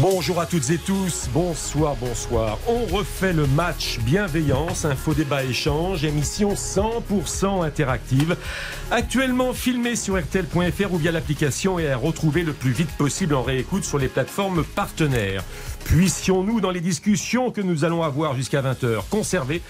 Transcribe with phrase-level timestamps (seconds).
[0.00, 2.56] Bonjour à toutes et tous, bonsoir, bonsoir.
[2.68, 8.36] On refait le match Bienveillance, info débat échange, émission 100% interactive,
[8.92, 13.42] actuellement filmée sur RTL.fr ou via l'application et à retrouver le plus vite possible en
[13.42, 15.42] réécoute sur les plateformes partenaires.
[15.84, 19.62] Puissions-nous, dans les discussions que nous allons avoir jusqu'à 20h, conserver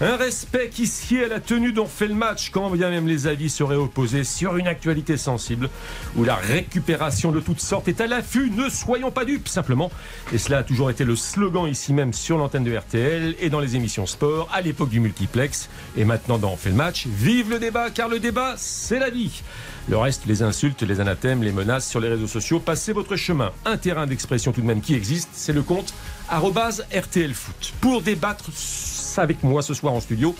[0.00, 3.26] un respect qui sied à la tenue dont fait le match, quand bien même les
[3.26, 5.68] avis seraient opposés sur une actualité sensible,
[6.16, 8.50] où la récupération de toutes sortes est à l'affût.
[8.50, 9.90] Ne soyons pas dupes, simplement.
[10.32, 13.60] Et cela a toujours été le slogan ici même sur l'antenne de RTL et dans
[13.60, 17.06] les émissions sport, à l'époque du multiplex, et maintenant dans fait le match.
[17.06, 19.42] Vive le débat, car le débat, c'est la vie.
[19.88, 23.52] Le reste, les insultes, les anathèmes, les menaces sur les réseaux sociaux, passez votre chemin.
[23.64, 25.94] Un terrain d'expression tout de même qui existe, c'est le compte
[26.30, 27.72] RTL Foot.
[27.80, 28.50] Pour débattre
[29.16, 30.34] avec moi ce soir en studio.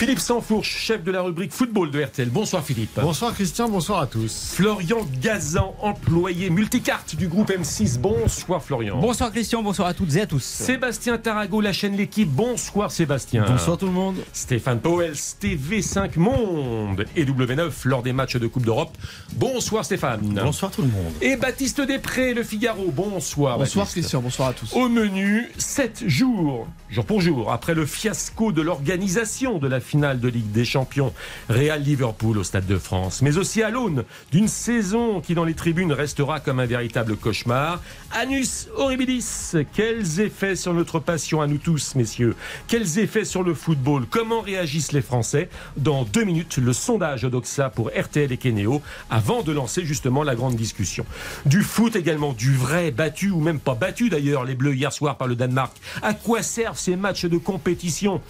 [0.00, 2.30] Philippe Sansfourche, chef de la rubrique football de RTL.
[2.30, 2.98] Bonsoir Philippe.
[3.02, 4.52] Bonsoir Christian, bonsoir à tous.
[4.54, 7.98] Florian Gazan, employé multicarte du groupe M6.
[7.98, 8.98] Bonsoir Florian.
[8.98, 10.42] Bonsoir Christian, bonsoir à toutes et à tous.
[10.42, 12.30] Sébastien Tarago, la chaîne L'équipe.
[12.30, 13.44] Bonsoir Sébastien.
[13.46, 14.16] Bonsoir tout le monde.
[14.32, 18.96] Stéphane Powell, TV5 Monde et W9 lors des matchs de Coupe d'Europe.
[19.34, 20.22] Bonsoir Stéphane.
[20.42, 21.12] Bonsoir tout le monde.
[21.20, 22.90] Et Baptiste Després, Le Figaro.
[22.90, 23.58] Bonsoir.
[23.58, 24.72] Bonsoir Christian, bonsoir à tous.
[24.72, 30.20] Au menu, 7 jours, jour pour jour, après le fiasco de l'organisation de la finale
[30.20, 31.12] de Ligue des Champions,
[31.48, 35.54] Real Liverpool au Stade de France, mais aussi à l'aune d'une saison qui dans les
[35.54, 37.80] tribunes restera comme un véritable cauchemar.
[38.12, 42.36] Anus horribilis, quels effets sur notre passion à nous tous, messieurs?
[42.68, 44.06] Quels effets sur le football?
[44.08, 45.48] Comment réagissent les Français?
[45.76, 50.36] Dans deux minutes, le sondage d'Oxa pour RTL et Kenéo, avant de lancer justement la
[50.36, 51.04] grande discussion.
[51.46, 55.16] Du foot également, du vrai, battu ou même pas battu d'ailleurs, les Bleus hier soir
[55.16, 55.76] par le Danemark.
[56.02, 58.20] À quoi servent ces matchs de compétition?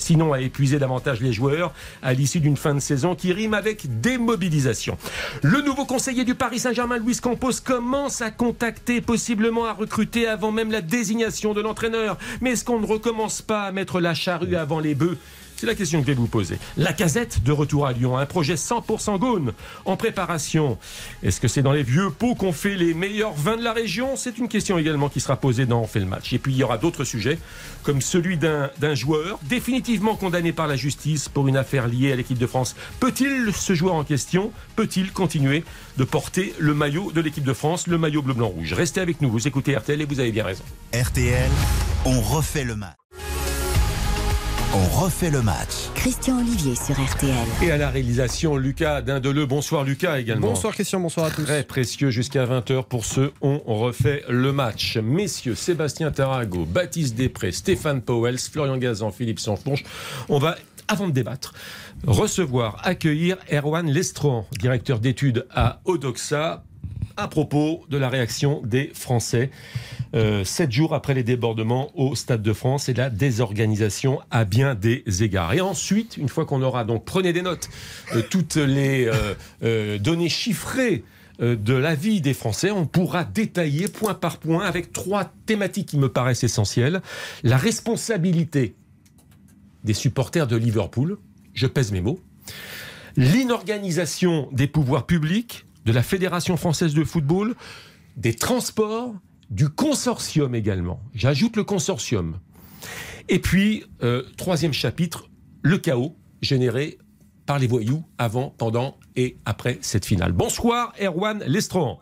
[0.00, 4.00] Sinon à épuiser davantage les joueurs à l'issue d'une fin de saison qui rime avec
[4.00, 4.96] démobilisation.
[5.42, 10.52] Le nouveau conseiller du Paris Saint-Germain, Luis Campos, commence à contacter, possiblement à recruter avant
[10.52, 12.18] même la désignation de l'entraîneur.
[12.40, 15.18] Mais est-ce qu'on ne recommence pas à mettre la charrue avant les bœufs
[15.60, 16.58] c'est la question que je vais vous poser.
[16.78, 19.52] La casette de retour à Lyon, un projet 100% Gaune
[19.84, 20.78] en préparation.
[21.22, 24.16] Est-ce que c'est dans les vieux pots qu'on fait les meilleurs vins de la région?
[24.16, 26.32] C'est une question également qui sera posée dans On fait le match.
[26.32, 27.38] Et puis il y aura d'autres sujets,
[27.82, 32.38] comme celui d'un joueur définitivement condamné par la justice pour une affaire liée à l'équipe
[32.38, 32.74] de France.
[32.98, 35.62] Peut-il, ce joueur en question, peut-il continuer
[35.98, 39.46] de porter le maillot de l'équipe de France, le maillot bleu-blanc-rouge Restez avec nous, vous
[39.46, 40.64] écoutez RTL et vous avez bien raison.
[40.94, 41.50] RTL,
[42.06, 42.96] on refait le match.
[44.72, 45.88] On refait le match.
[45.96, 47.34] Christian Olivier sur RTL.
[47.60, 49.44] Et à la réalisation, Lucas Dindeleu.
[49.44, 50.46] Bonsoir Lucas également.
[50.46, 51.42] Bonsoir Christian, bonsoir à tous.
[51.42, 54.96] Très précieux jusqu'à 20h pour ce On refait le match.
[54.96, 59.82] Messieurs, Sébastien Tarago, Baptiste Després, Stéphane Powels, Florian Gazan, Philippe Sanfonche.
[60.28, 60.56] On va,
[60.86, 61.52] avant de débattre,
[62.06, 66.62] recevoir, accueillir Erwan Lestron, directeur d'études à Odoxa,
[67.16, 69.50] à propos de la réaction des Français
[70.14, 74.74] euh, sept jours après les débordements au Stade de France et la désorganisation à bien
[74.74, 75.52] des égards.
[75.52, 77.68] Et ensuite, une fois qu'on aura donc, prenez des notes,
[78.14, 79.08] euh, toutes les
[79.62, 81.04] euh, données chiffrées
[81.38, 85.96] de la vie des Français, on pourra détailler point par point avec trois thématiques qui
[85.96, 87.00] me paraissent essentielles.
[87.42, 88.74] La responsabilité
[89.84, 91.16] des supporters de Liverpool,
[91.54, 92.20] je pèse mes mots,
[93.16, 97.56] l'inorganisation des pouvoirs publics, de la Fédération française de football,
[98.16, 99.12] des transports
[99.50, 101.00] du consortium également.
[101.14, 102.38] J'ajoute le consortium.
[103.28, 105.28] Et puis, euh, troisième chapitre,
[105.62, 106.98] le chaos généré
[107.44, 110.30] par les voyous avant, pendant et après cette finale.
[110.30, 111.98] Bonsoir, Erwan Lestron.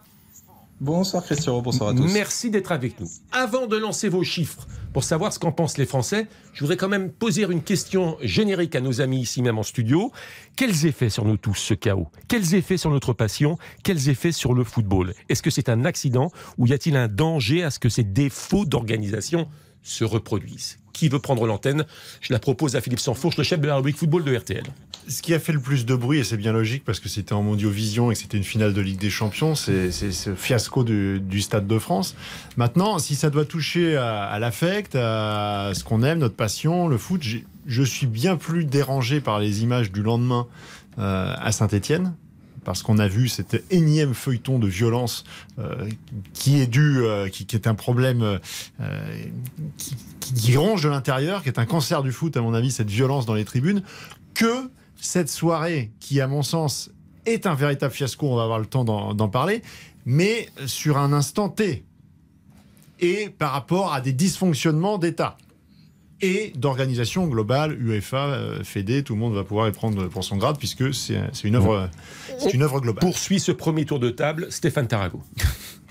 [0.81, 2.13] Bonsoir Christian, bonsoir à tous.
[2.13, 3.09] Merci d'être avec nous.
[3.33, 6.89] Avant de lancer vos chiffres pour savoir ce qu'en pensent les Français, je voudrais quand
[6.89, 10.13] même poser une question générique à nos amis ici même en studio.
[10.55, 12.07] Quels effets sur nous tous ce chaos?
[12.29, 13.59] Quels effets sur notre passion?
[13.83, 15.15] Quels effets sur le football?
[15.29, 18.65] Est-ce que c'est un accident ou y a-t-il un danger à ce que ces défauts
[18.65, 19.49] d'organisation
[19.89, 21.85] se reproduisent qui veut prendre l'antenne
[22.21, 24.65] Je la propose à Philippe Sanfourche, le chef de la rubrique football de RTL.
[25.07, 27.33] Ce qui a fait le plus de bruit, et c'est bien logique parce que c'était
[27.33, 31.41] en Mondiovision et que c'était une finale de Ligue des Champions, c'est ce fiasco du,
[31.41, 32.17] Stade de France.
[32.57, 37.23] Maintenant, si ça doit toucher à, l'affect, à ce qu'on aime, notre passion, le foot,
[37.67, 40.47] je suis bien plus dérangé par les images du lendemain
[40.99, 42.13] euh, à Saint-Etienne,
[42.69, 45.25] parce qu'on a vu cet énième feuilleton de violence
[45.59, 45.89] euh,
[46.35, 48.39] qui est dû, euh, qui, est un problème
[48.79, 49.25] euh,
[49.79, 53.25] qui, ronge de l'intérieur, qui est un cancer du foot, à mon avis, cette violence
[53.25, 53.83] dans les tribunes,
[54.35, 54.71] que
[55.01, 56.91] cette soirée, qui, à mon sens,
[57.25, 59.63] est un véritable fiasco, on va avoir le temps d'en parler,
[60.05, 61.87] mais sur un instant T.
[63.01, 65.39] et par rapport à des dysfonctionnements d'État
[66.21, 70.37] et d'organisation globale, UEFA, euh, Fédé, tout le monde va pouvoir y prendre pour son
[70.37, 71.89] grade puisque c'est une œuvre,
[72.39, 73.01] c'est une œuvre globale.
[73.01, 75.23] Poursuit ce premier tour de table Stéphane Tarago.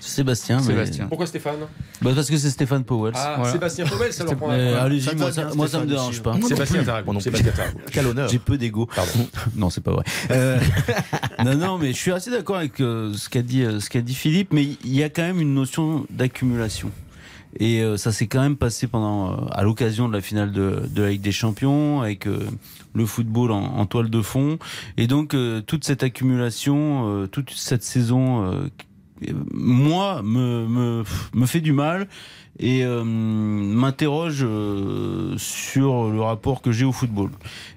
[0.00, 0.60] Sébastien.
[0.60, 1.06] Sébastien.
[1.08, 1.58] Pourquoi Stéphane?
[2.02, 3.12] Bah parce que c'est Stéphane Powell.
[3.16, 3.52] Ah, Voilà.
[3.52, 6.20] Sébastien Powell, ça leur prend Euh, un Allez-y, moi, ça, moi, ça me dérange aussi.
[6.20, 6.36] pas.
[6.40, 7.18] Sébastien Tarago.
[7.18, 7.78] Sébastien Tarago.
[7.90, 8.28] Quel honneur.
[8.28, 8.86] J'ai peu d'ego.
[8.94, 9.26] Pardon.
[9.56, 10.04] non, c'est pas vrai.
[10.30, 10.60] Euh,
[11.44, 14.00] non, non, mais je suis assez d'accord avec euh, ce qu'a dit, euh, ce qu'a
[14.00, 16.92] dit Philippe, mais il y a quand même une notion d'accumulation.
[17.58, 20.82] Et euh, ça s'est quand même passé pendant, euh, à l'occasion de la finale de,
[20.88, 22.38] de la Ligue des Champions, avec euh,
[22.94, 24.58] le football en, en toile de fond.
[24.96, 28.68] Et donc, toute cette accumulation, toute cette saison,
[29.52, 32.08] moi, me, me, me fait du mal
[32.58, 37.30] et euh, m'interroge euh, sur le rapport que j'ai au football.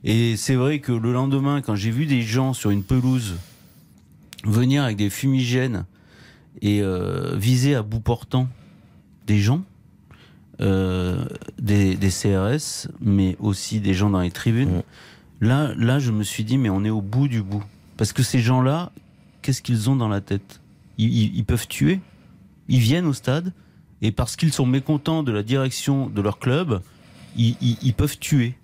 [0.03, 3.35] Et c'est vrai que le lendemain, quand j'ai vu des gens sur une pelouse
[4.43, 5.85] venir avec des fumigènes
[6.61, 8.47] et euh, viser à bout portant
[9.27, 9.61] des gens,
[10.61, 11.25] euh,
[11.61, 14.81] des, des CRS, mais aussi des gens dans les tribunes,
[15.41, 17.63] là, là, je me suis dit, mais on est au bout du bout.
[17.97, 18.91] Parce que ces gens-là,
[19.41, 20.61] qu'est-ce qu'ils ont dans la tête?
[20.97, 21.99] Ils, ils- ils peuvent tuer.
[22.67, 23.53] Ils viennent au stade
[24.01, 26.81] et parce qu'ils sont mécontents de la direction de leur club,
[27.35, 28.55] ils, ils- ils peuvent tuer.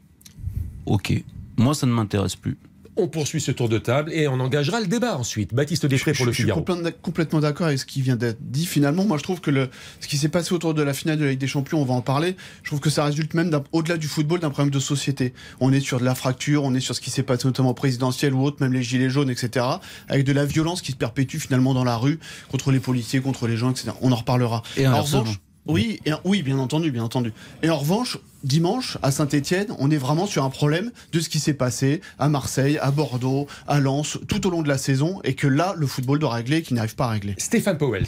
[0.85, 1.23] Ok.
[1.57, 2.57] Moi, ça ne m'intéresse plus.
[2.99, 5.53] On poursuit ce tour de table et on engagera le débat ensuite.
[5.53, 6.59] Baptiste Després pour le je suis Figaro.
[6.61, 8.65] complètement d'ac- complètement d'accord avec ce qui vient d'être dit.
[8.65, 11.23] Finalement, moi, je trouve que le, ce qui s'est passé autour de la finale de
[11.25, 12.35] la Ligue des Champions, on va en parler.
[12.63, 15.33] Je trouve que ça résulte même, au-delà du football, d'un problème de société.
[15.59, 17.73] On est sur de la fracture, on est sur ce qui s'est passé notamment au
[17.75, 19.65] présidentiel ou autre, même les gilets jaunes, etc.
[20.09, 23.47] Avec de la violence qui se perpétue finalement dans la rue contre les policiers, contre
[23.47, 23.91] les gens, etc.
[24.01, 24.63] On en reparlera.
[24.75, 27.33] Et en revanche, oui, et- oui, bien entendu, bien entendu.
[27.63, 31.39] Et en revanche, dimanche, à Saint-Etienne, on est vraiment sur un problème de ce qui
[31.39, 35.33] s'est passé à Marseille, à Bordeaux, à Lens, tout au long de la saison, et
[35.33, 37.35] que là, le football doit régler et qu'il n'arrive pas à régler.
[37.37, 38.05] Stéphane Powell.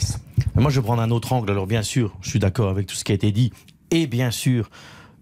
[0.54, 1.50] Moi, je vais prendre un autre angle.
[1.50, 3.52] Alors, bien sûr, je suis d'accord avec tout ce qui a été dit.
[3.90, 4.70] Et bien sûr,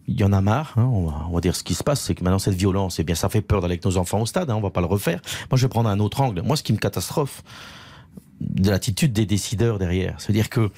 [0.07, 0.75] il y en a marre.
[0.77, 2.99] hein, on, va, on va dire ce qui se passe, c'est que maintenant, cette violence,
[2.99, 4.51] eh bien, ça fait peur d'aller avec nos enfants au stade.
[4.51, 5.21] Hein, on va pas le refaire.
[5.51, 6.43] Moi, je vais prendre un autre angle.
[6.43, 7.43] Moi, ce qui me catastrophe,
[8.41, 10.15] de l'attitude des décideurs derrière.
[10.19, 10.71] C'est-à-dire que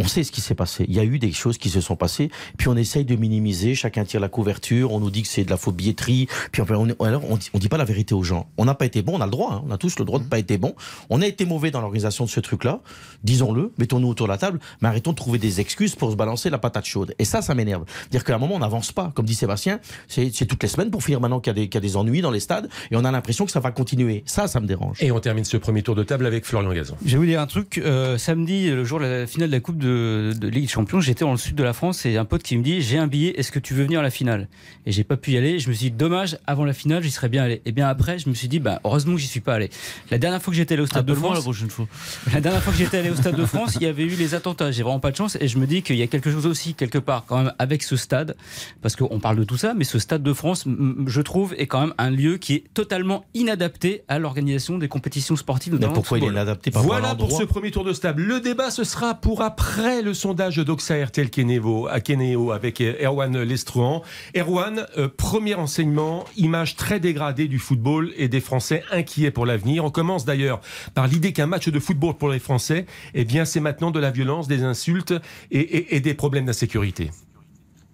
[0.00, 0.84] on sait ce qui s'est passé.
[0.88, 3.74] Il y a eu des choses qui se sont passées, puis on essaye de minimiser,
[3.74, 6.66] chacun tire la couverture, on nous dit que c'est de la faux billetterie, puis on,
[6.98, 8.48] on- alors on dit, on dit pas la vérité aux gens.
[8.56, 10.18] On n'a pas été bon, on a le droit, hein, on a tous le droit
[10.18, 10.74] de pas être bon.
[11.10, 12.80] On a été mauvais dans l'organisation de ce truc-là,
[13.22, 16.50] disons-le, mettons-nous autour de la table, mais arrêtons de trouver des excuses pour se balancer
[16.50, 17.14] la patate chaude.
[17.18, 17.84] Et ça, ça m'énerve.
[18.10, 19.12] Dire qu'à un moment, on n'avance pas.
[19.14, 21.74] Comme dit Sébastien, c'est toutes les semaines pour finir maintenant qu'il y, a des- qu'il
[21.74, 24.22] y a des ennuis dans les stades, et on a l'impression que ça va continuer.
[24.26, 24.98] Ça, ça me dérange.
[25.02, 26.96] Et on termine ce premier tour de table avec Florian Gazan.
[27.04, 27.78] Je vais vous dire un truc.
[27.78, 31.00] euh, samedi, le jour de la finale de la Coupe de, de Ligue des Champions,
[31.00, 33.06] j'étais dans le sud de la France et un pote qui me dit J'ai un
[33.06, 34.48] billet, est-ce que tu veux venir à la finale?
[34.86, 35.58] Et j'ai pas pu y aller.
[35.58, 37.62] Je me suis dit Dommage, avant la finale, j'y serais bien allé.
[37.64, 39.70] Et bien après, je me suis dit bah, Heureusement que j'y suis pas allé.
[40.10, 41.86] La dernière fois que j'étais allé au Stade de France, la prochaine fois.
[42.32, 44.34] la dernière fois que j'étais allé au Stade de France, il y avait eu les
[44.34, 44.70] attentats.
[44.70, 46.74] J'ai vraiment pas de chance et je me dis qu'il y a quelque chose aussi,
[46.74, 48.36] quelque part, quand même, avec ce stade.
[48.82, 50.66] Parce qu'on parle de tout ça, mais ce Stade de France,
[51.06, 55.36] je trouve, est quand même un lieu qui est totalement inadapté à l'organisation des compétitions
[55.36, 55.72] sportives.
[55.72, 58.22] Mais notamment de pourquoi il est inadapté par Voilà pour ce premier tour de table.
[58.22, 63.42] Le débat, ce sera pour après le sondage d'Oxa RTL Kenevo, à Keneo avec Erwan
[63.42, 64.02] Lestruan.
[64.36, 69.84] Erwan, euh, premier enseignement, image très dégradée du football et des Français inquiets pour l'avenir.
[69.84, 70.60] On commence d'ailleurs
[70.94, 74.10] par l'idée qu'un match de football pour les Français, eh bien, c'est maintenant de la
[74.10, 75.14] violence, des insultes
[75.50, 77.10] et, et- et des problèmes d'insécurité.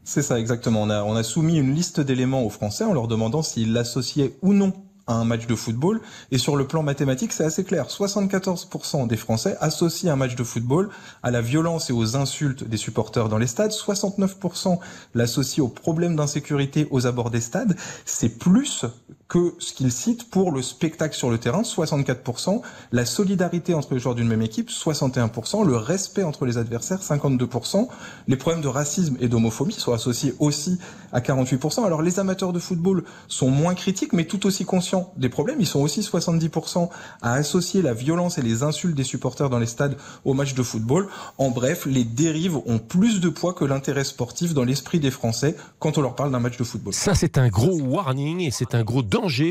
[0.05, 0.83] C'est ça, exactement.
[0.83, 4.33] On a, on a soumis une liste d'éléments aux Français en leur demandant s'ils l'associaient
[4.43, 4.73] ou non
[5.13, 6.01] un match de football.
[6.31, 7.87] Et sur le plan mathématique, c'est assez clair.
[7.89, 10.91] 74% des Français associent un match de football
[11.23, 13.73] à la violence et aux insultes des supporters dans les stades.
[13.73, 14.79] 69%
[15.15, 17.77] l'associent aux problèmes d'insécurité aux abords des stades.
[18.05, 18.85] C'est plus
[19.31, 22.61] que ce qu'ils citent pour le spectacle sur le terrain, 64%,
[22.91, 27.87] la solidarité entre les joueurs d'une même équipe, 61%, le respect entre les adversaires, 52%,
[28.27, 30.79] les problèmes de racisme et d'homophobie sont associés aussi
[31.13, 31.85] à 48%.
[31.85, 35.61] Alors les amateurs de football sont moins critiques, mais tout aussi conscients des problèmes.
[35.61, 36.89] Ils sont aussi 70%
[37.23, 40.63] à associer la violence et les insultes des supporters dans les stades aux matchs de
[40.65, 41.07] football.
[41.39, 45.55] En bref, les dérives ont plus de poids que l'intérêt sportif dans l'esprit des Français
[45.79, 46.95] quand on leur parle d'un match de football.
[46.95, 49.03] Ça, c'est un gros warning et c'est un gros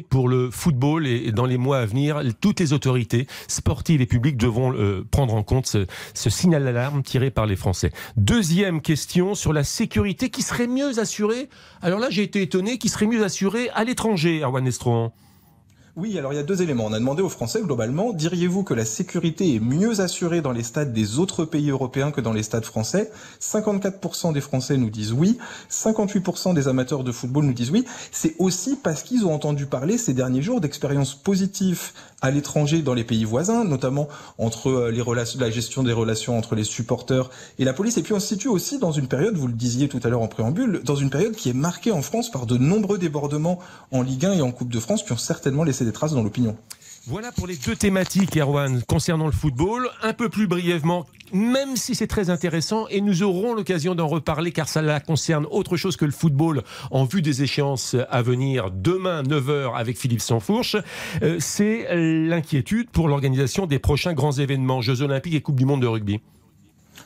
[0.10, 4.38] pour le football et dans les mois à venir, toutes les autorités sportives et publiques
[4.38, 5.86] devront euh, prendre en compte ce,
[6.30, 7.92] signal d'alarme tiré par les Français.
[8.18, 11.50] Deuxième question sur la sécurité qui serait mieux assurée.
[11.82, 15.14] Alors là, j'ai été étonné, qui serait mieux assurée à l'étranger, Arwan Estrohan.
[16.02, 16.86] Oui, alors il y a deux éléments.
[16.86, 20.64] On a demandé aux Français globalement, diriez-vous que la sécurité est mieux assurée dans les
[20.64, 23.12] stades des autres pays européens que dans les stades français?
[23.42, 25.38] 54% des Français nous disent oui,
[25.70, 27.84] 58% des amateurs de football nous disent oui.
[28.14, 31.92] C'est aussi parce qu'ils ont entendu parler ces derniers jours d'expériences positives
[32.22, 34.08] à l'étranger dans les pays voisins, notamment
[34.38, 37.98] entre euh, les relations, la gestion des relations entre les supporters et la police.
[37.98, 40.22] Et puis on se situe aussi dans une période, vous le disiez tout à l'heure
[40.22, 43.60] en préambule, dans une période qui est marquée en France par de nombreux débordements
[43.92, 46.24] en Ligue 1 et en Coupe de France qui ont certainement laissé des traces dans
[46.24, 46.58] l'opinion.
[47.08, 49.90] Voilà pour les deux thématiques, Erwan, concernant le football.
[50.04, 54.52] Un peu plus brièvement, même si c'est très intéressant, et nous aurons l'occasion d'en reparler
[54.52, 59.24] car ça concerne autre chose que le football en vue des échéances à venir demain
[59.24, 60.76] 9h avec Philippe Sansfourche,
[61.24, 65.82] euh, c'est l'inquiétude pour l'organisation des prochains grands événements, Jeux Olympiques et Coupe du Monde
[65.82, 66.20] de rugby.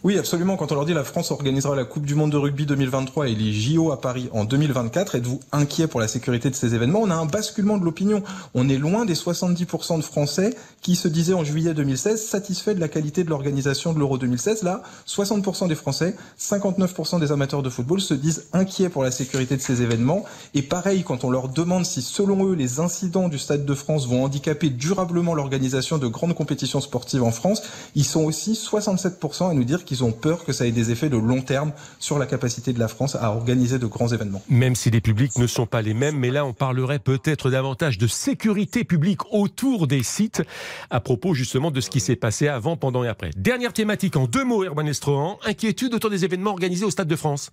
[0.03, 0.57] Oui, absolument.
[0.57, 3.36] Quand on leur dit la France organisera la Coupe du Monde de rugby 2023 et
[3.36, 7.00] les JO à Paris en 2024, êtes-vous inquiet pour la sécurité de ces événements?
[7.00, 8.22] On a un basculement de l'opinion.
[8.53, 12.81] On est loin des 70% de Français qui se disaient en juillet 2016 satisfaits de
[12.81, 14.63] la qualité de l'organisation de l'Euro 2016.
[14.63, 19.55] Là, 60% des Français, 59% des amateurs de football se disent inquiets pour la sécurité
[19.55, 20.25] de ces événements.
[20.53, 24.05] Et pareil, quand on leur demande si selon eux les incidents du Stade de France
[24.05, 27.62] vont handicaper durablement l'organisation de grandes compétitions sportives en France,
[27.95, 31.09] ils sont aussi 67% à nous dire qu'ils ont peur que ça ait des effets
[31.09, 34.41] de long terme sur la capacité de la France à organiser de grands événements.
[34.50, 37.97] Même si les publics ne sont pas les mêmes, mais là on parlerait peut-être davantage
[37.97, 40.41] de sécurité publique autour des sites
[40.89, 43.31] à propos justement de ce qui s'est passé avant, pendant et après.
[43.35, 47.15] Dernière thématique en deux mots, Herman Estrohan, inquiétude autour des événements organisés au Stade de
[47.15, 47.51] France.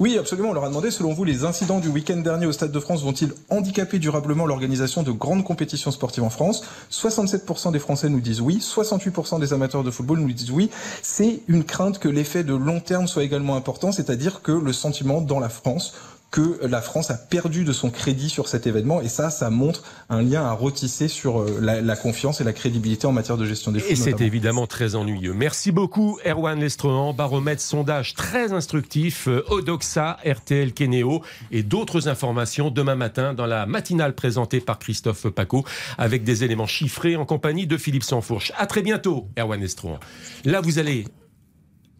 [0.00, 0.50] Oui, absolument.
[0.50, 3.02] On leur a demandé, selon vous, les incidents du week-end dernier au Stade de France
[3.02, 6.62] vont-ils handicaper durablement l'organisation de grandes compétitions sportives en France?
[6.90, 10.70] 67% des Français nous disent oui, 68% des amateurs de football nous disent oui.
[11.02, 15.20] C'est une crainte que l'effet de long terme soit également important, c'est-à-dire que le sentiment
[15.20, 15.92] dans la France
[16.34, 19.00] que la France a perdu de son crédit sur cet événement.
[19.00, 23.06] Et ça, ça montre un lien à retisser sur euh, la, confiance et la crédibilité
[23.06, 23.92] en matière de gestion des flux.
[23.92, 25.32] Et c'est évidemment très ennuyeux.
[25.32, 27.12] Merci beaucoup, Erwan Lestrohan.
[27.12, 31.22] Baromètre sondage très instructif, euh, Odoxa, RTL Keneo
[31.52, 35.64] et d'autres informations demain matin dans la matinale présentée par Christophe Paco
[35.98, 38.50] avec des éléments chiffrés en compagnie de Philippe Sansfourche.
[38.58, 40.00] À très bientôt, Erwan Lestrohan.
[40.44, 41.04] Là, vous allez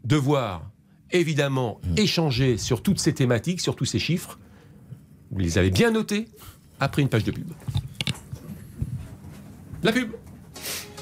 [0.03, 0.63] devoir
[1.15, 1.99] évidemment mm.
[1.99, 4.39] échanger sur toutes ces thématiques, sur tous ces chiffres.
[5.31, 6.29] Vous les avez bien notés
[6.81, 7.49] après une page de pub.
[9.83, 10.11] La pub.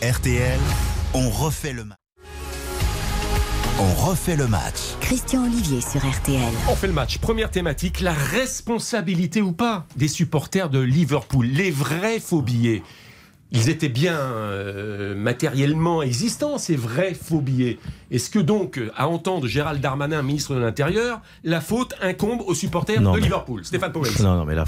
[0.03, 0.59] RTL,
[1.15, 1.99] on refait le match.
[3.79, 4.97] On refait le match.
[5.01, 6.53] Christian Olivier sur RTL.
[6.69, 7.19] On fait le match.
[7.19, 12.83] Première thématique, la responsabilité ou pas des supporters de Liverpool, les vrais faux billets
[13.53, 17.79] ils étaient bien euh, matériellement existants, ces vrais faux billets.
[18.11, 23.01] Est-ce que donc, à entendre Gérald Darmanin, ministre de l'Intérieur, la faute incombe aux supporters
[23.01, 23.65] de Liverpool?
[23.65, 24.65] Stéphane Powell Non, non, mais là,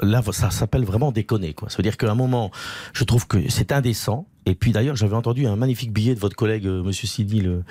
[0.00, 1.54] là, ça s'appelle vraiment déconner.
[1.54, 1.70] Quoi.
[1.70, 2.50] Ça veut dire qu'à un moment,
[2.92, 4.26] je trouve que c'est indécent.
[4.46, 7.64] Et puis d'ailleurs, j'avais entendu un magnifique billet de votre collègue euh, Monsieur Sidi le,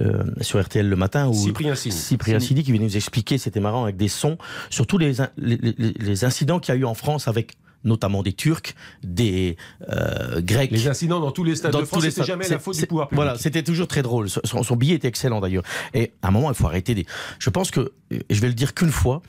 [0.00, 3.60] euh, sur RTL le matin, où Cyprien Sidi, Cyprien Sidi qui venait nous expliquer, c'était
[3.60, 4.38] marrant, avec des sons
[4.70, 8.32] sur tous les, les, les incidents qu'il y a eu en France avec notamment des
[8.32, 9.56] Turcs, des
[9.88, 10.70] euh, Grecs.
[10.70, 13.16] Les incidents dans tous les stades de France, c'était jamais la faute du pouvoir public.
[13.16, 14.28] Voilà, c'était toujours très drôle.
[14.28, 15.64] Son, billet était excellent d'ailleurs.
[15.94, 16.94] Et à un moment, il faut arrêter.
[16.94, 17.06] Des...
[17.38, 19.22] Je pense que, je vais le dire qu'une fois,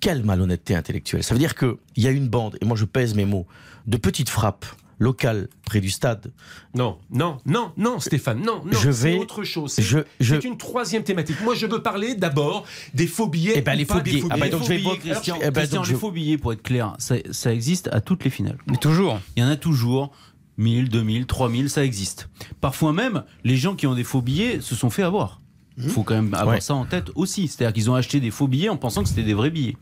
[0.00, 1.22] quelle malhonnêteté intellectuelle.
[1.22, 3.46] Ça veut dire qu'il y a une bande, et moi je pèse mes mots,
[3.86, 4.66] de petites frappes
[4.98, 6.32] local près du stade.
[6.74, 8.78] Non, non, non, non, Stéphane, non, non.
[8.78, 9.72] Je vais autre chose.
[9.72, 11.36] C'est une troisième thématique.
[11.42, 13.54] Moi, je veux parler d'abord des faux billets.
[13.56, 14.22] Eh ben, les faux billets.
[14.30, 17.16] Ah ben, donc je vais Christian, eh ben, les faux billets, pour être clair, ça,
[17.30, 18.58] ça, existe à toutes les finales.
[18.66, 19.20] Mais toujours.
[19.36, 20.12] Il y en a toujours.
[20.56, 22.28] 1000, 2000, 3000, ça existe.
[22.60, 25.40] Parfois même, les gens qui ont des faux billets se sont fait avoir.
[25.78, 27.48] Il faut quand même avoir ça en tête aussi.
[27.48, 29.76] C'est-à-dire qu'ils ont acheté des faux billets en pensant que c'était des vrais billets.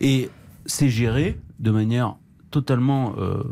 [0.00, 0.30] Et
[0.64, 2.16] c'est géré de manière
[2.50, 3.42] totalement euh,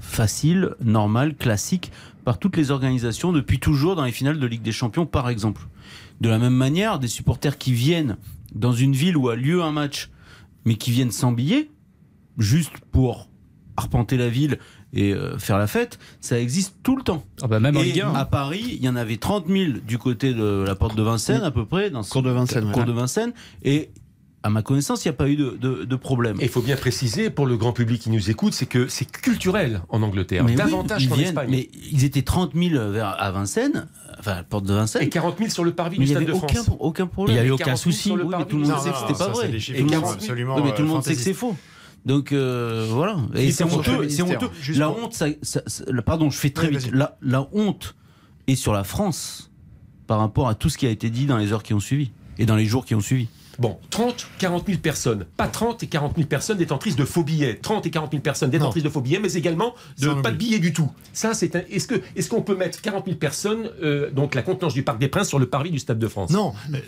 [0.00, 1.92] facile, normal, classique
[2.24, 5.62] par toutes les organisations depuis toujours dans les finales de Ligue des Champions, par exemple.
[6.20, 8.16] De la même manière, des supporters qui viennent
[8.54, 10.10] dans une ville où a lieu un match,
[10.64, 11.70] mais qui viennent sans billet,
[12.38, 13.28] juste pour
[13.76, 14.58] arpenter la ville
[14.92, 17.24] et euh, faire la fête, ça existe tout le temps.
[17.42, 20.64] Ah bah même et à Paris, il y en avait 30 000 du côté de
[20.66, 22.72] la porte de Vincennes, à peu près, dans ce cours de Vincennes.
[22.72, 23.32] Cours de Vincennes
[23.62, 23.90] et
[24.46, 26.36] à ma connaissance, il n'y a pas eu de, problème.
[26.40, 29.10] Et il faut bien préciser pour le grand public qui nous écoute, c'est que c'est
[29.10, 31.48] culturel en Angleterre, davantage qu'en Espagne.
[31.50, 33.88] Mais ils étaient 30 000 vers, à Vincennes,
[34.20, 35.02] enfin à la porte de Vincennes.
[35.02, 36.76] Et 40 000 sur le parvis du Stade de aucun, France.
[36.78, 37.36] Aucun problème.
[37.36, 38.12] Il n'y a eu aucun souci.
[38.12, 39.50] Oui, mais tout le monde sait que c'était pas vrai.
[39.50, 41.56] Et absolument mais tout le monde sait que c'est faux.
[42.04, 43.16] Donc euh, voilà.
[43.34, 44.08] Et c'est honteux.
[44.08, 44.50] C'est honteux.
[44.76, 45.26] La honte, ça,
[46.04, 46.90] pardon, je fais très vite.
[46.92, 47.96] La, la honte
[48.46, 49.50] est sur la France
[50.06, 52.12] par rapport à tout ce qui a été dit dans les heures qui ont suivi
[52.38, 53.26] et dans les jours qui ont suivi.
[53.58, 55.26] Bon, 30, 40 000 personnes.
[55.36, 57.56] Pas 30 et 40 000 personnes détentrices de faux billets.
[57.56, 60.58] 30 et 40 000 personnes détentrices de faux billets, mais également de pas de billets
[60.58, 60.90] du tout.
[61.12, 64.74] Ça, c'est Est-ce que est-ce qu'on peut mettre 40 000 personnes, euh, donc la contenance
[64.74, 66.30] du Parc des Princes, sur le parvis du Stade de France?
[66.30, 66.52] Non.
[66.74, 66.78] euh,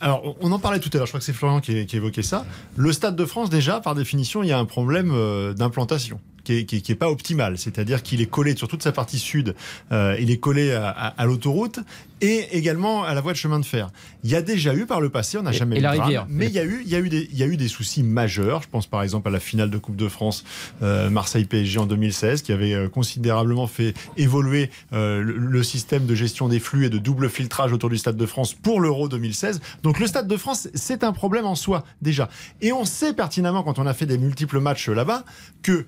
[0.00, 2.22] Alors, on en parlait tout à l'heure, je crois que c'est Florian qui, qui évoquait
[2.22, 2.44] ça.
[2.76, 6.58] Le Stade de France, déjà, par définition, il y a un problème euh, d'implantation qui
[6.60, 7.58] est, qui est- qui est pas optimal.
[7.58, 9.54] C'est-à-dire qu'il est collé sur toute sa partie sud,
[9.92, 11.80] euh, il est collé à, à- à l'autoroute
[12.20, 13.90] et également à la voie de chemin de fer.
[14.24, 16.02] Il y a déjà eu par le passé, on n'a jamais et eu la drame,
[16.06, 16.26] rivière.
[16.28, 17.68] mais il y, a eu, il, y a eu des, il y a eu des
[17.68, 18.62] soucis majeurs.
[18.62, 20.42] Je pense par exemple à la finale de Coupe de France
[20.82, 26.14] euh, Marseille-PSG en 2016, qui avait euh, considérablement fait évoluer euh, le, le système de
[26.14, 29.60] gestion des flux et de double filtrage autour du Stade de France pour l'Euro 2016.
[29.82, 32.28] Donc le Stade de France, c'est un problème en soi déjà.
[32.62, 35.24] Et on sait pertinemment, quand on a fait des multiples matchs là-bas,
[35.62, 35.86] que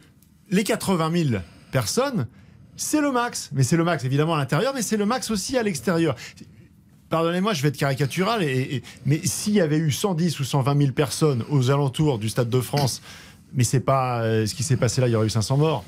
[0.51, 1.43] les 80 000
[1.73, 2.27] personnes,
[2.77, 3.51] c'est le max.
[3.53, 6.15] Mais c'est le max évidemment à l'intérieur, mais c'est le max aussi à l'extérieur.
[7.09, 10.79] Pardonnez-moi, je vais être caricatural, et, et- mais s'il y avait eu 110 ou 120
[10.79, 13.03] 000 personnes aux alentours du Stade de France,
[13.53, 15.85] mais c'est pas euh, ce qui s'est passé là, il y aurait eu 500 morts.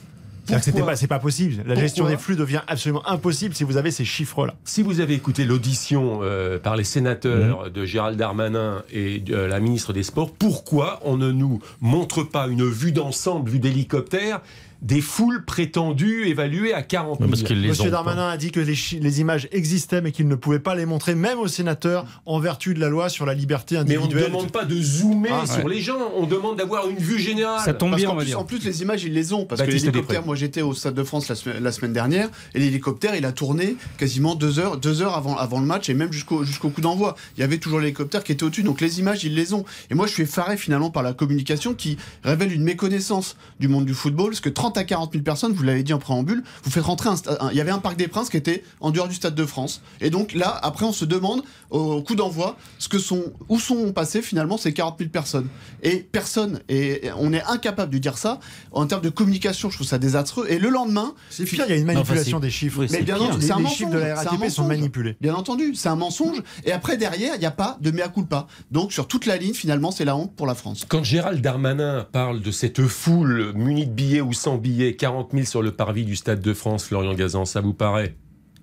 [0.47, 1.57] Pas, c'est pas possible.
[1.59, 4.55] La Pourquoi gestion des flux devient absolument impossible si vous avez ces chiffres-là.
[4.65, 9.61] Si vous avez écouté l'audition euh, par les sénateurs de Gérald Darmanin et de la
[9.61, 14.41] ministre des Sports, pourquoi on ne nous montre pas une vue d'ensemble, vue d'hélicoptère,
[14.83, 19.21] des foules prétendues évaluées à 40 000 Parce les Monsieur Darmanin a dit que les,
[19.21, 22.81] images existaient, mais qu'il ne pouvait pas les montrer, même aux sénateurs, en vertu de
[22.81, 24.27] la loi sur la liberté Mais on ne individuelle.
[24.33, 25.75] demande pas de zoomer Ah, sur ouais.
[25.75, 27.61] les gens, on demande d'avoir une vue générale.
[27.65, 28.41] Ça tombe Parce bien, on va plus, dire.
[28.41, 29.45] en plus, les images, ils les ont.
[29.47, 32.29] Parce Baptiste que l'hélicoptère, moi j'étais au Stade de France la, semaine- la semaine dernière,
[32.55, 35.95] et l'hélicoptère, il a tourné quasiment deux heures, deux heures avant, avant le match, et
[35.95, 37.15] même jusqu'au jusqu'au coup d'envoi.
[37.37, 39.65] Il y avait toujours l'hélicoptère qui était au-dessus, donc les images, ils les ont.
[39.91, 43.85] Et moi, je suis effaré finalement par la communication qui révèle une méconnaissance du monde
[43.85, 46.71] du football, parce que 30 à 40 000 personnes, vous l'avez dit en préambule, vous
[46.71, 47.17] faites rentrer un,
[47.51, 49.83] Il y avait un Parc des Princes qui était en dehors du Stade de France.
[50.01, 53.93] Et donc là, après, on se demande au coup d'envoi ce que sont, où sont
[53.93, 55.49] passées finalement ces 40 000 personnes.
[55.83, 58.41] Et personne, et on est incapable de dire ça.
[58.73, 60.47] En termes de communication, je trouve ça désastreux.
[60.49, 62.81] Et le lendemain, C'est pire, il y a une manipulation des chiffres.
[62.81, 64.67] oui, Mais c'est bien entendu, les, c'est un les mensonge, chiffres de la RATP sont
[64.67, 65.17] manipulés.
[65.21, 66.43] Bien entendu, c'est un mensonge.
[66.65, 68.47] Et après, derrière, il n'y a pas de mea culpa.
[68.71, 70.85] Donc, sur toute la ligne, finalement, c'est la honte pour la France.
[70.89, 75.45] Quand Gérald Darmanin parle de cette foule munie de billets ou sans billets, 40 000
[75.45, 78.17] sur le parvis du Stade de France, Florian Gazan, ça vous paraît?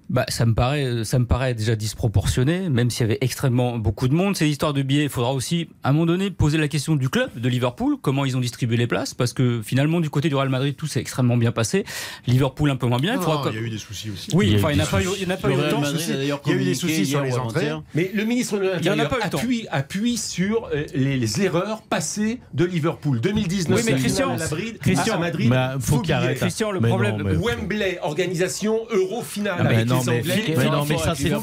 [0.10, 4.08] Bah, ça me paraît, ça me paraît déjà disproportionné, même s'il y avait extrêmement beaucoup
[4.08, 4.36] de monde.
[4.36, 7.10] Ces histoires de billets, il faudra aussi, à un moment donné, poser la question du
[7.10, 10.34] club de Liverpool, comment ils ont distribué les places, parce que finalement, du côté du
[10.36, 11.86] Real Madrid, tout s'est extrêmement bien passé.
[12.26, 13.14] Liverpool un peu moins bien.
[13.14, 14.32] Il Non, faudra non, que- il y a eu des soucis aussi.
[14.34, 15.54] Oui, Il enfin, il n'y en a pas eu, il y en a pas eu
[15.54, 15.84] autant.
[15.84, 17.70] Il y a eu des soucis sur les entrées.
[17.94, 21.42] Mais le ministre de Il y en a l'Intérieur appuie, appuie sur euh, les, les
[21.44, 23.22] erreurs passées de Liverpool.
[23.22, 26.30] 2019, Oui, mais Christian, à Madrid, Christian, à Madrid, Mais faut faux qu'il arrête.
[26.30, 26.40] billets.
[26.40, 27.18] Christian, le Mais problème.
[27.18, 29.64] non, mais- Wembley, organisation euro finale Ah,
[30.06, 30.34] non, mais Anglais.
[30.34, 31.36] Philippe- mais non, non, mais faut- ça, c'est Philippe-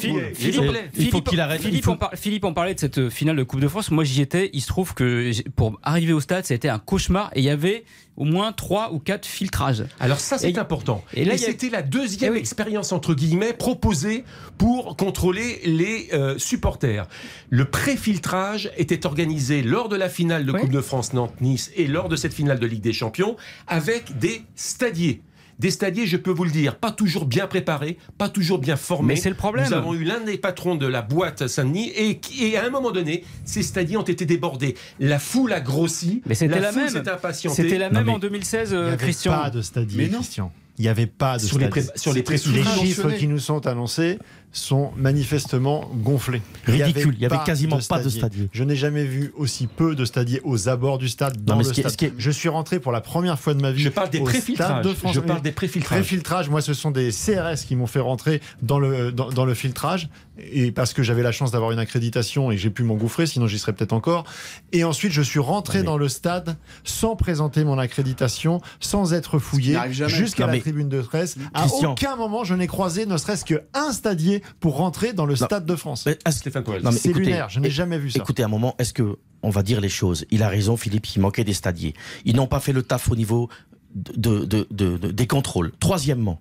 [0.98, 1.60] Il faut- qu'il arrête.
[1.62, 3.90] Philippe, par- Philippe en parlait de cette euh, finale de Coupe de France.
[3.90, 4.50] Moi, j'y étais.
[4.52, 7.44] Il se trouve que pour arriver au stade, ça a été un cauchemar et il
[7.44, 7.84] y avait
[8.16, 9.84] au moins trois ou quatre filtrages.
[10.00, 11.04] Alors ça, c'est Et- important.
[11.12, 12.40] et Et, là, a- c'était la deuxième Eh oui.
[12.40, 14.24] expérience, entre guillemets, proposée
[14.56, 17.06] pour contrôler les euh, supporters.
[17.50, 20.52] Le pré-filtrage était organisé lors de la finale de.
[20.52, 24.42] Coupe de France Nantes-Nice et lors de cette finale de Ligue des Champions avec des
[24.54, 25.20] stadiers.
[25.58, 29.14] Des stadiers, je peux vous le dire, pas toujours bien préparés, pas toujours bien formés.
[29.14, 29.66] Mais c'est le problème.
[29.66, 33.24] Nous avons eu l'un des patrons de la boîte Saint-Denis et, à un moment donné,
[33.44, 34.76] ces stadiers ont été débordés.
[35.00, 37.02] La foule a grossi, Mais c'était la foule même.
[37.48, 39.32] C'était la même en 2016, Il euh, n'y avait Christian.
[39.32, 40.18] pas de stadier, Mais non.
[40.18, 40.52] Christian.
[40.78, 42.78] Il n'y avait pas de Sur les sur les Les pré-filtrages.
[42.80, 44.18] chiffres qui nous sont annoncés
[44.56, 46.42] sont manifestement gonflés.
[46.66, 48.48] Ridicule, il y avait quasiment pas de stadier.
[48.52, 51.68] Je n'ai jamais vu aussi peu de stadiers aux abords du stade, dans mais le
[51.68, 52.08] ce qui est- stade.
[52.10, 54.24] est- Je suis rentré pour la première fois de ma vie Je parle des au
[54.24, 54.66] pré-filtrages.
[54.80, 55.14] Stade de France.
[55.14, 55.98] Je parle des pré-filtrages.
[55.98, 59.54] Pré-filtrage, moi, ce sont des CRS qui m'ont fait rentrer dans le, dans, dans le
[59.54, 60.08] filtrage.
[60.52, 63.46] Et parce que j'avais la chance d'avoir une accréditation et que j'ai pu m'engouffrer, sinon
[63.46, 64.24] j'y serais peut-être encore.
[64.72, 69.14] Et ensuite, je suis rentré Non, mais- dans le stade sans présenter mon accréditation, sans
[69.14, 71.36] être fouillé, jusqu'à Non, la mais- tribune de presse.
[71.54, 71.92] À Christian.
[71.92, 75.46] aucun moment, je n'ai croisé ne serait-ce qu'un stadier pour rentrer dans le Non.
[75.46, 76.06] stade de France.
[76.06, 78.18] Est-ce- Stéphane C'est lunaire, je n'ai jamais vu ça.
[78.20, 80.24] Écoutez, à un moment, est-ce que on va dire les choses?
[80.30, 81.06] Il a raison, Philippe.
[81.14, 81.94] Il manquait des stadiers.
[82.24, 83.48] Ils n'ont pas fait le taf au niveau
[83.94, 85.72] de, de- de- de- des contrôles.
[85.80, 86.40] Troisièmement,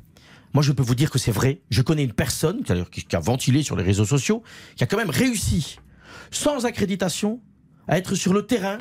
[0.54, 1.62] moi, je peux vous dire que c'est vrai.
[1.70, 4.42] Je connais une personne qui a ventilé sur les réseaux sociaux,
[4.76, 5.78] qui a quand même réussi,
[6.32, 7.42] sans accréditation,
[7.88, 8.78] à être sur le terrain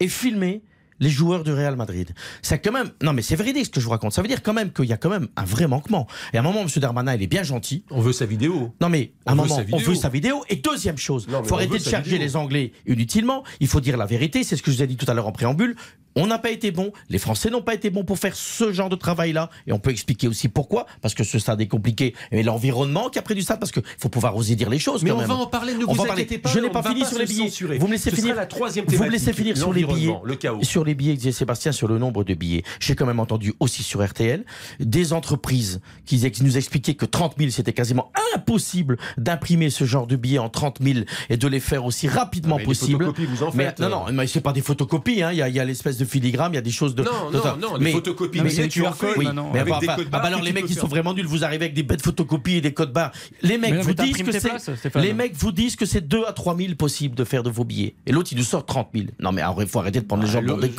[0.00, 0.62] et filmer
[1.02, 2.12] les joueurs du Real Madrid.
[2.42, 2.90] C'est quand même.
[3.02, 4.12] Non, mais c'est véridique ce que je vous raconte.
[4.12, 6.06] Ça veut dire quand même qu'il y a quand même un vrai manquement.
[6.32, 6.68] Et à un moment, M.
[6.76, 7.84] Darmanin, il est bien gentil.
[7.90, 8.72] On veut sa vidéo.
[8.80, 10.44] Non, mais à On un moment, on veut sa vidéo.
[10.48, 12.26] Et deuxième chose, mais faut arrêter de charger vidéo.
[12.26, 13.42] les Anglais inutilement.
[13.58, 14.44] Il faut dire la vérité.
[14.44, 15.74] C'est ce que je vous ai dit tout à l'heure en préambule.
[16.14, 16.92] On n'a pas été bon.
[17.08, 19.48] Les Français n'ont pas été bons pour faire ce genre de travail-là.
[19.66, 20.86] Et on peut expliquer aussi pourquoi.
[21.00, 22.14] Parce que ce stade est compliqué.
[22.30, 23.58] Et l'environnement qui a pris du stade.
[23.58, 25.02] Parce qu'il faut pouvoir oser dire les choses.
[25.02, 25.28] Mais quand on même.
[25.28, 26.50] va en parler, ne On vous inquiétez pas.
[26.50, 27.78] Je n'ai pas fini sur les billets.
[27.78, 28.34] Vous me laissez finir.
[28.34, 30.14] la troisième Vous me laissez finir sur les billets.
[30.22, 30.62] Le chaos.
[30.62, 32.62] Sur les billets, disait Sébastien, sur le nombre de billets.
[32.80, 34.44] J'ai quand même entendu aussi sur RTL
[34.80, 40.16] des entreprises qui, nous expliquaient que 30 000, c'était quasiment impossible d'imprimer ce genre de
[40.16, 41.00] billets en 30 000
[41.30, 43.04] et de les faire aussi rapidement Ah, mais les possible.
[43.04, 43.88] photocopies, vous en Mais- non, euh.
[43.88, 45.22] non, mais c'est pas des photocopies.
[45.22, 45.30] hein.
[45.32, 47.02] Il y a, il y a l'espèce de filigrane, il y a des choses de.
[47.02, 49.50] Non, de- non, non, les photocopies, mais mais c'est c'est QR code oui, maintenant.
[49.52, 50.86] mais Avec enfin, des enfin, codes ah bah barres alors les tu mecs qui sont
[50.86, 53.12] vraiment nuls, vous arrivez avec des bêtes photocopies et des codes barres.
[53.42, 56.00] Les mecs Mais non, vous mais disent que c'est les mecs vous disent que c'est
[56.06, 57.94] 2 à 3 000 possible de faire de vos billets.
[58.06, 59.06] Et l'autre il nous sort 30 000.
[59.20, 60.70] Non mais il faut arrêter de prendre les Ah, gens pour des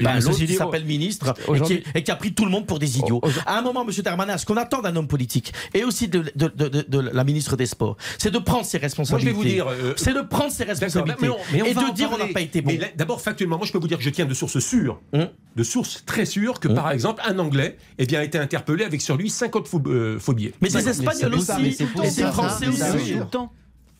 [0.00, 2.50] Ben, l'autre dit, qui s'appelle ministre et qui, aujourd'hui- et qui a pris tout le
[2.50, 3.20] monde pour des idiots.
[3.46, 6.52] À un moment, Monsieur Darmanin, ce qu'on attend d'un homme politique et aussi de, de-
[6.54, 9.32] de- de- de la ministre des Sports, c'est de prendre ses Moi, je vais responsabilités.
[9.32, 9.68] vous dire.
[9.68, 12.26] euh, c'est de prendre ses responsabilités mais on- mais on et de dire on parler.
[12.28, 12.72] n'a pas été bon.
[12.96, 15.28] D'abord, factuellement, moi je peux vous dire que je tiens de sources sûres, Hum.
[15.56, 16.74] de sources très sûres, que Hum.
[16.74, 20.18] par exemple, un Anglais eh bien, a été interpellé avec sur lui 50 phob- euh,
[20.18, 20.52] phobiers.
[20.60, 20.88] Mais D'accord.
[20.88, 21.76] Espagnols aussi, et
[22.22, 23.14] temps, Français ça, aussi.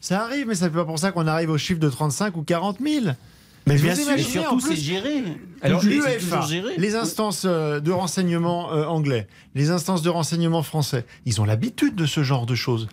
[0.00, 2.42] ça, arrive, mais ça fait pas pour ça qu'on arrive au chiffre de 35 ou
[2.42, 3.06] 40 000.
[3.66, 5.22] Mais bien sûr, Et surtout, c'est géré.
[5.62, 6.40] Alors, les- l'UEFA,
[6.96, 12.06] instances euh, de renseignement euh, anglais, les instances de renseignement français, ils ont l'habitude de
[12.06, 12.88] ce genre de choses.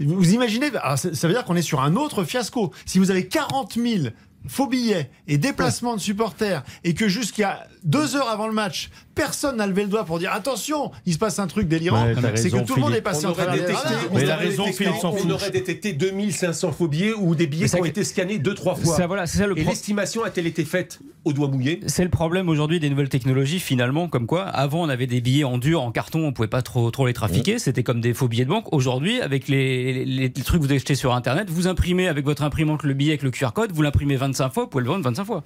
[0.00, 2.72] Vous imaginez, ah, ça veut dire qu'on est sur un autre fiasco.
[2.86, 4.06] Si vous avez 40 000
[4.48, 9.56] faux billets et déplacements de supporters et que jusqu'à deux heures avant le match, personne
[9.56, 12.50] n'a levé le doigt pour dire attention, il se passe un truc délirant, Ouais, c'est
[12.50, 13.92] que tout le monde est passé en détecté, radars.
[14.10, 17.34] on Mais la aurait raison, détecté- Philippe s'en on aurait détecté 2500 faux billets ou
[17.34, 18.96] des billets qui ont été scannés deux, trois fois.
[18.96, 21.80] Ça, voilà, c'est ça le Et l'estimation a-t-elle été faite au doigt mouillé?
[21.86, 25.44] C'est le problème aujourd'hui des nouvelles technologies, finalement, comme quoi, avant on avait des billets
[25.44, 28.28] en dur, en carton, on pouvait pas trop, trop les trafiquer, c'était comme des faux
[28.28, 28.72] billets de banque.
[28.72, 32.42] Aujourd'hui, avec les, les, les trucs que vous achetez sur Internet, vous imprimez avec votre
[32.42, 35.04] imprimante le billet avec le QR code, vous l'imprimez 25 fois, vous pouvez le vendre
[35.04, 35.44] 25 fois.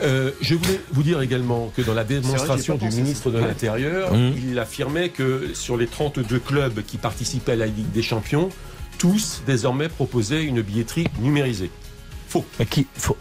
[0.00, 4.32] Euh, je voulais vous dire également que dans la démonstration du ministre de l'Intérieur, Mmh.
[4.50, 8.48] il affirmait que sur les 32 clubs qui participaient à la Ligue des Champions,
[8.98, 11.70] tous désormais proposaient une billetterie numérisée.
[12.28, 12.44] Faux.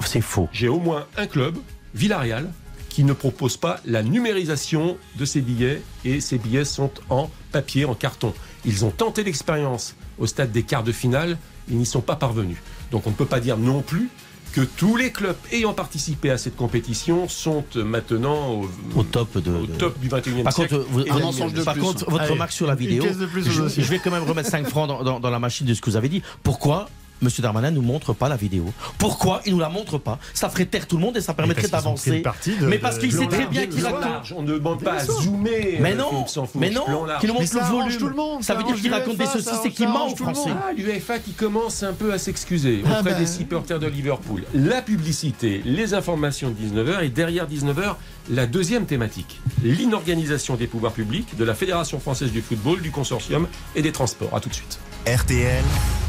[0.06, 0.50] C'est faux.
[0.52, 1.56] J'ai au moins un club,
[1.94, 2.52] Villarreal,
[2.90, 7.86] qui ne propose pas la numérisation de ses billets et ces billets sont en papier,
[7.86, 8.34] en carton.
[8.66, 11.38] Ils ont tenté l'expérience au stade des quarts de finale,
[11.70, 12.58] ils n'y sont pas parvenus.
[12.92, 14.10] Donc on ne peut pas dire non plus
[14.54, 19.52] que tous les clubs ayant participé à cette compétition sont maintenant au, Au top de.
[19.52, 20.76] au de- top du 21e Par siècle.
[20.78, 21.82] contre, vous- un mensonge de Par plus.
[21.84, 24.00] contre, votre Allez, remarque sur la une vidéo, pièce de plus au je, je vais
[24.00, 26.08] quand même remettre 5 francs dans, dans- dans la machine de ce que vous avez
[26.10, 26.22] dit.
[26.44, 26.88] Pourquoi
[27.24, 28.66] Monsieur Darmanin nous montre pas la vidéo
[28.98, 30.20] Pourquoi il nous la montre pas?
[30.34, 32.22] Ça ferait taire tout le monde et ça permettrait d'avancer.
[32.62, 35.78] Mais parce qu'il sait très bien qu'il large, on ne demande pas à zoomer.
[35.80, 36.86] Mais euh, non, mais non,
[37.20, 37.98] qu'il nous montre le volume.
[37.98, 40.26] tout le monde, ça veut dire qu'il raconte des ça c'est qu'il ment aux tout
[40.26, 40.52] le Français.
[40.54, 43.20] Ah, l'UEFA qui commence un peu à s'excuser Ah auprès ben.
[43.20, 44.44] des supporters de Liverpool.
[44.54, 47.96] La publicité, les informations de 19h et derrière 19h,
[48.30, 53.48] la deuxième thématique, l'inorganisation des pouvoirs publics, de la Fédération française du football, du consortium
[53.76, 54.36] et des transports.
[54.36, 54.80] À tout de suite.
[55.06, 55.66] RTL,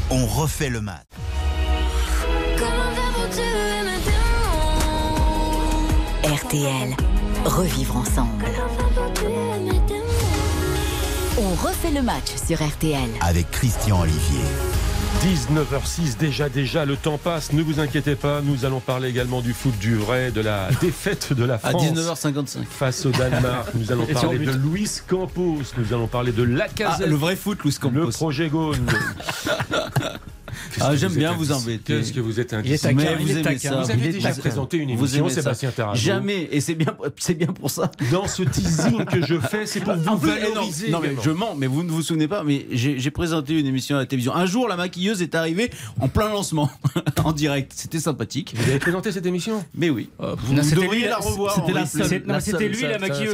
[0.09, 1.03] on refait le match.
[6.23, 6.95] RTL.
[7.43, 8.45] Revivre ensemble.
[11.37, 13.09] On refait le match sur RTL.
[13.19, 14.39] Avec Christian Olivier.
[15.23, 19.53] 19h06 déjà, déjà, le temps passe, ne vous inquiétez pas, nous allons parler également du
[19.53, 21.83] foot du vrai, de la défaite de la À France.
[21.83, 22.63] 19h55.
[22.69, 26.97] Face au Danemark, nous allons parler de Luis Campos, nous allons parler de la Ah,
[27.05, 28.11] le vrai foot, Luis le Campos.
[28.11, 28.77] projet Gaulle.
[30.73, 31.81] Qu'est-ce Ah, que j'aime vous bien êtes vous embêter.
[31.97, 32.93] Qu'est-ce que vous êtes Il est indiscret.
[32.95, 33.75] taquin, Mais il vous est aimez ça.
[33.81, 34.41] Vous avez Il est déjà taquin.
[34.41, 35.29] présenté une Vous émission.
[35.29, 35.97] Sébastien Tarago.
[35.97, 37.91] Jamais, et c'est bien, c'est bien pour ça.
[38.11, 40.89] Dans ce teasing que je fais, c'est pour vous plus, eh non, valoriser.
[40.91, 43.95] non, mais je mens, mais vous ne vous souvenez pas, mais j'ai présenté une émission
[43.95, 44.35] à la télévision.
[44.35, 46.69] Un jour, la maquilleuse est arrivée en plein lancement,
[47.23, 47.71] en direct.
[47.75, 48.53] C'était sympathique.
[48.57, 49.63] Vous avez présenté cette émission?
[49.75, 50.09] Mais oui.
[50.19, 51.55] Vous Non, c'était devriez lui, la revoir.
[51.55, 53.33] c'était lui, la maquilleuse.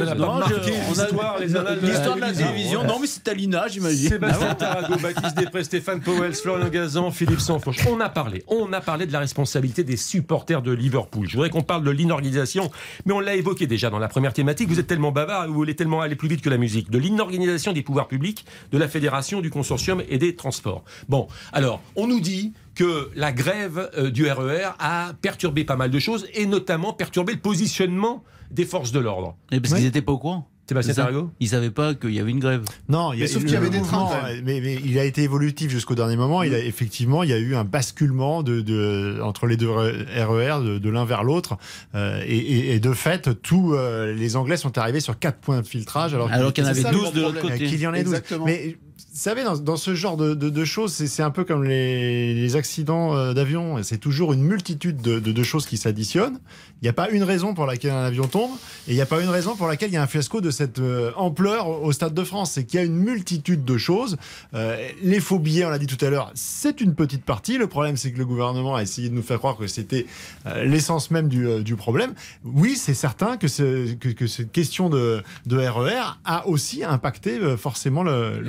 [1.82, 2.84] l'histoire, de la télévision.
[2.84, 4.08] Non, mais c'est Alina, j'imagine.
[4.08, 7.86] Sébastien Tarago, Baptiste Després, Stéphane Powell, Florian Gazan, Philippe Sanfourche.
[7.88, 11.28] On a parlé, on a parlé de la responsabilité des supporters de Liverpool.
[11.28, 12.70] Je voudrais qu'on parle de l'inorganisation,
[13.06, 14.68] mais on l'a évoqué déjà dans la première thématique.
[14.68, 16.90] Vous êtes tellement bavard, vous voulez tellement aller plus vite que la musique.
[16.90, 20.84] De l'inorganisation des pouvoirs publics, de la fédération, du consortium et des transports.
[21.08, 25.90] Bon, alors, on nous dit que la grève euh, du RER a perturbé pas mal
[25.90, 29.36] de choses et notamment perturbé le positionnement des forces de l'ordre.
[29.50, 30.48] Et parce qu'ils étaient pas au courant.
[30.72, 30.94] Sébastien.
[30.94, 32.62] Tarago Ils savaient pas qu'il y avait une grève.
[32.88, 34.08] Non, il y a, Mais sauf qu'il y avait des trains.
[34.44, 36.42] Mais, mais il a été évolutif jusqu'au dernier moment.
[36.42, 40.64] Il a effectivement, il y a eu un basculement de, de- entre les deux RER
[40.64, 41.56] de, de l'un vers l'autre,
[41.94, 45.60] Euh, et, et- et de fait, tous euh, les Anglais sont arrivés sur quatre points
[45.60, 47.64] de filtrage, alors, Alors qu'il y en avait ça, le 12 gros de l'autre côté.
[47.66, 48.12] qu'il y en ait 12.
[48.14, 48.44] Exactement.
[48.46, 48.76] Mais
[49.14, 52.32] vous savez, dans, dans ce genre de, de- de choses, c'est un peu comme les,
[52.32, 53.82] les accidents euh, d'avion.
[53.82, 56.38] C'est toujours une multitude de, choses qui s'additionnent.
[56.80, 58.50] Il n'y a pas une raison pour laquelle un avion tombe,
[58.88, 60.50] et il n'y a pas une raison pour laquelle il y a un fiasco de
[60.50, 62.52] cette euh, ampleur au Stade de France.
[62.52, 64.16] C'est qu'il y a une multitude de choses.
[64.54, 67.58] Euh, les faux billets, on l'a dit tout à l'heure, c'est une petite partie.
[67.58, 70.06] Le problème, c'est que le gouvernement a essayé de nous faire croire que c'était
[70.46, 72.14] euh, l'essence même du, du problème.
[72.44, 77.38] Oui, c'est certain que, ce- que, que cette question de, de RER a aussi impacté
[77.58, 78.40] forcément le,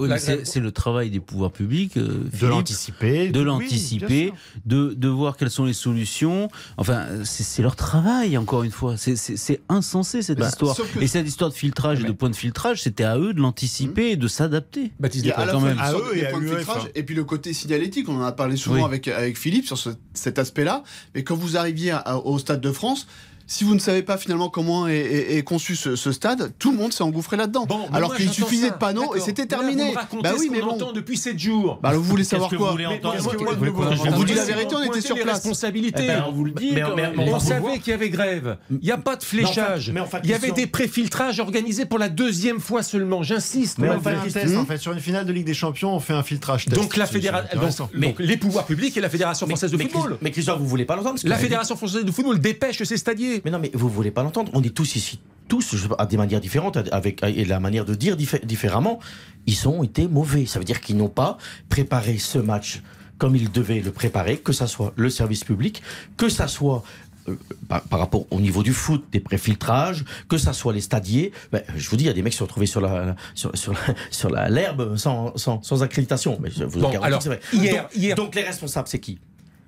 [0.00, 3.28] Oui, La c'est le travail des pouvoirs publics, euh, de l'anticiper.
[3.28, 4.32] de l'anticiper,
[4.66, 6.48] de, de voir quelles sont les solutions.
[6.76, 8.96] Enfin, c'est c'est leur travail, encore une fois.
[8.96, 10.76] C'est- C'est c'est insensé, cette Bah, histoire.
[10.76, 13.40] que- Et cette histoire de filtrage et de point de filtrage, c'était à eux de
[13.40, 14.92] l'anticiper et de s'adapter.
[15.00, 15.76] Baptiste à quand même.
[15.76, 18.08] eux et à points filtrage et puis le côté signalétique.
[18.08, 18.82] On en a parlé souvent Oui.
[18.84, 20.82] avec, avec Philippe sur ce- cet aspect-là.
[21.14, 23.06] Mais quand vous arriviez à- au Stade de France,
[23.52, 26.70] si vous ne savez pas finalement comment est, est- est conçu ce, ce stade, tout
[26.70, 27.66] le monde s'est engouffré là-dedans.
[27.66, 28.74] Bon, Alors qu'il suffisait ça.
[28.74, 29.94] de panneaux et c'était Mais là, terminé.
[30.12, 30.68] Vous Bah oui, ce mais bon.
[30.70, 31.80] entend depuis 7 jours.
[31.82, 34.76] Bah alors vous voulez savoir que vous quoi voulez que Vous voulez dit la vérité,
[34.76, 35.34] on était sur place.
[35.38, 36.02] responsabilités.
[36.04, 36.70] Eh ben, on vous le dit.
[36.74, 38.56] Mais mais on, va savait qu'il y avait grève.
[38.70, 39.90] Il n'y a pas de fléchage.
[39.98, 43.24] En fait- Il y avait des préfiltrages organisés pour la deuxième fois seulement.
[43.24, 43.78] J'insiste.
[43.78, 44.40] Mais on on l'a fait un fait.
[44.42, 46.66] test en fait sur une finale de Ligue des Champions, on fait un filtrage.
[46.66, 50.10] Donc la fédération, les pouvoirs publics et la fédération française de mais football.
[50.10, 53.39] Chris- Mais Christophe, vous voulez pas l'entendre La fédération française de football dépêche ses stadiers.
[53.44, 54.50] Mais non, mais vous voulez pas l'entendre.
[54.54, 58.16] On est tous ici, tous à des manières différentes, avec et la manière de dire
[58.16, 59.00] diffé- différemment.
[59.46, 60.46] Ils ont été mauvais.
[60.46, 62.82] Ça veut dire qu'ils n'ont pas préparé ce match
[63.18, 65.82] comme ils devaient le préparer, que ça soit le service public,
[66.16, 66.82] que ça soit
[67.28, 67.36] euh,
[67.68, 71.32] par, par rapport au niveau du foot, des préfiltrages, que ça soit les stadiers.
[71.52, 73.14] Ben, je vous dis, il y a des mecs qui se sont retrouvés sur la
[73.34, 76.38] sur, sur, la- sur la l'herbe sans, sans, sans accréditation.
[76.40, 77.40] Mais je vous Bon, alors, vrai.
[77.52, 79.18] hier- donc, hier- donc les responsables, c'est qui?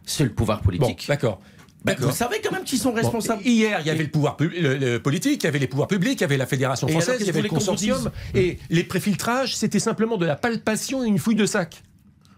[0.07, 1.05] C'est le pouvoir Bon, politique.
[1.09, 1.41] d'accord.
[1.85, 3.43] Ben, vous savez quand même qu'ils sont Bon, responsables.
[3.45, 5.89] hier, il y avait le pouvoir pu- le- le politique, il y avait les pouvoirs
[5.89, 8.85] publics, il y avait la fédération Et française, il y avait le consortium, et les
[8.85, 11.83] préfiltrages, c'était simplement de la palpation et une fouille de sac.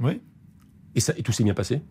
[0.00, 0.20] Oui.
[0.94, 1.82] Et, ça, et tout s'est bien passé?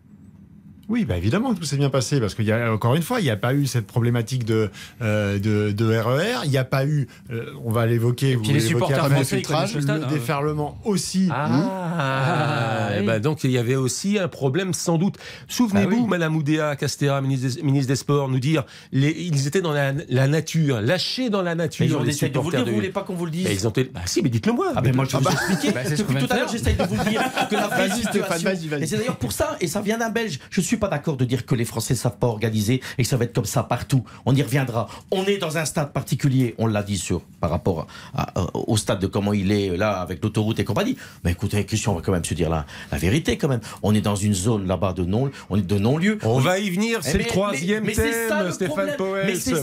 [0.88, 3.24] Oui, bah évidemment, tout s'est bien passé parce qu'il y a encore une fois, il
[3.24, 4.70] n'y a pas eu cette problématique de
[5.02, 8.60] euh, de, de RER, il n'y a pas eu, euh, on va l'évoquer, vous les
[8.60, 10.08] supporters après, français, le ils connaissent le stade, hein.
[10.12, 11.28] déferlement aussi.
[11.32, 11.48] Ah,
[11.96, 13.06] Ah, eh oui.
[13.06, 15.16] ben donc il y avait aussi un problème sans doute.
[15.48, 16.08] Souvenez-vous, Ah oui.
[16.08, 19.92] Madame Oudéa Castéra, ministre des, ministre des Sports, nous dire les, ils étaient dans la,
[20.08, 21.86] la nature, lâchés dans la nature.
[21.86, 23.54] Mais on les de vous le dire, vous voulez pas qu'on vous le dise Mais
[23.54, 24.72] ils ont été- Bah si, mais dites-le moi.
[24.76, 25.72] Ah ben moi je vais vous expliquer.
[25.72, 27.90] Bah, ce qu'on Depuis tout à l'heure j'essaye de vous le dire que la vraie
[27.90, 28.50] situation.
[28.80, 30.38] Et c'est d'ailleurs pour ça, et ça vient d'un Belge.
[30.50, 33.16] Je suis pas d'accord de dire que les Français savent pas organiser et que ça
[33.16, 34.04] va être comme ça partout.
[34.26, 34.88] On y reviendra.
[35.10, 36.54] On est dans un stade particulier.
[36.58, 40.00] On l'a dit sur par rapport à- à- au stade de comment il est là
[40.00, 40.96] avec l'autoroute et compagnie.
[41.24, 43.60] Mais écoutez, Christian, on va quand même se dire la, la vérité quand même.
[43.82, 46.18] On est dans une zone là-bas de non, on est de non lieu.
[46.22, 48.90] On va y venir, Eh c'est le troisième mais- mais c'est thème, ça, le Stéphane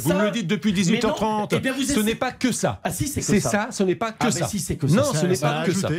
[0.02, 1.54] Vous me le dites depuis Mais non, 18h30.
[1.54, 2.80] eh bien, vous ce n'est pas que ça.
[2.84, 3.50] Ah si, c'est que C'est ça.
[3.50, 4.47] ça, ce n'est pas que Ah ça.
[4.47, 4.95] si, c'est que ça.
[4.95, 5.89] Non, Ça- ce n'est pas que ça.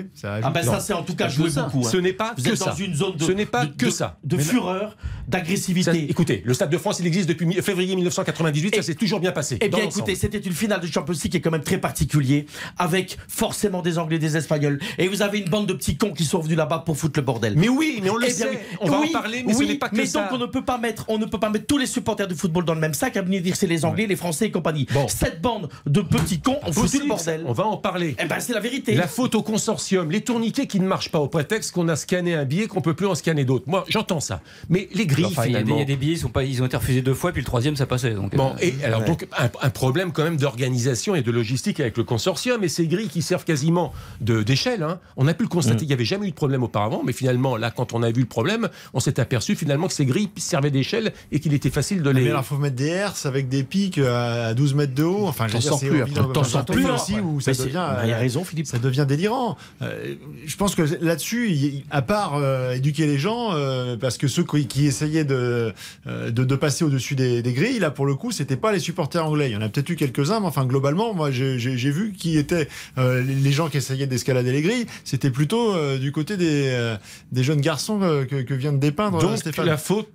[0.43, 1.81] Ah ben ça c'est en tout cas joué beaucoup.
[1.87, 1.91] hein.
[1.91, 4.19] Ce n'est pas Vous que êtes dans une zone de, Ce n'est pas que ça.
[4.25, 4.97] de Mais fureur,
[5.29, 6.07] d'agressivité.
[6.11, 9.59] écoutez, le Stade de France, il existe depuis février 1998, ça s'est toujours bien passé.
[9.61, 12.47] Eh bien, écoutez, c'était une finale de Champions League qui est quand même très particulier,
[12.79, 16.25] avec forcément des Anglais, des Espagnols, et vous avez une bande de petits cons qui
[16.25, 17.55] sont venus là-bas pour foutre le bordel.
[17.57, 18.61] Mais oui, mais on le Eh sait.
[18.81, 20.23] On va Oui, en parler, mais oui, ce n'est pas que mais ça.
[20.23, 22.35] donc on ne peut pas mettre, on ne peut pas mettre tous les supporters du
[22.35, 24.87] football dans le même sac à venir dire c'est les Anglais, les Français et compagnie.
[24.93, 25.07] Bon.
[25.09, 27.45] Cette bande de petits cons ont foutu le bordel.
[27.47, 28.17] On va en parler.
[28.21, 28.95] Eh ben c'est la vérité.
[28.95, 32.35] La faute au consortium, les tourniquets qui ne marchent pas au prétexte qu'on a scanné
[32.35, 33.65] un billet qu'on peut plus en scanner d'autres.
[33.69, 34.41] Moi, j'entends ça.
[34.69, 35.77] Mais les grilles, Enfin, il finalement.
[35.77, 37.41] il y a des billets, ils, sont pas, ils ont été refusés deux fois, puis
[37.41, 38.15] le troisième, ça passait.
[38.15, 39.07] Donc, Bon, euh, et alors Ouais.
[39.07, 42.87] donc un, un problème quand même d'organisation et de logistique avec le consortium et ces
[42.87, 44.83] grilles qui servent quasiment de d'échelle.
[44.83, 44.99] hein.
[45.17, 45.85] On a pu le constater, Mm.
[45.85, 48.21] il n'y avait jamais eu de problème auparavant, mais finalement là, quand on a vu
[48.23, 52.03] le problème, on s'est aperçu finalement que ces grilles servaient d'échelle et qu'il était facile
[52.03, 52.31] de Mais les.
[52.31, 55.27] alors, faut mettre des herses avec des pics euh, à 12 mètres de haut.
[55.27, 57.87] Enfin, je T'en c'est plus dans- T'en un plus aussi où ça Mais devient.
[58.05, 58.67] il y a euh, raison, Philippe.
[58.67, 59.57] Ça devient délirant.
[59.83, 64.29] Euh, je pense que là-dessus, il- à part euh, éduquer les gens, euh, parce que
[64.29, 65.73] ceux qui, qui essayaient de,
[66.09, 68.81] euh, de, de passer au-dessus des, des grilles, là pour le coup, c'était pas les
[68.81, 69.49] supporters anglais.
[69.49, 71.57] Il y en a peut-être eu quelques-uns, mais enfin globalement, moi j'ai
[71.91, 72.69] vu qui étaient
[72.99, 74.87] euh, les- gens qui essayaient d'escalader les grilles.
[75.05, 76.95] C'était plutôt euh, du côté des,
[77.31, 79.67] des jeunes garçons que, que vient de dépeindre Donc Stéphane.
[79.67, 80.09] la faute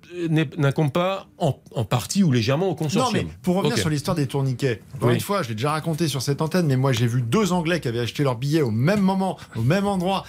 [0.58, 3.24] n'incombe pas en, en partie ou légèrement au Non, consortium.
[3.24, 5.14] mais pour revenir sur l'histoire des tourniquets, encore Oui.
[5.14, 7.80] une fois, je l'ai déjà raconté sur cette antenne, mais moi j'ai vu deux Anglais
[7.80, 10.24] qui avaient acheté leurs billets au même moment, au même endroit,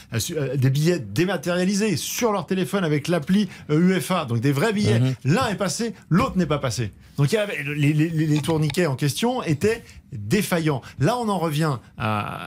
[0.56, 4.26] des billets dématérialisés sur leur téléphone avec l'appli UEFA.
[4.30, 5.00] Donc des vrais billets.
[5.00, 5.16] Mhm.
[5.26, 6.92] L'un est passé, l'autre n'est pas passé.
[7.18, 10.82] Donc il y avait, les, les- les tourniquets en question étaient défaillants.
[11.00, 12.46] Là, on en revient à,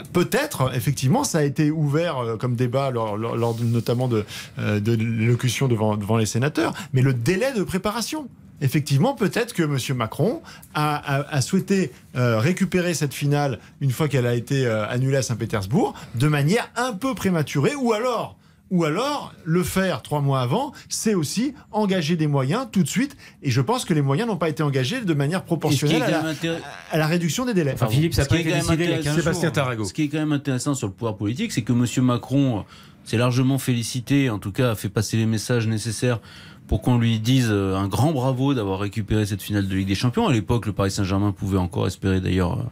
[0.00, 4.26] à- peut-être, effectivement, ça a été ouvert euh, comme débat lors, lors- notamment de,
[4.58, 8.28] euh, de l'élocution devant, devant les sénateurs, mais le délai de préparation.
[8.60, 9.96] Effectivement, peut-être que M.
[9.96, 10.40] Macron
[10.74, 15.16] a, a- a souhaité euh, récupérer cette finale une fois qu'elle a été euh, annulée
[15.16, 18.36] à Saint-Pétersbourg de manière un peu prématurée, ou alors,
[18.70, 23.16] ou alors le faire trois mois avant, c'est aussi engager des moyens tout de suite.
[23.42, 27.04] Et je pense que les moyens n'ont pas été engagés de manière proportionnelle à la,
[27.04, 27.72] à réduction des délais.
[27.74, 29.52] Enfin, Philippe, ça a Ce qui est quand même intéressant- 15 Sébastien jours.
[29.52, 29.84] Tarago.
[29.84, 32.04] Ce qui est quand même intéressant sur le pouvoir politique, c'est que M.
[32.04, 32.64] Macron
[33.04, 36.20] s'est largement félicité, en tout cas a fait passer les messages nécessaires
[36.66, 39.94] pour qu'on lui dise euh, un grand bravo d'avoir récupéré cette finale de Ligue des
[39.94, 40.26] Champions.
[40.26, 42.62] À l'époque, le Paris Saint-Germain pouvait encore espérer d'ailleurs euh,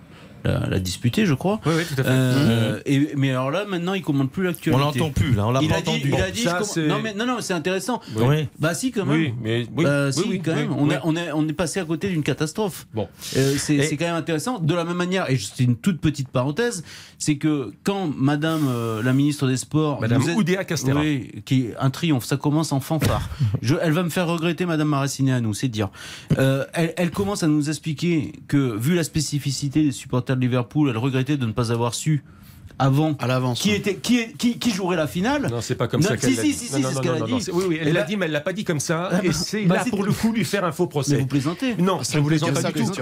[0.44, 1.60] la, la disputer, je crois.
[1.66, 2.10] Oui, oui, tout à fait.
[2.10, 4.80] Euh, et, mais alors là, maintenant, il commande plus On l'actualité.
[4.98, 6.08] l'entend plus, là, on l'a Il pas a dit, entendu.
[6.12, 8.00] il a dit, ça, je non mais non non, c'est intéressant.
[8.16, 8.48] Oui.
[8.58, 9.16] Bah si quand même.
[9.18, 10.72] Oui, mais oui, Bah, oui, si, oui, quand oui, même.
[10.72, 12.86] On, est, on, est, on est passé à côté d'une catastrophe.
[12.94, 13.08] Bon.
[13.36, 14.58] Euh, c'est Et- quand même intéressant.
[14.58, 16.82] De la même manière, et c'est une toute petite parenthèse,
[17.18, 20.00] c'est que quand Madame euh, la ministre des Sports.
[20.00, 21.00] Madame a- Oudéa Castéra.
[21.00, 23.28] Oui, qui est un triomphe, ça commence en fanfare.
[23.62, 25.90] Je, elle va me faire regretter Madame Maraciné à nous, c'est dire.
[26.38, 30.90] Euh, elle, elle commence à nous expliquer que, vu la spécificité des supporters de Liverpool,
[30.90, 32.22] elle regrettait de ne pas avoir su
[32.78, 33.60] avant À l'avance.
[33.60, 35.48] qui, était, qui, est- qui, qui jouerait la finale.
[35.50, 36.52] Non, c'est pas comme Non, ça qu'elle si, si, dit.
[36.52, 37.32] si, si, c'est ce qu'elle a dit.
[37.52, 39.08] Oui, oui, elle Et l'a dit, mais elle l'a pas dit comme ça.
[39.12, 41.16] Ah, Et bah, c'est bah, là pour le coup lui faire un faux Mais procès.
[41.16, 41.74] vous plaisantez.
[41.78, 42.92] Non, ça ne vous plaisante pas ça du tout.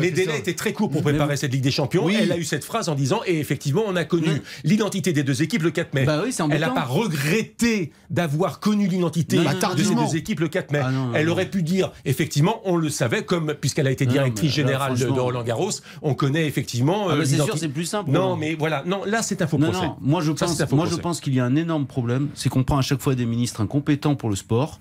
[0.00, 2.04] Les délais, étaient très courts pour préparer cette Ligue des Champions.
[2.04, 2.16] Oui.
[2.20, 4.30] Elle a eu cette phrase en disant et effectivement, on a connu
[4.64, 6.04] l'identité des deux équipes le 4 mai.
[6.04, 10.80] Bah Elle n'a pas regretté d'avoir connu l'identité de ces deux équipes le 4 mai.
[10.82, 14.96] Ah Elle aurait pu dire, effectivement, on le savait, comme puisqu'elle a été directrice générale
[14.98, 15.70] de, Roland Garros,
[16.02, 18.10] on connaît effectivement Ah euh, c'est sûr, c'est plus simple.
[18.10, 18.36] Non, Roland.
[18.36, 19.86] mais voilà, non, là c'est un faux Non, procès.
[19.86, 22.64] non, moi je pense, moi je pense qu'il y a un énorme problème, c'est qu'on
[22.64, 24.80] prend à chaque fois des ministres incompétents pour le sport,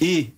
[0.00, 0.32] et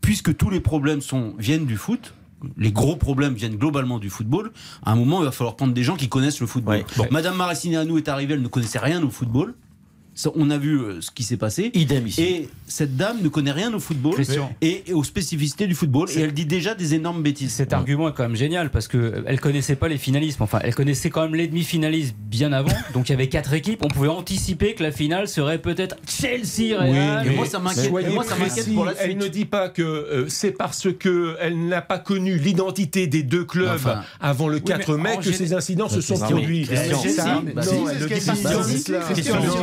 [0.00, 2.14] puisque tous les problèmes sont, viennent du foot,
[2.56, 4.52] les gros problèmes viennent globalement du football,
[4.84, 6.76] à un moment il va falloir prendre des gens qui connaissent le football.
[6.76, 6.86] Ouais.
[6.96, 9.54] Bon, Madame Maracineanu est arrivée, elle ne connaissait rien au football,
[10.34, 11.70] on a vu euh, ce qui s'est passé.
[11.74, 12.22] Idem ici.
[12.22, 14.14] Et cette dame ne connaît rien au football
[14.60, 17.52] et, et aux spécificités du football, et elle dit déjà des énormes bêtises.
[17.52, 20.40] Cet argument est quand même génial parce que elle connaissait pas les finalistes.
[20.40, 22.70] Enfin, elle connaissait quand même les demi-finalistes bien avant.
[22.94, 23.80] Donc il y avait quatre équipes.
[23.84, 26.78] On pouvait anticiper que la finale serait peut-être Chelsea.
[26.78, 27.26] Real.
[27.26, 27.88] et moi, ça m'inquiète.
[27.88, 28.72] Soyez Et moi, ça m'inquiète précis.
[28.74, 32.36] pour la Elle ne dit pas que euh, c'est parce que elle n'a pas connu
[32.38, 34.02] l'identité des deux clubs Enfin.
[34.20, 36.66] avant le 4 mais mai que ces incidents se sont produits.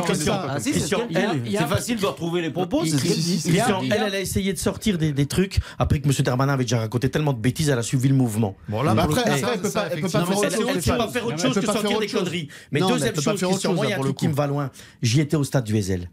[0.04, 0.76] Christian, Bah c'est pas.
[0.76, 1.14] Bah si.
[1.14, 1.58] Christian.
[1.58, 2.80] Ah, ce facile de retrouver les propos.
[2.80, 6.12] Christian, Il elle, elle a essayé de sortir des, des trucs après que M.
[6.24, 8.56] Darmanin avait déjà raconté tellement de bêtises, elle a suivi le mouvement.
[8.68, 10.82] Bon, là, Bah après, elle peut pas- elle peut pas faire Elle autre ne chose.
[10.82, 12.48] sait pas faire autre Elle chose peut que sortir faire des conneries.
[12.72, 14.70] Mais Non, deuxième chose, Christian, moi, il y a un truc qui me va loin.
[15.02, 16.10] J'y étais au stade du Ezel.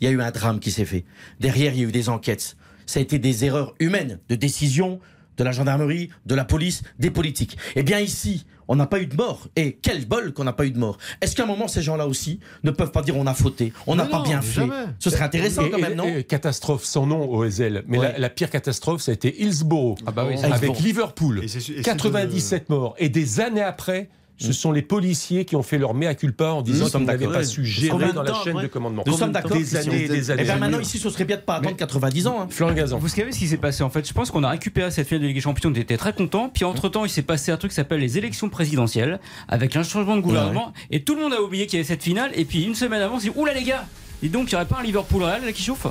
[0.00, 1.04] Il y a eu un drame qui s'est fait.
[1.40, 2.56] Derrière, il y a eu des enquêtes.
[2.86, 5.00] Ça a été des erreurs humaines, de décision
[5.38, 7.56] de la gendarmerie, de la police, des politiques.
[7.76, 9.48] Eh bien ici, on n'a pas eu de mort.
[9.56, 10.98] Et quel bol qu'on n'a pas eu de mort.
[11.22, 13.94] Est-ce qu'à un moment, ces gens-là aussi ne peuvent pas dire on a fauté, on
[13.94, 14.60] n'a pas non, bien fait?
[14.60, 14.74] jamais.
[14.98, 16.04] Ce serait intéressant Et- quand et- même, non?
[16.06, 17.84] et catastrophe sans nom au Ezel.
[17.86, 18.12] Mais Ouais.
[18.12, 19.98] la, la pire catastrophe, ça a été Hillsborough.
[20.06, 20.80] Ah bah oui, avec Hillsborough.
[20.84, 21.40] Liverpool.
[21.44, 22.94] Et c'est- et c'est 97 morts.
[22.98, 26.62] Et des années après, ce sont les policiers qui ont fait leur mea culpa en
[26.62, 29.02] disant Nous qu'ils sommes n'avaient pas su gérer dans la chaîne de commandement.
[29.06, 29.56] Nous sommes d'accord.
[29.56, 32.26] Des années et des Eh bien maintenant, ici, ce serait bien de pas attendre 90
[32.28, 32.42] ans.
[32.42, 32.46] hein.
[32.48, 32.98] Florent Gazan.
[32.98, 34.06] Vous savez ce qui s'est passé en fait?
[34.06, 36.48] Je pense qu'on a récupéré cette finale de Ligue des Champions, on était très contents.
[36.52, 39.82] Puis entre temps, il s'est passé un truc qui s'appelle les élections présidentielles, avec un
[39.82, 40.72] changement de gouvernement.
[40.90, 42.30] Et tout le monde a oublié qu'il y avait cette finale.
[42.34, 43.84] Et puis une semaine avant, on s'est dit Oula les gars
[44.22, 45.86] Et donc, il n'y aurait pas un Liverpool Real là qui chauffe?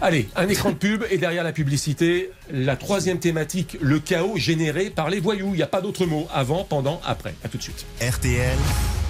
[0.00, 4.90] Allez, un écran de pub et derrière la publicité, la troisième thématique, le chaos généré
[4.90, 5.50] par les voyous.
[5.54, 6.28] Il n'y a pas d'autre mot.
[6.32, 7.34] Avant, pendant, après.
[7.44, 7.84] À tout de suite.
[8.00, 8.56] RTL,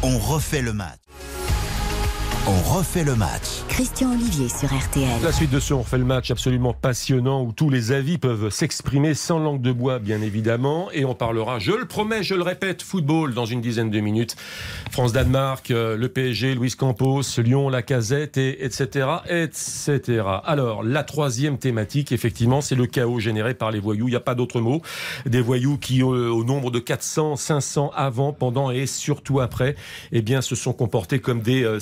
[0.03, 0.99] on refait le match.
[2.47, 3.65] On refait le match.
[3.69, 5.23] Christian Olivier sur RTL.
[5.23, 8.51] La suite de ce On refait le match absolument passionnant où tous les avis peuvent
[8.51, 10.89] s'exprimer sans langue de bois, bien évidemment.
[10.93, 14.37] Et on parlera, je le promets, je le répète, football dans une dizaine de minutes.
[14.91, 20.23] France-Danemark, euh, le PSG, Luis Campos, Lyon, la casette, et etc., etc.
[20.45, 24.09] Alors, la troisième thématique, effectivement, c'est le chaos généré par les voyous.
[24.09, 24.83] Il n'y a pas d'autre mot.
[25.27, 29.77] Des voyous qui, euh, au nombre de 400, 500 avant, pendant et surtout après,
[30.13, 31.81] eh bien, se sont comportés comme des euh,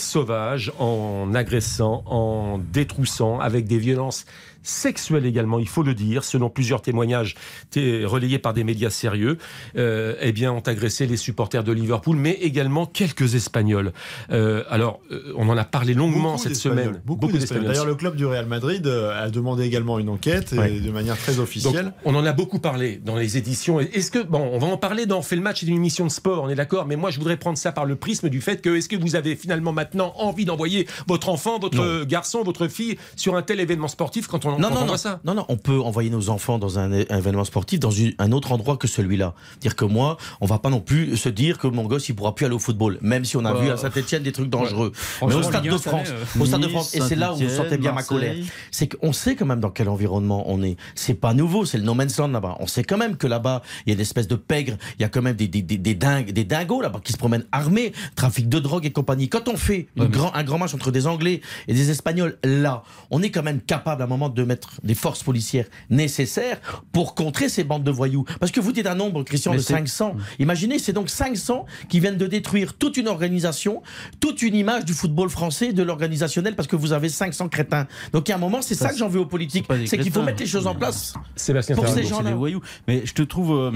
[0.79, 4.27] en agressant, en détroussant, avec des violences
[4.67, 7.35] sexuelles également, il faut le dire, selon plusieurs témoignages
[7.71, 9.39] té- relayés par des médias sérieux,
[9.77, 13.93] euh, eh bien, ont agressé les supporters de Liverpool, mais également quelques Espagnols.
[14.31, 17.01] Euh, alors, euh, on en a parlé longuement Beaucoup cette semaine.
[17.05, 17.67] Beaucoup, d'Espagnols.
[17.69, 21.35] D'ailleurs, le club du Real Madrid a demandé également une enquête et de manière très
[21.35, 21.93] Donc, officielle.
[22.05, 23.81] on en a beaucoup parlé dans les éditions.
[23.81, 26.11] Est-ce que bon, on va en parler dans Fait le match, c'est une émission de
[26.11, 26.87] sport, on est d'accord.
[26.87, 29.17] Mais moi, je voudrais prendre ça par le prisme du fait que est-ce que vous
[29.17, 32.05] avez finalement maintenant envie d'envoyer votre enfant, votre Non.
[32.05, 34.99] garçon, votre fille sur un tel événement sportif quand on, Non, non, on non, voit
[34.99, 38.33] ça non, non, on peut envoyer nos enfants dans un, événement sportif dans une- un
[38.33, 39.35] autre endroit que celui-là.
[39.61, 42.35] Dire que moi, on va pas non plus se dire que mon gosse il pourra
[42.35, 44.93] plus aller au football, même si on a Bah, vu à Saint-Etienne des trucs dangereux.
[45.27, 47.33] Mais au Stade de 1 cette France, année, au Stade de France, et c'est là
[47.33, 48.35] où vous sentez bien ma colère,
[48.71, 50.77] c'est qu'on sait quand même dans quel environnement on est.
[50.95, 52.57] C'est pas nouveau, c'est le no man's land là-bas.
[52.61, 55.05] On sait quand même que là-bas, il y a une espèce de pègre, il y
[55.05, 57.93] a quand même des, des, des, des dingues, des dingos là-bas qui se promènent armés,
[58.15, 59.29] trafic de drogue et compagnie.
[59.29, 61.91] Quand on fait une Ouais, mais- grand, un grand match entre des Anglais et des
[61.91, 65.67] Espagnols, là, on est quand même capable à un moment de mettre des forces policières
[65.91, 66.61] nécessaires
[66.93, 68.25] pour contrer ces bandes de voyous.
[68.41, 70.17] Parce que vous dites un nombre, Christian, Mais de c'est- 500.
[70.39, 73.83] Imaginez, c'est donc 500 qui viennent de détruire toute une organisation,
[74.21, 77.87] toute une image du football français, de l'organisationnel, parce que vous avez 500 crétins.
[78.13, 79.99] Donc il y a un moment, c'est ça, Ça, que j'en veux aux politiques, c'est
[79.99, 81.15] qu'il faut mettre les choses en place.
[81.35, 82.31] Sébastien Pour ces gens-là.
[82.31, 82.61] des voyous.
[82.87, 83.73] Mais je te trouve euh,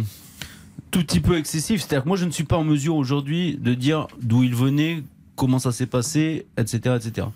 [0.91, 1.81] tout petit peu excessif.
[1.81, 5.03] C'est-à-dire que moi, je ne suis pas en mesure aujourd'hui de dire d'où il venait,
[5.37, 7.27] comment ça s'est passé, etc., etc.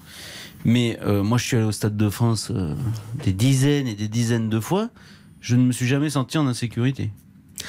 [0.64, 2.74] Mais euh, moi, je suis allé au Stade de France euh,
[3.24, 4.88] des dizaines et des dizaines de fois.
[5.40, 7.10] Je ne me suis jamais senti en insécurité.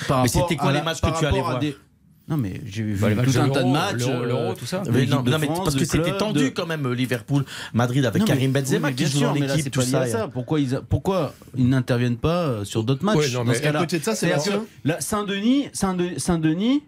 [0.07, 1.75] Par Mais rapport c'était quoi à les matchs que tu allais voir des-
[2.29, 3.97] Non, mais j'ai vu Bah, tout de un tas de l'Euro, matchs.
[3.97, 4.81] l'Euro, euh, l'Euro, tout ça.
[4.91, 7.43] Mais non, mais France, parce que c'était tendu de- quand même, Liverpool,
[7.73, 9.63] Madrid avec Non, mais- Karim Benzema oui, qui bien joue sûr, dans mais là, l'équipe,
[9.65, 10.01] c'est tout pas lié ça.
[10.01, 10.27] à ça.
[10.29, 13.61] Pourquoi ils, a- pourquoi ils n'interviennent pas sur d'autres matchs Ouais, non, dans mais ce
[13.61, 13.85] cas-là
[14.99, 16.81] Saint-Denis, Saint-De- Saint-Denis,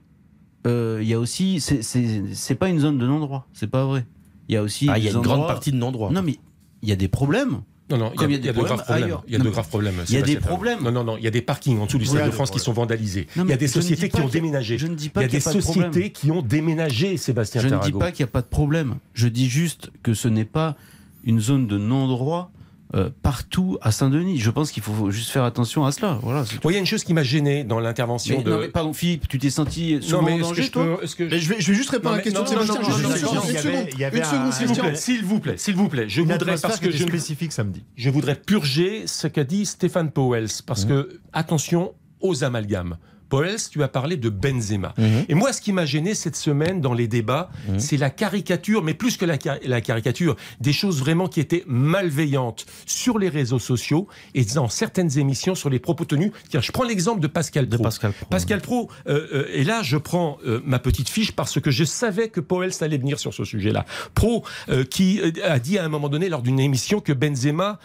[0.66, 4.05] il y a aussi, c'est pas une zone de non-droit, c'est pas vrai.
[4.50, 4.88] Il y a aussi.
[4.89, 6.12] Ah, il y a des une grande partie de non-droit.
[6.12, 6.38] Non, mais
[6.82, 7.62] il y a des problèmes.
[7.89, 8.84] Non, non, il y a, Comme il y a il y des a de graves
[8.84, 9.18] problèmes.
[9.28, 9.95] Il y a Non, de graves problèmes.
[10.10, 10.84] il y a des problèmes.
[10.84, 11.18] Non, non, non.
[11.18, 12.74] Il y a des parkings en dessous du Stade Ouais, de des France qui sont
[12.74, 13.28] vandalisés.
[13.38, 14.78] Il y a des sociétés qui ont déménagé.
[14.78, 15.91] je ne dis Il pas y a qu'il y des a pas de problème.
[15.93, 18.95] sociétés qui ont déménagé, Sébastien Je ne dis pas qu'il n'y a pas de problème.
[19.14, 20.76] Je dis juste que ce n'est pas
[21.24, 22.52] une zone de non-droit
[22.95, 24.39] euh, partout à Saint-Denis.
[24.39, 26.19] Je pense qu'il faut juste faire attention à cela.
[26.21, 26.45] Voilà.
[26.65, 28.49] il y a une chose qui m'a gêné dans l'intervention de.
[28.49, 30.71] non, mais pardon, Philippe, tu t'es senti souvent Non, mais en est-ce que danger, je
[30.71, 32.75] toi peux- Mais je vais, je vais juste répondre Non, à la question de Sébastien.
[32.81, 36.91] une seconde, S'il vous plaît, s'il vous plaît, s'il vous plaît, je voudrais parce que
[36.91, 37.83] je, spécifique samedi.
[37.95, 42.97] je voudrais purger ce qu'a dit Stéphane Powell parce que attention aux amalgames.
[43.30, 44.93] Powell, tu as parlé de Benzema.
[44.97, 45.25] Mhm.
[45.30, 47.80] Et moi, ce qui m'a gêné cette semaine dans les débats, Mhm.
[47.80, 51.63] c'est la caricature, mais plus que la, ca- la caricature, des choses vraiment qui étaient
[51.67, 56.32] malveillantes sur les réseaux sociaux et dans certaines émissions sur les propos tenus.
[56.49, 57.84] Tiens, je prends l'exemple de Pascal De Pro.
[57.84, 58.25] Pascal Pro.
[58.30, 61.84] Pascal Pro, euh, euh, et là je prends euh, ma petite fiche parce que je
[61.84, 63.86] savais que Powell allait venir sur ce sujet-là.
[64.13, 64.43] Pro
[64.89, 67.80] qui a dit à un moment donné lors d'une émission que Benzema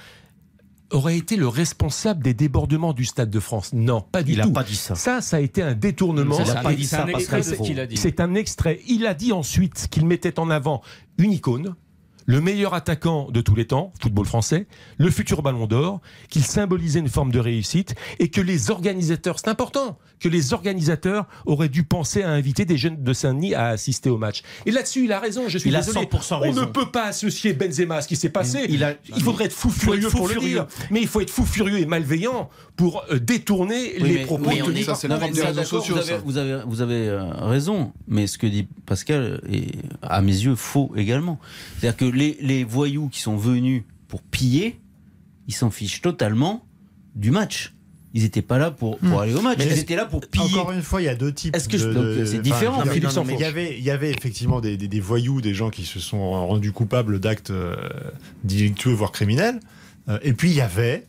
[0.93, 3.73] aurait été le responsable des débordements du Stade de France.
[3.73, 4.53] Non, pas du Il n'a tout.
[4.53, 4.95] pas dit ça.
[4.95, 6.39] Ça, ça a été un détournement.
[6.39, 7.07] Il a Et pas dit ça,
[7.63, 7.97] qu'il a dit.
[7.97, 8.81] C'est un extrait.
[8.89, 10.83] Il a dit ensuite qu'il mettait en avant
[11.19, 11.75] une icône,
[12.27, 14.67] le meilleur attaquant de tous les temps, football français,
[14.99, 19.49] le futur ballon d'or, qu'il symbolisait une forme de réussite et que les organisateurs, c'est
[19.49, 24.09] important, que les organisateurs auraient dû penser à inviter des jeunes de Saint-Denis à assister
[24.11, 24.43] au match.
[24.67, 26.07] Et là-dessus, il a raison, je suis Il a désolé.
[26.07, 26.61] 100% On raison.
[26.61, 28.67] ne peut pas associer Benzema à ce qui s'est passé.
[28.69, 30.67] Il a- Il faudrait être fou furieux fou pour le dire.
[30.91, 34.49] Mais il faut être fou furieux et malveillant pour euh, détourner Oui, les mais- propos
[34.49, 37.09] mais on tenus Ça, Non, des réseaux d'accord, sociaux, vous avez, vous avez, vous avez,
[37.09, 41.39] euh, raison, mais ce que dit Pascal est, à mes yeux, faux également.
[41.79, 44.81] C'est-à-dire que les, les voyous qui sont venus pour piller,
[45.49, 46.65] ils s'en fichent totalement
[47.15, 47.75] du match.
[48.15, 50.45] Ils n'étaient pas là pour, pour aller au match, Mais ils étaient là pour piller.
[50.59, 51.57] Encore une fois, il y a deux types.
[51.57, 53.39] Est-ce que je- de- c'est enfin, différent, Sanfourche.
[53.39, 55.99] Il y avait, il y avait effectivement des, des- des voyous, des gens qui se
[55.99, 57.75] sont rendus coupables d'actes euh,
[58.45, 59.61] délictueux, voire criminels.
[60.11, 61.07] Euh, et puis il y avait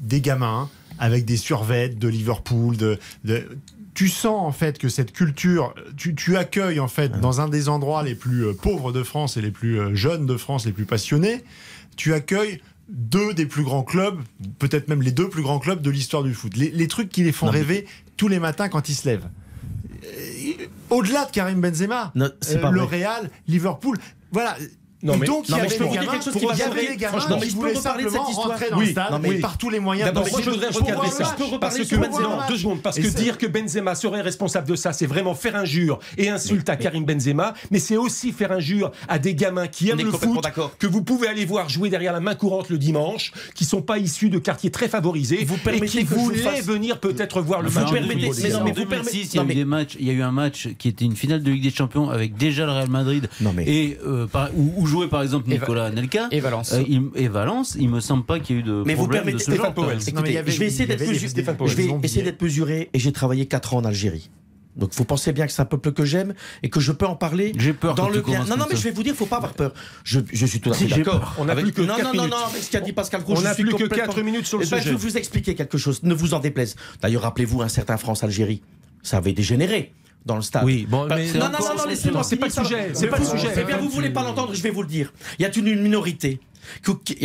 [0.00, 0.70] des gamins
[1.00, 2.76] avec des survêtes de Liverpool.
[2.76, 3.48] De, de-
[3.94, 7.68] tu sens en fait que cette culture, tu, tu accueilles en fait dans un des
[7.68, 10.72] endroits les plus euh, pauvres de France et les plus euh, jeunes de France, les
[10.72, 11.42] plus passionnés,
[11.96, 14.18] tu accueilles deux des plus grands clubs,
[14.58, 16.56] peut-être même les deux plus grands clubs de l'histoire du foot.
[16.56, 17.86] Les, les trucs qui les font Non, mais- rêver
[18.16, 19.28] tous les matins quand ils se lèvent.
[20.90, 22.82] Au-delà de Karim Benzema, Non, euh, le.
[22.82, 23.98] Real, Liverpool,
[24.32, 24.56] voilà.
[25.02, 26.32] Non, mais- donc, non, il y mais avait je peux vous dire gamins, quelque chose
[26.34, 26.88] pour- qui va il y avait changer.
[26.88, 28.48] des gamins Franchement, mais je peux reparler cette simplement histoire.
[28.48, 30.68] rentrer dans Oui, le stade non, mais- par tous les moyens D'abord, moi, je voudrais
[30.68, 31.24] recadrer ça.
[32.00, 32.48] Benzema, match.
[32.48, 35.98] deux secondes, parce que dire que Benzema serait responsable de ça, c'est vraiment faire injure
[36.18, 39.98] et insulte à Karim Benzema, mais c'est aussi faire injure à des gamins qui aiment
[40.02, 40.76] le foot, d'accord.
[40.78, 43.98] que vous pouvez aller voir jouer derrière la main courante le dimanche, qui sont pas
[43.98, 47.70] issus de quartiers très favorisés Vous et qui je vous voulaient venir peut-être voir le
[47.70, 47.90] match.
[47.90, 50.68] de permettez- mais non, mais vous 2006, permettez- il y a non, eu un match
[50.78, 53.98] qui était une finale de Ligue des Champions avec déjà le Real Madrid Non, et
[54.06, 54.26] euh,
[54.56, 56.72] où, jouait par exemple Et Nicolas Anelka Et Valence.
[56.72, 57.76] Euh, il- et Valence.
[57.78, 59.74] Il me semble pas qu'il y ait eu de Mais vous permettez ce Stéphane genre.
[59.74, 59.98] Powell.
[60.14, 62.90] Non, je vais essayer y d'être mesuré.
[62.92, 64.30] et j'ai travaillé 4 ans en Algérie.
[64.76, 66.32] Donc vous pensez bien que c'est un peuple que j'aime
[66.62, 68.44] et que je peux en parler J'ai peur dans que le tu bien.
[68.44, 68.80] Non, non, mais ça.
[68.82, 69.74] je vais vous dire, faut pas avoir peur.
[70.04, 71.34] Je, je suis tout à fait d'accord.
[71.38, 72.30] On n'a Avec- plus que non, quatre non, non, minutes.
[72.30, 74.22] non, avec ce qu'a dit Pascal Gros, On je n'a suis plus que complètement- 4
[74.22, 74.90] minutes sur le Eh ben, sujet.
[74.90, 76.02] Je vais vous expliquer quelque chose.
[76.04, 76.76] Ne vous en déplaise.
[77.02, 78.62] D'ailleurs, rappelez-vous un certain France-Algérie.
[79.02, 79.92] Ça avait dégénéré.
[80.26, 80.64] Dans le stade.
[80.64, 83.24] Oui, bon, mais- non, non, non, non, laissez-moi c'est pas le sujet, c'est pas le
[83.24, 83.48] sujet.
[83.56, 85.12] Eh bien, vous voulez pas l'entendre, je vais vous le dire.
[85.38, 86.40] Il y a une minorité.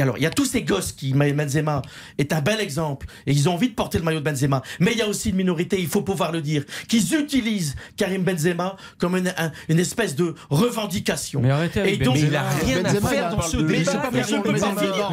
[0.01, 1.81] Alors, il y a tous ces gosses qui, Benzema
[2.17, 4.61] est un bel exemple, et ils ont envie de porter le maillot de Benzema.
[4.79, 8.23] Mais il y a aussi une minorité, il faut pouvoir le dire, qui utilisent Karim
[8.23, 11.41] Benzema comme une, un- une espèce de revendication.
[11.41, 12.29] Mais arrêtez avec Et donc, Benzema.
[12.29, 14.09] il a rien Benzema, à faire dans ce débat.
[14.13, 15.09] Mais je je peux pas finir.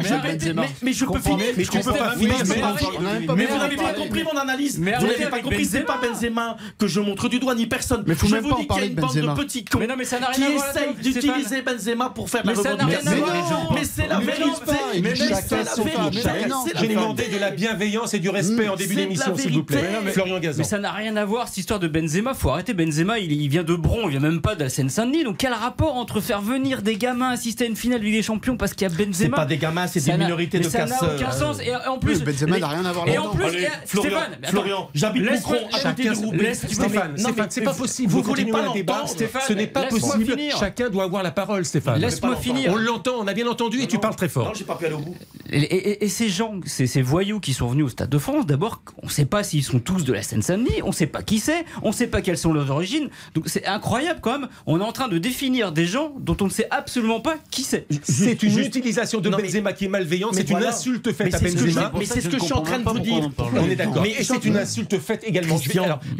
[0.81, 1.45] Mais- je peux finir.
[1.57, 3.01] mais Je peux pas vous finir.
[3.01, 4.79] n'a Mais vous n'avez pas compris mon analyse.
[4.79, 5.65] Mais Vous n'avez pas compris.
[5.65, 6.57] C'est pas Benzema.
[6.77, 8.03] Que je montre du doigt, ni personne.
[8.07, 9.79] Mais faut je vous pas dis qu'il y a une de bande de petits cons
[9.79, 9.95] n'a
[10.33, 11.61] qui essayent d'utiliser.
[11.61, 13.73] Benzema pour faire la n'a revendication.
[13.73, 14.71] Mais c'est la Mais vérité.
[14.95, 15.83] il c'est chacun son.
[15.83, 19.63] C'est J'ai demandé de la bienveillance et du respect en début C'est d'émission, s'il vous
[19.63, 19.77] plaît.
[19.81, 19.97] vérité.
[20.01, 20.57] Mais non, Florian Gazan.
[20.59, 22.33] Mais ça n'a rien à voir, cette histoire de Benzema.
[22.33, 23.19] Faut arrêter Benzema.
[23.19, 25.23] Il, il vient de Bron, il vient même pas de la Seine-Saint-Denis.
[25.23, 28.23] Donc quel rapport entre faire venir des gamins assister à une finale de Ligue des
[28.23, 30.69] Champions parce qu'il y a C'est Benzema pas des gamins, c'est des minorités mais de
[30.69, 31.15] Ça n'a casseurs.
[31.15, 31.59] aucun sens.
[31.61, 33.31] Et en plus, Benzema n'a rien à voir Et là-dedans.
[33.33, 37.73] il Florian, Stéphane, j'habite Laisse-moi- Moucron, à côté de Stéphane, non, Stéphane, mais c'est pas
[37.73, 38.11] possible.
[38.11, 40.35] vous voulez pas l'entendre, Stéphane, Ce n'est pas possible.
[40.59, 41.99] Chacun doit avoir la parole, Stéphane.
[41.99, 42.71] Laisse-moi finir.
[42.73, 44.53] On l'entend, on a bien entendu et tu parles très Non, fort.
[44.55, 45.15] j'ai pas pu aller au bout.
[45.51, 48.45] Et, et- et ces gens, ces, ces voyous qui sont venus au Stade de France,
[48.45, 51.21] d'abord, on ne sait pas s'ils sont tous de la Seine-Saint-Denis, on ne sait pas
[51.23, 53.09] qui c'est, on ne sait pas quelles sont leurs origines.
[53.35, 54.49] Donc c'est incroyable quand même.
[54.65, 57.63] On est en train de définir des gens dont on ne sait absolument pas qui
[57.63, 57.85] c'est.
[58.03, 60.33] C'est une juste- utilisation de Non, mais- Benzema qui est malveillante.
[60.35, 61.91] mais C'est une insulte Mais faite à Benzema.
[61.97, 63.29] mais c'est ce que je suis en train de vous dire.
[63.55, 64.01] On est d'accord.
[64.03, 65.55] Mais c'est une insulte faite également.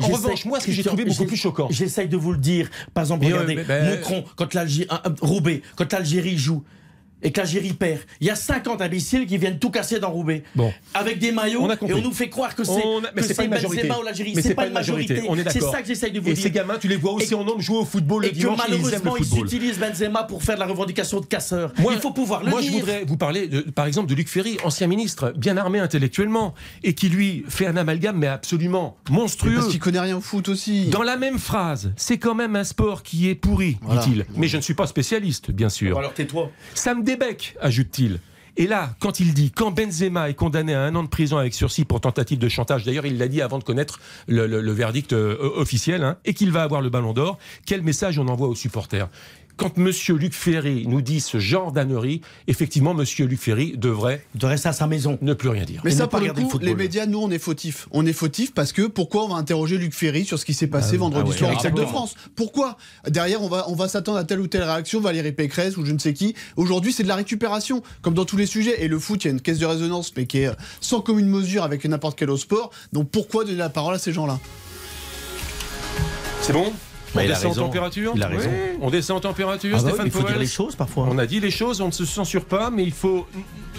[0.02, 1.68] En revanche, moi, ce que j'ai trouvé beaucoup plus choquant.
[1.70, 2.70] J'essaye de vous le dire.
[2.94, 4.00] Par exemple, Mais regardez, mais ben-
[5.76, 6.64] quand l'Algérie joue.
[7.24, 8.00] Et que l'Algérie perd.
[8.22, 10.44] Il y a 50 imbéciles qui viennent tout casser dans Roubaix.
[10.56, 10.74] Bon.
[10.94, 11.62] Avec des maillots.
[11.62, 13.84] On a et on nous fait croire que c'est que pas majorité.
[13.88, 14.36] Benzema ou l'Algérie.
[14.42, 15.24] C'est pas une majorité.
[15.28, 16.44] On est C'est ça que j'essaye de vous Et dire.
[16.44, 18.36] ces gamins, tu les vois aussi Et- en nombre jouer au football le Et que
[18.38, 19.46] dimanche et ils le malheureusement, ils football.
[19.48, 21.72] utilisent Benzema pour faire de la revendication de casseurs.
[21.80, 22.72] Moi, Il faut pouvoir le moi, dire.
[22.74, 26.54] je voudrais vous parler, de- par exemple, de Luc Ferry, ancien ministre, bien armé intellectuellement,
[26.84, 29.56] et qui lui fait un amalgame, mais absolument monstrueux.
[29.56, 30.88] Parce qu'il connaît rien au foot aussi.
[30.88, 34.02] Dans la même phrase, c'est quand même un sport qui est pourri, Voilà.
[34.02, 34.26] dit-il.
[34.36, 35.98] Mais je ne suis pas spécialiste, bien sûr.
[35.98, 36.52] Alors tais-toi.
[36.74, 38.20] Ça me débecque, ajoute-t-il.
[38.56, 41.54] Et là, quand il dit, quand Benzema est condamné à un an de prison avec
[41.54, 45.38] sursis pour tentative de chantage, d'ailleurs il l'a dit avant de connaître le verdict euh,
[45.56, 49.10] officiel, hein, et qu'il va avoir le ballon d'or, quel message on envoie aux supporters?
[49.64, 54.68] Quand Monsieur Luc Ferry nous dit ce genre d'ânerie, effectivement, Monsieur Luc Ferry devrait rester
[54.68, 55.18] à sa maison.
[55.22, 55.82] ne plus rien dire.
[55.86, 57.40] Mais Et ça, ne pas pour le regarder le coup, les médias, nous, on est
[57.40, 57.88] fautifs.
[57.92, 60.68] On est fautifs parce que pourquoi on va interroger Luc Ferry sur ce qui s'est
[60.68, 61.86] passé vendredi ah soir au Stade de.
[61.86, 62.16] France?
[62.36, 62.78] Pourquoi?
[63.08, 65.94] Derrière, on va, on va s'attendre à telle ou telle réaction, Valérie Pécresse ou je
[65.94, 66.36] ne sais qui.
[66.58, 68.84] Aujourd'hui, c'est de la récupération, comme dans tous les sujets.
[68.84, 70.52] Et le foot, il y a une caisse de résonance, mais qui est
[70.82, 72.72] sans commune mesure avec n'importe quel autre sport.
[72.92, 74.40] Donc pourquoi donner la parole à ces gens-là?
[76.42, 76.74] C'est bon?
[77.16, 78.50] On descend en température Il a raison.
[78.50, 80.76] Oui, On descend en température, Ah bah oui, Stéphane il faut dire Powell les choses
[80.76, 81.08] parfois.
[81.10, 83.28] On a dit les choses, on ne se censure pas, mais il faut,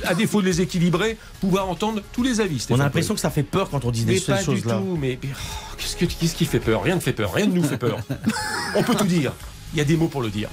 [0.05, 2.65] à défaut de les équilibrer, pouvoir entendre tous les avis.
[2.71, 4.79] On a l'impression que ça fait peur quand on dit des mais pas du choses-là.
[4.79, 4.97] tout.
[5.01, 6.83] Mais, mais, oh, qu'est-ce, que- qu'est-ce qui fait peur?
[6.83, 7.33] Rien ne fait peur.
[7.33, 7.99] Rien ne nous fait peur.
[8.77, 9.33] on peut tout dire.
[9.73, 10.49] Il y a des mots pour le dire.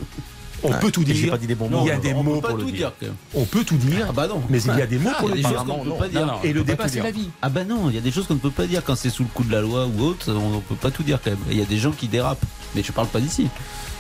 [0.63, 1.31] On peut tout dire.
[1.31, 1.85] pas dit des bons il mots.
[1.87, 2.77] y a des on mots peut pas pour le tout dire.
[2.77, 2.91] dire.
[2.99, 3.15] quand même.
[3.33, 4.05] On peut tout dire.
[4.09, 4.41] Ah bah non.
[4.49, 5.49] Mais il y a des mots Ah, pour le dire.
[5.49, 6.25] choses qu'on ne peut non, pas dire.
[6.25, 6.33] non.
[6.43, 7.29] Et le débat, c'est la vie.
[7.41, 9.09] Ah bah non, il y a des choses qu'on ne peut pas dire quand c'est
[9.09, 11.31] sous le coup de la loi ou autre, on ne peut pas tout dire quand
[11.31, 11.39] même.
[11.49, 12.45] Il y a des gens qui dérapent,
[12.75, 13.47] mais je parle pas d'ici.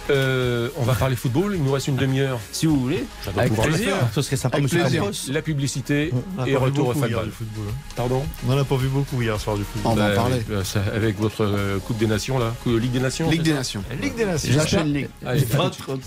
[0.09, 1.53] Euh, on va parler football.
[1.55, 2.39] Il nous reste une demi-heure.
[2.51, 3.05] Si vous voulez,
[3.37, 3.95] Avec plaisir.
[4.13, 5.03] Ce serait sympa, Avec monsieur plaisir.
[5.29, 7.29] La publicité On et retour au football.
[7.29, 7.71] hein.
[7.95, 9.91] Pardon On n'en a pas vu beaucoup hier soir du football.
[9.91, 10.41] On va en Bah, parler.
[10.51, 10.63] euh,
[10.95, 12.53] avec votre euh, Coupe des Nations, là.
[12.65, 13.83] Ligue des Nations Ligue des Nations.
[14.01, 14.55] Ligue des Nations.
[14.57, 15.09] La chaîne Ligue.
[15.25, 15.39] Allez,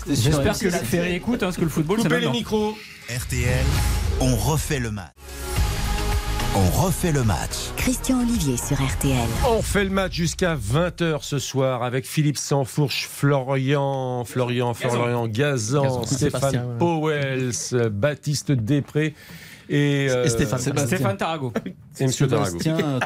[0.09, 2.75] J'espère que Luc Ferry écoute, hein, parce que le football, c'est Coupez les micros.
[3.09, 3.63] RTL,
[4.19, 5.11] on refait le match.
[6.57, 7.73] On refait le match.
[7.75, 9.27] Christian Olivier sur RTL.
[9.45, 15.83] On fait le match jusqu'à 20h ce soir avec Philippe Sansfourche, Florian, Florian, Florian Gazan,
[15.83, 16.03] Gazan.
[16.05, 16.77] Stéphane.
[16.79, 19.13] Powels, Baptiste Després
[19.69, 20.59] et, euh, Et Stéphane.
[20.59, 21.51] Stéphane Tarago.
[21.99, 22.57] et Monsieur Tarago.
[22.59, 22.99] Tiens, euh.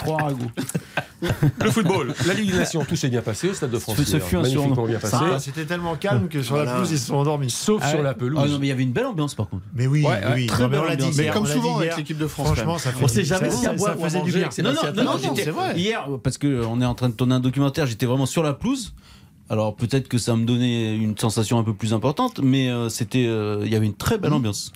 [1.63, 3.97] Le football, la Ligue des Nations, tout s'est bien passé au Stade de France.
[4.01, 5.17] Ce- fut un bien passé.
[5.19, 6.77] Ah, C'était tellement calme que sur la Voilà.
[6.77, 7.49] pelouse, ils se sont endormis.
[7.49, 8.39] Sauf Ah sur la pelouse.
[8.41, 9.63] Ah non, mais il y avait une belle ambiance par contre.
[9.73, 10.45] Mais oui, Ouais, oui.
[10.47, 11.17] très Non, belle l'a dit ambiance.
[11.17, 11.97] Mais comme on l'a souvent avec hier.
[11.97, 12.47] l'équipe de France.
[12.47, 14.49] Franchement, ça fait On sait jamais si à ça boire faisait du bien.
[14.63, 15.77] Non, non, non, c'est vrai.
[15.77, 18.93] Hier, parce qu'on est en train de tourner un documentaire, j'étais vraiment sur la pelouse.
[19.49, 23.25] Alors peut-être que ça me donnait une sensation un peu plus importante, mais euh, c'était,
[23.25, 24.71] euh, il y avait une très belle ambiance.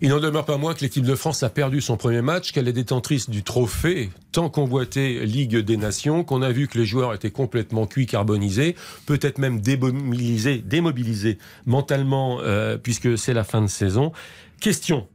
[0.00, 2.68] Il n'en demeure pas moins que l'équipe de France a perdu son premier match, qu'elle
[2.68, 7.12] est détentrice du trophée tant convoité Ligue des Nations, qu'on a vu que les joueurs
[7.12, 11.36] étaient complètement cuits, carbonisés, peut-être même démobilisés, démobilisés
[11.66, 14.12] mentalement, euh, puisque c'est la fin de saison.
[14.60, 15.06] Question.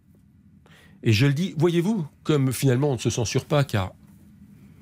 [1.02, 3.94] Et je le dis, voyez-vous, comme finalement on ne se censure pas, car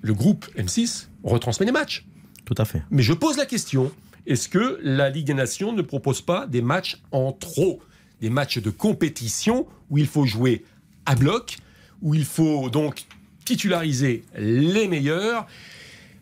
[0.02, 2.06] le groupe M6 retransmet les matchs.
[2.46, 2.82] Tout à fait.
[2.92, 3.92] Mais je pose la question,
[4.28, 7.82] est-ce que la Ligue des Nations ne propose pas des matchs en trop?
[8.22, 10.64] Des matchs de compétition où il faut jouer
[11.06, 11.58] à bloc,
[12.02, 13.06] où il faut donc
[13.46, 15.48] titulariser les meilleurs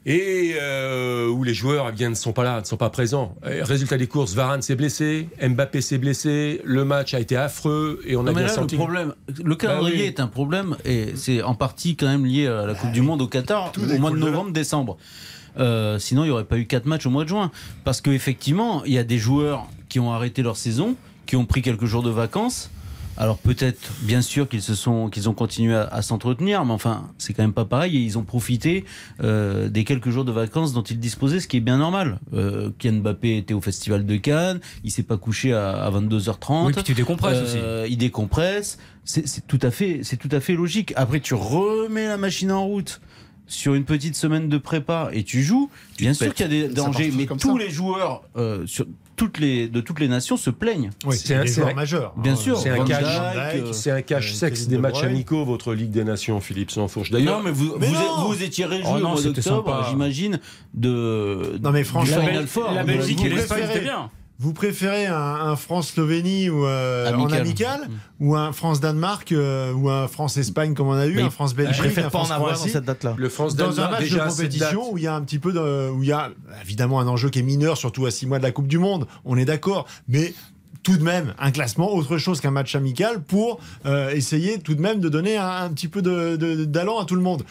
[0.05, 3.35] et euh, où les joueurs eh bien, ne sont pas là, ne sont pas présents.
[3.45, 8.01] Et résultat des courses, Varane s'est blessé, Mbappé s'est blessé, le match a été affreux
[8.05, 8.75] et on a mais bien là, senti.
[8.75, 9.13] le problème,
[9.43, 10.07] le calendrier Bah oui.
[10.07, 13.21] est un problème et c'est en partie quand même lié à la Coupe du Monde
[13.21, 14.31] au Qatar Tout au mois de découle de là.
[14.31, 14.97] novembre, décembre.
[15.59, 17.51] Euh, sinon, il n'y aurait pas eu quatre matchs au mois de juin.
[17.83, 20.95] Parce qu'effectivement, il y a des joueurs qui ont arrêté leur saison,
[21.25, 22.69] qui ont pris quelques jours de vacances.
[23.17, 27.09] Alors peut-être, bien sûr, qu'ils se sont, qu'ils ont continué à, à s'entretenir, mais enfin,
[27.17, 27.97] c'est quand même pas pareil.
[27.97, 28.85] Et ils ont profité
[29.21, 32.19] euh, des quelques jours de vacances dont ils disposaient, ce qui est bien normal.
[32.33, 36.67] Euh, Kylian Mbappé était au Festival de Cannes, il s'est pas couché à, à 22h30.
[36.67, 37.57] Oui, puis tu décompresses aussi.
[37.57, 38.77] Euh, il décompresse.
[39.03, 40.93] C'est tout à fait, c'est tout à fait logique.
[40.95, 43.01] Après, tu remets la machine en route
[43.49, 45.69] sur une petite semaine de prépa et tu joues.
[45.97, 47.63] Bien sûr qu'il y a des dangers, mais comme tous ça.
[47.65, 48.85] les joueurs euh, sur
[49.17, 50.91] toutes les de toutes les nations se plaignent.
[51.05, 52.13] Oui, C'est un- un- majeurs.
[52.15, 52.35] Bien hein.
[52.37, 53.03] sûr, C'est un cash.
[53.03, 56.39] Dijk, euh, C'est un cash euh, sexe des De matchs amicaux, votre Ligue des Nations,
[56.39, 57.11] Philippe Sansfourche.
[57.11, 59.85] D'ailleurs, non, mais vous, Mais vous, non êtes- vous étiez réjoui Oh au mois d'octobre,
[59.89, 60.39] j'imagine,
[60.73, 61.59] de.
[61.61, 62.71] Non, mais franchement, Final Four.
[62.71, 64.09] La de Belgique vous et l'Espagne, c'était bien.
[64.41, 67.81] Vous préférez un, un France-Slovénie ou euh, en Amical.
[67.89, 68.25] Mm.
[68.25, 71.81] ou un France-Danemark euh, ou un France-Espagne comme on a eu, Mais un France-Belgique, Je
[71.81, 73.15] préfère un pas en avoir dans cette date-là.
[73.17, 75.39] le France dans un Danemark, match déjà de compétition où il y a un petit
[75.39, 76.29] peu de, où il y a
[76.61, 79.07] évidemment un enjeu qui est mineur, surtout à six mois de la Coupe du Monde.
[79.25, 80.33] On est d'accord, mais
[80.83, 84.81] tout de même un classement autre chose qu'un match amical pour euh, essayer tout de
[84.81, 87.43] même de donner un, un petit peu de- de- d'allant à tout le monde.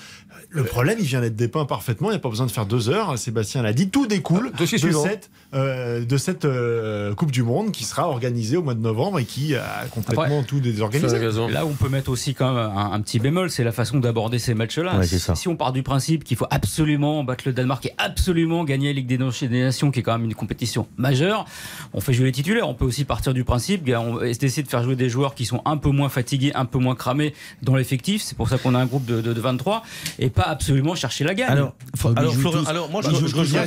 [0.50, 2.08] Le problème, il vient d'être dépeint parfaitement.
[2.08, 3.18] Il n'y a pas besoin de faire deux heures.
[3.18, 3.90] Sébastien l'a dit.
[3.90, 8.56] Tout découle Ah, de cette, euh, de cette euh, Coupe du Monde qui sera organisée
[8.56, 11.06] au mois de novembre et qui a complètement tout désorganisé.
[11.48, 14.38] Là on peut mettre aussi quand même un, un petit bémol, c'est la façon d'aborder
[14.38, 14.98] ces matchs-là.
[14.98, 15.06] Ouais.
[15.36, 18.92] Si on part du principe qu'il faut absolument battre le Danemark et absolument gagner la
[19.00, 21.46] Ligue des Nations, qui est quand même une compétition majeure,
[21.92, 22.68] on fait jouer les titulaires.
[22.68, 25.62] On peut aussi partir du principe on essayer de faire jouer des joueurs qui sont
[25.64, 27.32] un peu moins fatigués, un peu moins cramés
[27.62, 28.22] dans l'effectif.
[28.22, 29.82] C'est pour ça qu'on a un groupe de, de- de 23
[30.18, 31.48] et pas absolument chercher la gagne.
[31.48, 31.74] Alors,
[32.68, 33.60] alors, moi, bah, je, je rejoins.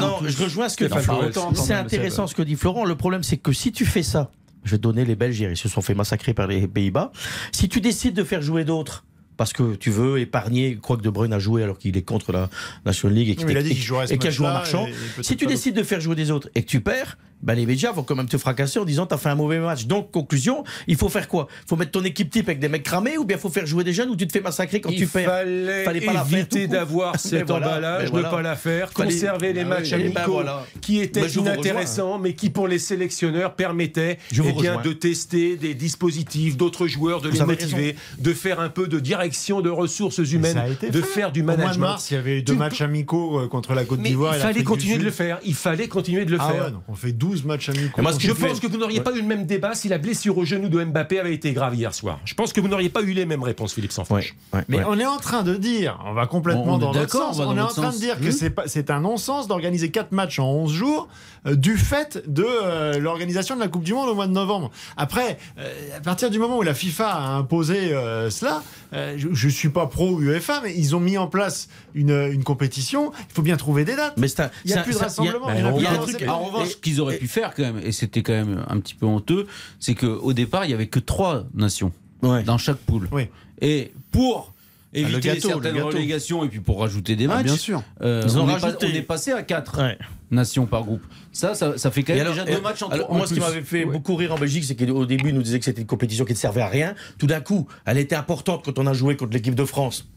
[0.00, 2.84] non, je rejoins ce que Stéphane C'est intéressant ce que dit Florent.
[2.84, 4.30] Le problème, c'est que si tu fais ça,
[4.64, 7.12] je vais te donner les Belges ils se sont fait massacrer par les Pays-Bas.
[7.52, 9.04] Si tu décides de faire jouer d'autres,
[9.36, 12.32] parce que tu veux épargner, quoi que De Bruyne a joué alors qu'il est contre
[12.32, 12.50] la
[12.84, 14.50] National League et qu'il Oui, a joué en
[14.86, 17.16] et- et peut-être Si tu décides de faire jouer des autres et que tu perds,
[17.42, 19.86] ben les médias vont quand même te fracasser en disant t'as fait un mauvais match.
[19.86, 21.46] Donc conclusion, il faut faire quoi?
[21.64, 23.66] Il faut mettre ton équipe type avec des mecs cramés ou bien il faut faire
[23.66, 25.28] jouer des jeunes ou tu te fais massacrer quand il tu perds?
[25.30, 28.28] fallait, Fallait pas éviter d'avoir Mais cet voilà, emballage, voilà.
[28.28, 30.66] ne pas la faire, Fallait- conserver les Ah matchs oui, amicaux ben voilà.
[30.80, 35.56] qui étaient Ben inintéressants, mais qui pour les sélectionneurs permettaient Je eh bien, de tester
[35.56, 39.70] des dispositifs d'autres joueurs, de Vous les motiver, de faire un peu de direction de
[39.70, 41.02] ressources humaines, de fait.
[41.02, 41.86] faire du Au mois de management.
[41.86, 44.34] mars, il y avait eu deux Tu matchs amicaux euh, contre la Côte d'Ivoire.
[44.36, 45.38] il fallait continuer de le faire.
[45.44, 46.72] Il fallait continuer de le Ah faire.
[46.88, 48.02] on fait 12 matchs amicaux.
[48.02, 50.44] Moi, Je pense que vous n'auriez pas eu le même débat si la blessure au
[50.44, 52.18] genou de Mbappé avait été grave hier soir.
[52.24, 54.34] Je pense que vous n'auriez pas eu les mêmes réponses, Philippe Sanfranche.
[54.52, 54.84] Ouais, ouais, Mais ouais.
[54.88, 57.56] on est en train de dire, on va complètement On dans l'autre d'accord, sens, on
[57.56, 58.62] est en train de dire que Mmh.
[58.66, 61.08] c'est un non-sens d'organiser 4 matchs en 11 jours
[61.46, 64.70] euh, du fait de euh, l'organisation de la Coupe du Monde au mois de novembre.
[64.96, 68.62] Après, euh, à partir du moment où la FIFA a imposé euh, cela,
[68.92, 72.44] euh, je, je suis pas pro UEFA, mais ils ont mis en place une, une
[72.44, 74.14] compétition, il faut bien trouver des dates.
[74.16, 74.28] Mais
[74.64, 77.17] Il y a plus de rassemblement, il y a- un truc, en revanche, qu'ils auraient
[77.18, 79.46] pu faire quand même, et c'était quand même un petit peu honteux,
[79.80, 81.92] c'est qu'au départ, il y avait que trois nations
[82.22, 82.42] Ouais.
[82.42, 83.08] dans chaque poule.
[83.12, 83.28] Oui.
[83.60, 84.52] Et pour
[84.94, 87.82] éviter le gâteau, certaines relégations et puis pour rajouter des Ah, matchs, bien sûr.
[88.02, 88.86] euh, Ils ont on, est pas- rajouté.
[88.90, 89.98] on est passé à quatre Ouais.
[90.30, 91.02] nations par groupe.
[91.32, 93.34] Ça, ça, ça fait quand même alors- déjà deux matchs en alors, en moi, ce
[93.34, 93.92] qui m'avait fait Ouais.
[93.92, 96.32] beaucoup rire en Belgique, c'est qu'au début, ils nous disaient que c'était une compétition qui
[96.32, 96.94] ne servait à rien.
[97.18, 100.08] Tout d'un coup, elle était importante quand on a joué contre l'équipe de France.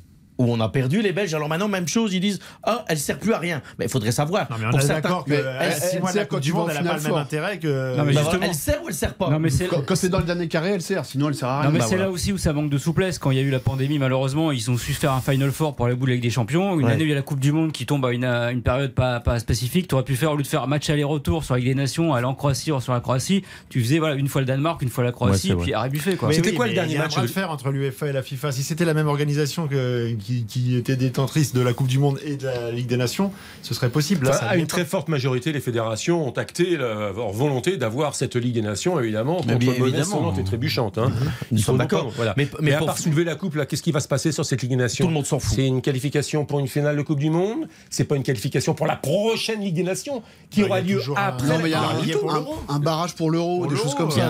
[0.41, 1.33] Où on a perdu les Belges.
[1.33, 3.61] Alors maintenant, même chose, ils disent Ah, elle sert plus à rien.
[3.77, 4.49] Mais il faudrait savoir.
[4.49, 6.15] Non, mais on Pour est certains- d'accord que mais à elle- 6 elle mois de
[6.15, 7.11] la sert quand Coupe tu du vas en Monde, elle n'a pas finale le même
[7.11, 7.19] fort.
[7.19, 7.97] intérêt que.
[7.97, 9.95] Non, mais Bah, justement- elle sert ou elle sert pas Non, mais c'est Quand, quand
[9.95, 11.05] c'est dans le dernier carré, elle sert.
[11.05, 11.65] Sinon, elle sert à rien.
[11.67, 12.05] Non, mais bah c'est voilà.
[12.05, 13.19] là aussi où ça manque de souplesse.
[13.19, 15.75] Quand il y a eu la pandémie, malheureusement, ils ont su faire un Final Four
[15.75, 16.79] pour la boule avec des champions.
[16.79, 16.93] Une Ouais.
[16.93, 18.61] année où il y a la Coupe du Monde qui tombe à une, à une
[18.61, 19.87] période pas, pas spécifique.
[19.87, 22.13] Tu aurais pu faire, au lieu de faire match aller-retour sur la Ligue des Nations,
[22.13, 25.03] aller en Croatie, sur la Croatie, tu faisais voilà, une fois le Danemark, une fois
[25.03, 26.15] la Ouais, Croatie, c'est et puis arrêt buffet.
[26.15, 26.29] Quoi.
[26.29, 27.69] Mais C'était quoi le mais dernier il y a match un bras de fer entre
[27.71, 28.51] l'UEFA et la FIFA.
[28.51, 32.19] Si c'était la même organisation que, qui, qui était détentrice de la Coupe du Monde
[32.25, 34.25] et de la Ligue des Nations, ce serait possible.
[34.25, 34.71] Là, Enfin, ça à l'est une pas.
[34.75, 39.41] très forte majorité, les fédérations ont acté leur volonté d'avoir cette Ligue des Nations, évidemment,
[39.45, 40.03] Mais contre bien évidemment.
[40.05, 40.97] sonnante et trébuchante.
[40.97, 41.11] Hein.
[41.51, 42.11] Nous Il sommes faut d'accord.
[42.15, 42.33] Voilà.
[42.37, 44.31] Mais, Mais, mais à pour- part soulever la coupe, là, qu'est-ce qui va se passer
[44.31, 45.05] sur cette Ligue des Nations?
[45.05, 45.53] Tout le monde s'en fout.
[45.55, 47.67] C'est une qualification pour une finale de Coupe du Monde?
[47.89, 50.93] C'est pas une qualification pour la prochaine Ligue des Nations qui Non, aura il y
[50.93, 51.47] a lieu après.
[51.47, 51.69] Non, la mais
[52.03, 52.31] il y a Coupe
[52.69, 54.29] un, barrage pour l'euro, Pour des choses comme ça.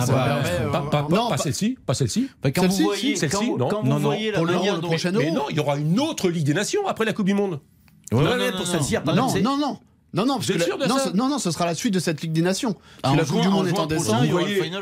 [0.72, 2.30] Pas, celle-ci, pas celle-ci.
[2.44, 3.68] Quand Celle-ci, vous voyez, si, celle-ci, quand, non.
[3.70, 5.36] quand Non, vous non, voyez la pour l'Euro, manière le dont- prochain Mais Euro.
[5.36, 7.60] non, il y aura une autre Ligue des Nations après la Coupe du Monde.
[8.12, 8.66] Ouais, Non, non, non, pour non.
[8.66, 9.78] celle-ci, il y a pas Non, non, non.
[10.14, 12.00] Non, non, parce que la- non, ça ce- non, non, ce sera la suite de
[12.02, 12.76] cette Ligue des Nations.
[13.02, 14.20] Ah, la Coupe du Monde est en décembre.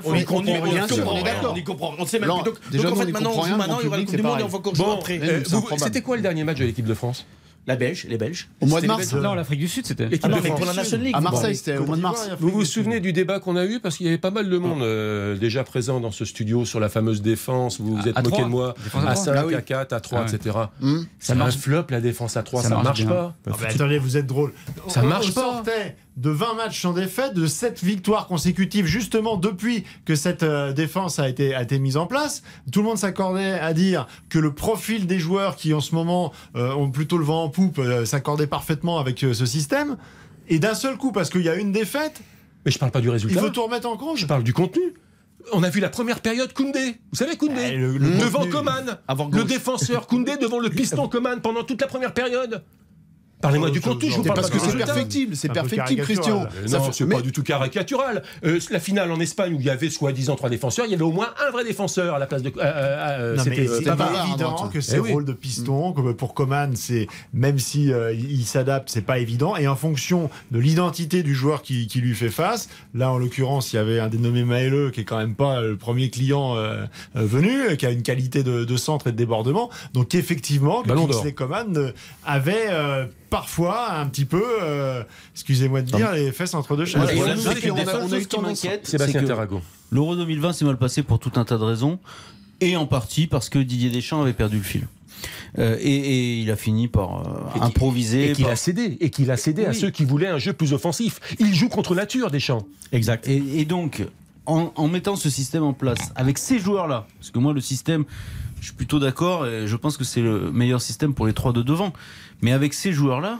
[0.05, 1.51] on y comprend rien, on est d'accord.
[1.53, 1.93] On y comprend.
[1.99, 2.43] On sait même plus.
[2.43, 4.21] Donc, déjà, donc, en fait, maintenant, on joue maintenant, il y aura la Coupe du
[4.23, 5.19] Monde et on va encore jouer Bon, après.
[5.21, 5.43] Euh,
[5.77, 7.25] c'était quoi le dernier match de l'équipe de France?
[7.67, 8.47] La Belge, les Belges.
[8.61, 9.13] Au mois de mars.
[9.13, 10.05] Non, l'Afrique du Sud, c'était.
[10.07, 10.57] L'équipe Ah de France.
[10.57, 11.15] pour la National League.
[11.15, 12.29] À vous Marseille, c'était au mois de mars.
[12.39, 13.79] Vous vous souvenez du débat qu'on a eu?
[13.79, 16.79] Parce qu'il y avait pas mal de monde euh, déjà présent dans ce studio sur
[16.79, 17.79] la fameuse défense.
[17.79, 18.73] Vous vous êtes À moqué de moi.
[18.95, 19.15] À À trois.
[19.15, 19.53] 5, Ah oui.
[19.53, 20.35] à 4, à 3, Ah ouais.
[20.35, 20.55] etc.
[20.81, 21.05] Hum.
[21.19, 21.57] Ça marche.
[21.57, 23.35] flop la défense à 3, Ça ça, marche pas.
[23.45, 24.51] Ah bah, attendez, vous êtes drôle.
[24.87, 25.41] Ça On- marche on pas.
[25.41, 30.73] sortait de 20 matchs sans défaite, de 7 victoires consécutives, justement depuis que cette euh,
[30.73, 32.43] défense a été, a été mise en place.
[32.71, 36.33] Tout le monde s'accordait à dire que le profil des joueurs qui en ce moment
[36.57, 39.97] euh, ont plutôt le vent en poupe euh, s'accordait parfaitement avec ce système.
[40.49, 42.21] Et d'un seul coup, parce qu'il y a une défaite,
[42.65, 43.39] Mais je parle pas du il résultat.
[43.39, 44.19] faut tout remettre en cause.
[44.19, 44.81] Je parle du contenu.
[45.53, 46.95] On a vu la première période Koundé.
[47.11, 48.43] Vous savez Koundé Eh, le- le Devant.
[49.07, 52.61] Avant Le défenseur Koundé devant le piston Coman pendant toute la première période.
[53.41, 56.39] Parlez-moi du contenu, je vous c'est parle Parce que c'est perfectible, c'est perfectible, Christian.
[56.69, 58.21] non, c'est mais- pas du tout caricatural.
[58.45, 61.03] Euh, la finale en Espagne où il y avait soi-disant trois défenseurs, il y avait
[61.03, 62.49] au moins un vrai défenseur à la place de.
[62.49, 65.13] euh, euh, euh, c'était c'est pas évident que ces Eh oui.
[65.13, 69.55] rôles de piston, comme pour Coman, c'est même si euh, il s'adapte, c'est pas évident.
[69.55, 73.71] Et en fonction de l'identité du joueur qui, qui lui fait face, là en l'occurrence,
[73.71, 76.85] il y avait un dénommé Maëleux qui est quand même pas le premier client euh,
[77.15, 79.69] venu, qui a une qualité de, de centre et de débordement.
[79.93, 80.83] Donc effectivement.
[80.83, 81.93] Kingsley Coman
[82.25, 85.03] avait euh, parfois un petit peu, euh,
[85.33, 87.01] excusez-moi de dire, les fesses entre deux chaises.
[87.01, 87.15] Ouais,
[88.01, 89.61] on eu qui m'inquiète, c'est Sébastien que Tarago.
[89.91, 91.99] l'Euro 2020 s'est mal passé pour tout un tas de raisons,
[92.61, 94.87] et en partie parce que Didier Deschamps avait perdu le fil.
[95.57, 97.21] Euh, et, et il a fini par
[97.57, 98.29] euh, improviser.
[98.29, 98.97] Et qu'il par- a cédé.
[99.01, 101.19] Et qu'il a cédé à ceux qui voulaient un jeu plus offensif.
[101.39, 102.65] Il joue contre nature, Deschamps.
[102.91, 103.27] Exact.
[103.27, 104.05] Et, et donc,
[104.45, 108.05] en, en mettant ce système en place, avec ces joueurs-là, parce que moi, le système,
[108.61, 111.51] je suis plutôt d'accord, et je pense que c'est le meilleur système pour les trois
[111.51, 111.93] de devant.
[112.41, 113.39] Mais avec ces joueurs-là,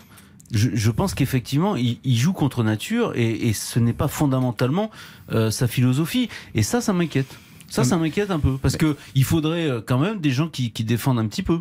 [0.51, 4.89] je, je pense qu'effectivement, il, il joue contre nature, et, et ce n'est pas fondamentalement
[5.31, 6.29] euh, sa philosophie.
[6.55, 7.37] Et ça, ça m'inquiète.
[7.69, 10.71] Ça, ça m'inquiète un peu, parce que il faudrait euh, quand même des gens qui,
[10.71, 11.59] qui défendent un petit peu.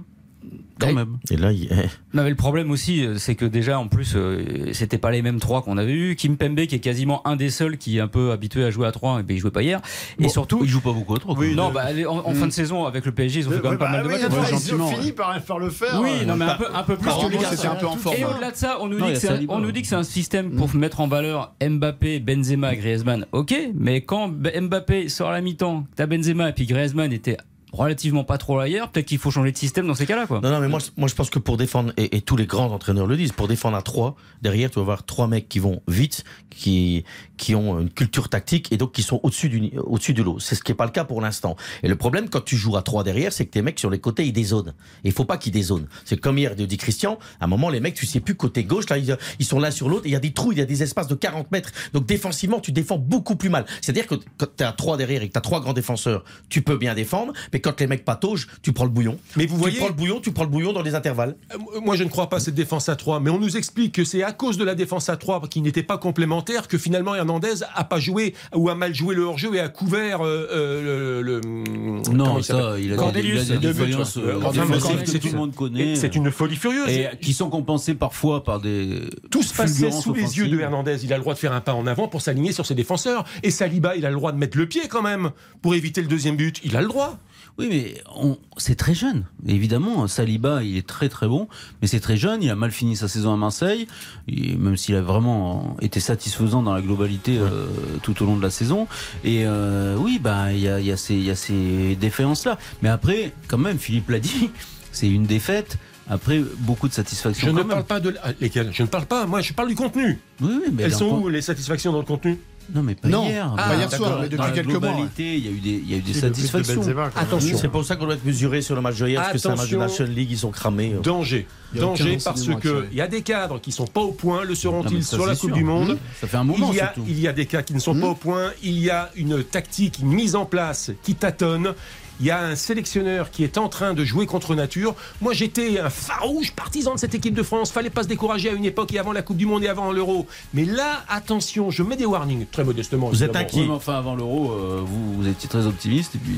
[0.81, 1.19] Quand même.
[1.31, 4.13] Et là, il- eh, Non, mais le problème aussi, euh, c'est que déjà, en plus,
[4.17, 6.17] euh, c'était pas les mêmes trois qu'on avait eu.
[6.17, 8.87] Kim Pembe, qui est quasiment un des seuls qui est un peu habitué à jouer
[8.87, 9.81] à trois, et ben, il jouait pas hier.
[10.19, 11.37] Et Bon, surtout, il joue pas beaucoup à trop.
[11.37, 13.71] Oui, non, bah, en, en fin de saison, avec le PSG, ils ont fait quand
[13.71, 14.23] même pas mal de bah, matchs.
[14.31, 16.01] oui, Ouais, attends, ils ont fini par, par le faire.
[16.01, 17.09] Oui, euh, non, mais un peu, un peu plus.
[17.11, 17.57] Que les lui, garçons.
[17.57, 18.17] c'était un peu en forme.
[18.19, 20.03] Et au-delà de ça, on nous, Non, dit que on nous dit que c'est un
[20.03, 23.27] système pour mettre en valeur Mbappé, Benzema, Griezmann.
[23.33, 27.37] Ok, mais quand Mbappé sort à la mi-temps, t'as Benzema et puis Griezmann était
[27.73, 30.27] relativement pas trop ailleurs, peut-être qu'il faut changer de système dans ces cas-là.
[30.31, 33.07] Non, non, mais moi, moi je pense que pour défendre, et, tous les grands entraîneurs
[33.07, 36.25] le disent, pour défendre à 3, derrière, tu vas avoir trois mecs qui vont vite,
[36.51, 37.05] qui,
[37.37, 40.39] qui ont une culture tactique et donc qui sont au-dessus du, au-dessus du lot.
[40.39, 41.57] C'est ce qui n'est pas le cas pour l'instant.
[41.83, 43.99] Et le problème, quand tu joues à 3 derrière, c'est que tes mecs sur les
[43.99, 44.75] côtés, ils dézonent.
[45.05, 45.87] Et il faut pas qu'ils dézonent.
[46.05, 48.89] C'est comme hier, dit Christian, à un moment, les mecs, tu sais plus côté gauche,
[48.89, 50.67] là, ils, ils sont l'un sur l'autre, il y a des trous, il y a
[50.67, 51.71] des espaces de 40 mètres.
[51.93, 53.65] Donc défensivement, tu défends beaucoup plus mal.
[53.81, 56.63] C'est-à-dire que quand tu à 3 derrière et que tu as trois grands défenseurs, tu
[56.63, 59.19] peux bien défendre, quand les mecs pataugent, tu prends le bouillon.
[59.37, 61.37] Mais vous tu voyez- prends le bouillon, tu prends le bouillon dans les intervalles.
[61.55, 63.93] Euh, Moi, je ne crois pas à cette défense à 3, mais on nous explique
[63.95, 67.15] que c'est à cause de la défense à 3 qui n'était pas complémentaire que finalement
[67.15, 71.23] Hernandez a pas joué ou a mal joué le hors-jeu et a couvert euh, euh,
[71.23, 75.31] le, le- comment Non, il ça, il a il a des défaillances que tout le
[75.31, 75.97] une- monde connaît.
[75.97, 76.89] C'est une folie furieuse.
[76.89, 79.01] Et qui sont compensées parfois par des.
[79.31, 81.05] Tout se passait sous les yeux de Hernandez.
[81.05, 83.25] Il a le droit de faire un pas en avant pour s'aligner sur ses défenseurs.
[83.43, 85.31] Et Saliba, il a le droit de mettre le pied quand même
[85.63, 86.61] pour éviter le deuxième but.
[86.65, 87.19] Il a le droit.
[87.59, 89.25] Oui, mais on- c'est très jeune.
[89.47, 91.49] Évidemment, Saliba, il est très très bon,
[91.83, 92.41] mais c'est très jeune.
[92.43, 93.89] Il a mal fini sa saison à Marseille,
[94.29, 97.67] et même s'il a vraiment été satisfaisant dans la globalité euh,
[98.03, 98.87] tout au long de la saison.
[99.25, 102.59] Et euh, oui, bah il y a, y a ces, ces défaillances-là.
[102.83, 104.51] Mais après, quand même, Philippe l'a dit,
[104.93, 105.79] c'est une défaite.
[106.11, 107.49] Après, beaucoup de satisfaction.
[107.49, 107.69] Je ne même.
[107.69, 108.71] parle pas de lesquels.
[108.73, 109.27] Je ne parle pas.
[109.27, 110.19] Moi, je parle du contenu.
[110.41, 112.39] Oui, oui, mais Elles sont où les satisfactions dans le contenu?
[112.75, 113.51] Non, mais pas Non, hier.
[113.57, 115.91] pas Dans- hier soir, mais depuis dans quelques mois, Il y a eu des, il
[115.91, 116.97] y a eu des c'est le but de satisfactions.
[117.17, 117.57] Attention.
[117.59, 119.49] C'est pour ça qu'on doit être mesuré sur le match de hier, parce que c'est
[119.49, 119.77] un match de.
[119.79, 120.95] National League, ils sont cramés.
[121.03, 121.47] Danger.
[121.49, 122.89] A aucun Danger parce enseignement à que tirer.
[122.93, 124.43] il y a des cadres qui sont pas au point.
[124.45, 125.55] Le seront-ils sur la Coupe sûr.
[125.55, 125.99] du Monde Mmh.
[126.21, 127.05] Ça fait un moment il y, a, surtout.
[127.09, 128.01] il y a des cas qui ne sont Mmh.
[128.01, 128.51] pas au point.
[128.63, 131.75] Il y a une tactique mise en place qui tâtonne.
[132.21, 134.95] Il y a un sélectionneur qui est en train de jouer contre nature.
[135.21, 137.71] Moi, j'étais un farouche partisan de cette équipe de France.
[137.71, 139.93] Fallait pas se décourager à une époque et avant la Coupe du Monde et avant
[139.93, 140.27] l'Euro.
[140.55, 143.09] Mais là, attention, je mets des warnings très modestement.
[143.09, 143.63] Vous êtes inquiet.
[143.63, 146.15] Oui, enfin, avant l'euro, euh, vous, vous étiez très optimiste.
[146.17, 146.37] Et puis...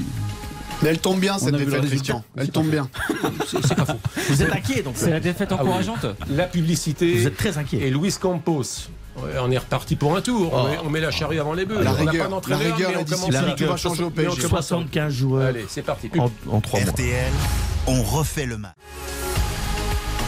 [0.83, 1.87] Mais elle tombe bien cette défaite.
[1.87, 2.25] Christian.
[2.37, 2.89] Elle tombe bien.
[4.29, 4.95] Vous êtes inquiet, donc.
[4.97, 5.69] C'est la défaite Ah oui.
[5.69, 6.07] encourageante.
[6.31, 7.13] La publicité.
[7.13, 7.81] Vous êtes très inquiet.
[7.87, 8.63] Et Luis Campos.
[9.17, 10.53] Ouais, on est reparti pour un tour.
[10.53, 11.83] On, met, on met la charrue avant les bœufs.
[11.83, 13.67] La on n'a pas rigueur, d'entraîneur, la rigueur mais on est d'ici commence à- tout
[13.67, 14.43] va changer au mais on PSG.
[14.49, 16.11] commence à- 75 joueurs Allez, c'est parti.
[16.19, 16.89] en, en 3 mois.
[16.91, 17.33] RTL,
[17.87, 18.75] on refait le match.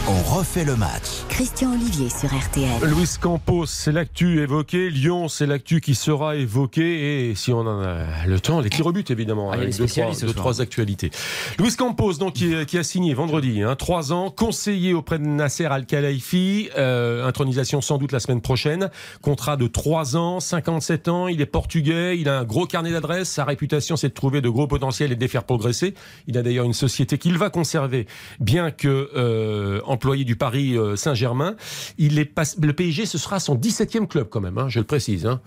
[0.05, 1.23] On refait le match.
[1.29, 2.67] Christian Olivier sur RTL.
[2.93, 4.89] Luis Campos, c'est l'actu évoqué.
[4.89, 7.29] Lyon, c'est l'actu qui sera évoqué.
[7.29, 9.51] Et si on en a le temps, les tirs au but, évidemment.
[9.51, 11.09] Ah, avec deux, trois, deux, trois actualités.
[11.57, 15.67] Luis Campos, donc, qui, qui a signé vendredi, hein, trois ans, conseiller auprès de Nasser
[15.67, 16.69] Al-Khelaifi.
[16.77, 18.89] Euh, intronisation sans doute la semaine prochaine.
[19.21, 21.29] Contrat de trois ans, 57 ans.
[21.29, 22.19] Il est portugais.
[22.19, 23.29] Il a un gros carnet d'adresses.
[23.29, 25.93] Sa réputation, c'est de trouver de gros potentiels et de les faire progresser.
[26.27, 28.05] Il a d'ailleurs une société qu'il va conserver,
[28.41, 31.55] bien que euh, employé du Paris euh, Saint-Germain.
[31.97, 34.85] Il est pas- le PSG, ce sera son 17e club quand même, hein, je le
[34.85, 35.25] précise.
[35.25, 35.39] Hein.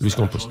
[0.00, 0.48] Luis Campos.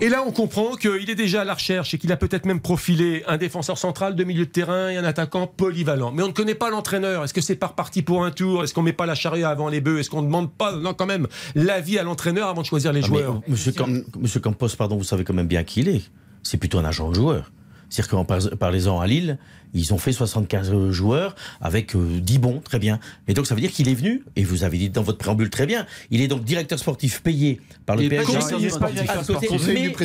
[0.00, 2.60] Et là, on comprend qu'il est déjà à la recherche et qu'il a peut-être même
[2.60, 6.12] profilé un défenseur central de milieu de terrain et un attaquant polyvalent.
[6.12, 7.22] Mais on ne connaît pas l'entraîneur.
[7.24, 8.64] Est-ce que c'est par parti pour un tour?
[8.64, 10.00] Est-ce qu'on met pas la charrue avant les bœufs?
[10.00, 13.00] Est-ce qu'on ne demande pas, non, quand même, l'avis à l'entraîneur avant de choisir les
[13.04, 15.88] Ah, mais, joueurs Monsieur, Cam- Monsieur Campos, pardon, vous savez quand même bien qui il
[15.90, 16.02] est.
[16.42, 17.52] C'est plutôt un agent de joueur.
[17.90, 19.38] C'est-à-dire qu'en par- parlant à Lille,
[19.74, 22.98] ils ont fait 75 joueurs avec euh, 10 bons, très bien.
[23.28, 25.50] Et donc ça veut dire qu'il est venu, et vous avez dit dans votre préambule
[25.50, 28.38] très bien, il est donc directeur sportif payé par le PSG.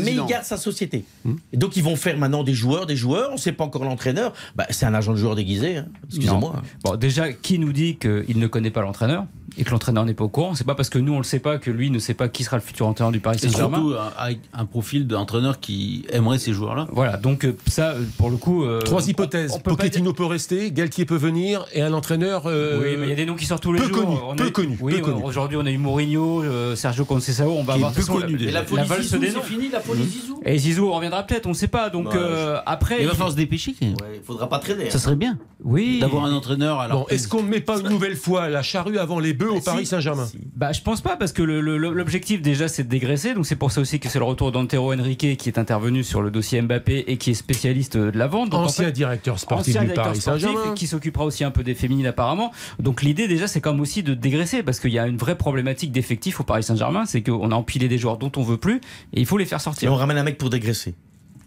[0.04, 1.06] mais, il garde sa société.
[1.54, 3.84] Et donc ils vont faire maintenant des joueurs, des joueurs, on ne sait pas encore
[3.84, 4.34] l'entraîneur.
[4.56, 5.86] Bah, c'est un agent de joueur déguisé, hein.
[6.08, 6.62] excusez-moi.
[6.84, 9.26] Bon, déjà, qui nous dit qu'il ne connaît pas l'entraîneur
[9.58, 10.56] et que l'entraîneur n'est pas au courant?
[10.56, 12.44] C'est pas parce que nous on le sait pas que lui ne sait pas qui
[12.44, 13.78] sera le futur entraîneur du Paris Et Saint-Germain.
[13.78, 16.88] surtout euh, avec un profil d'entraîneur qui aimerait ces joueurs-là.
[16.92, 18.64] Voilà, donc euh, ça, euh, pour le coup.
[18.64, 19.52] euh, Trois hypothèses.
[19.60, 22.44] On- peut pas Pochettino peut rester, Galtier peut venir et un entraîneur.
[22.48, 23.98] euh, Oui, mais il y a des noms qui sortent tous les peu jours.
[24.06, 25.22] connus, On peu eu- Oui, connus.
[25.24, 27.58] aujourd'hui on a eu Mourinho, euh, Sergio Conceição.
[27.60, 29.42] On va Qui est voir peu façon, connu, la- la, Et la valse des noms.
[29.42, 30.42] fini, la folie Zizou.
[30.46, 31.90] Et Zizou on reviendra peut-être, on ne sait pas.
[31.90, 32.98] Donc Ouais, euh, après.
[33.02, 33.76] Il va falloir se dépêcher.
[33.82, 33.96] Il
[34.26, 34.90] faudra pas traîner.
[34.90, 36.00] Ça serait bien Oui.
[36.00, 38.62] d'avoir un entraîneur à la Bon, est-ce qu'on ne met pas une nouvelle fois la
[38.62, 42.68] charrue avant les bœufs au Paris Saint-Germain Bah, je pense pas parce que l'objectif déjà
[42.68, 43.34] c'est de dégraisser.
[43.34, 46.22] Donc c'est pour ça aussi que c'est le retour d'Antero Henrique qui est intervenu sur
[46.22, 48.50] le dossier Mbappé et qui est spécialiste de la vente.
[48.50, 50.72] Donc, en Ancien fait, directeur sportif ancien du directeur Paris Saint-Germain.
[50.72, 52.52] et qui s'occupera aussi un peu des féminines apparemment.
[52.80, 55.38] Donc l'idée déjà c'est quand même aussi de dégraisser parce qu'il y a une vraie
[55.38, 58.78] problématique d'effectifs au Paris Saint-Germain, c'est qu'on a empilé des joueurs dont on veut plus
[59.14, 59.92] et il faut les faire Et sortir.
[59.92, 60.96] on ramène un mec pour dégraisser.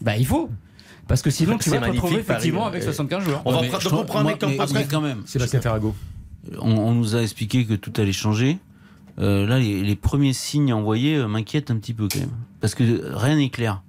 [0.01, 0.51] Bah il faut.
[1.09, 3.43] Parce que sinon tu C'est vas te retrouver effectivement euh, avec euh, 75 joueurs.
[3.45, 4.87] On va prendre- je donc on trouve- prend un mec comme Pascal.
[4.91, 5.23] quand même.
[5.27, 5.95] Sébastien Ferrago.
[6.61, 8.59] On, on nous a expliqué que tout allait changer.
[9.19, 12.31] Euh, là, les, les premiers signes envoyés euh, m'inquiètent un petit peu quand même.
[12.61, 12.83] Parce que
[13.15, 13.83] rien n'est clair.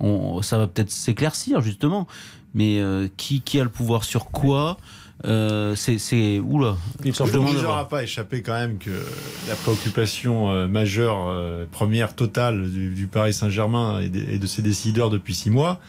[0.00, 2.06] On, ça va peut-être s'éclaircir justement.
[2.54, 4.76] Mais euh, qui, qui a le pouvoir sur quoi
[5.24, 6.38] Euh, C'est.
[6.40, 6.76] Oula.
[7.04, 8.90] Il ne aura pas échappé quand même que
[9.48, 15.10] la préoccupation euh, majeure, euh, première totale du, du Paris Saint-Germain et, de ses décideurs
[15.10, 15.80] depuis six mois,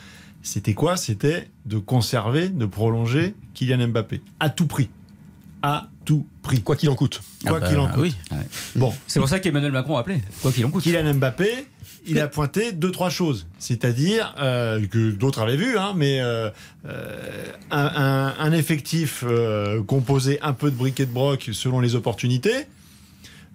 [0.42, 0.96] c'était quoi?
[0.98, 4.90] C'était de conserver, de prolonger Kylian Mbappé à tout prix,
[5.62, 7.22] à tout prix, Quoi qu'il en coûte.
[7.48, 8.14] quoi Ah bah, qu'il en coûte.
[8.32, 8.38] Oui.
[8.76, 10.84] Bon, C'est pour ça qu'Emmanuel Macron a appelé, quoi qu'il en coûte.
[10.84, 11.66] Kylian Mbappé,
[12.08, 16.50] il a pointé deux trois choses, c'est-à-dire euh, que d'autres avaient vu, hein, mais euh,
[16.86, 19.24] euh, un, effectif
[19.88, 22.68] composé un peu de briquet de broc selon les opportunités.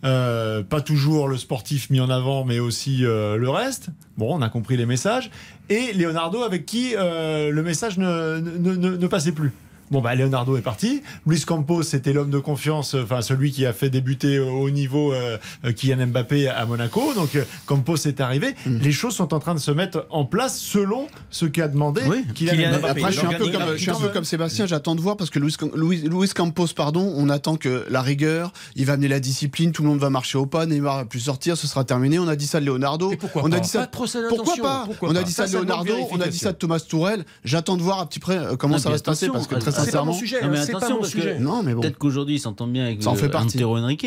[0.02, 3.88] Pas toujours le sportif mis en avant, mais aussi le reste.
[4.16, 5.30] Bon, on a compris les messages.
[5.68, 9.52] Et Leonardo, avec qui le message ne passait plus.
[9.90, 11.02] Bon, bah, Leonardo est parti.
[11.26, 14.70] Luis Campos, c'était l'homme de confiance, euh, enfin, celui qui a fait débuter au haut
[14.70, 17.12] niveau euh, euh, Kylian Mbappé à Monaco.
[17.14, 18.54] Donc, euh, Campos est arrivé.
[18.66, 22.24] Les choses sont en train de se mettre en place selon ce qu'a demandé Oui,
[22.34, 22.88] Kylian, Kylian Mbappé.
[23.00, 24.94] Après, je suis un peu comme, il- je suis un il- peu comme Sébastien, j'attends
[24.94, 28.86] de voir parce que Luis, Luis, Luis Campos, pardon, on attend que la rigueur, il
[28.86, 31.56] va amener la discipline, tout le monde va marcher au pas, Neymar va plus sortir,
[31.56, 32.18] ce sera terminé.
[32.20, 33.10] On a dit ça de Leonardo.
[33.12, 33.80] Et pourquoi on pas a dit ça.
[33.80, 36.28] Pas de procès Pourquoi pas Pourquoi On a pas dit ça de Leonardo, on a
[36.28, 37.24] dit ça de Thomas Tourel.
[37.44, 39.72] J'attends de voir à petit près euh, comment ça va se passer parce que très
[39.82, 40.18] attention, C'est pas mon sincèrement.
[40.18, 40.42] sujet.
[40.42, 41.38] Non, mais hein, attention, parce que- sujet.
[41.38, 41.80] Non, mais bon.
[41.80, 43.34] Peut-être qu'aujourd'hui, il s'entend bien avec Ça en euh, fait.
[43.34, 44.06] Antero Henrique.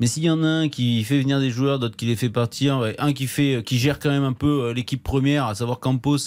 [0.00, 2.28] Mais s'il y en a un qui fait venir des joueurs, d'autres qui les fait
[2.30, 5.80] partir, un qui fait, qui gère quand même un peu euh, l'équipe première, à savoir
[5.80, 6.18] Campos.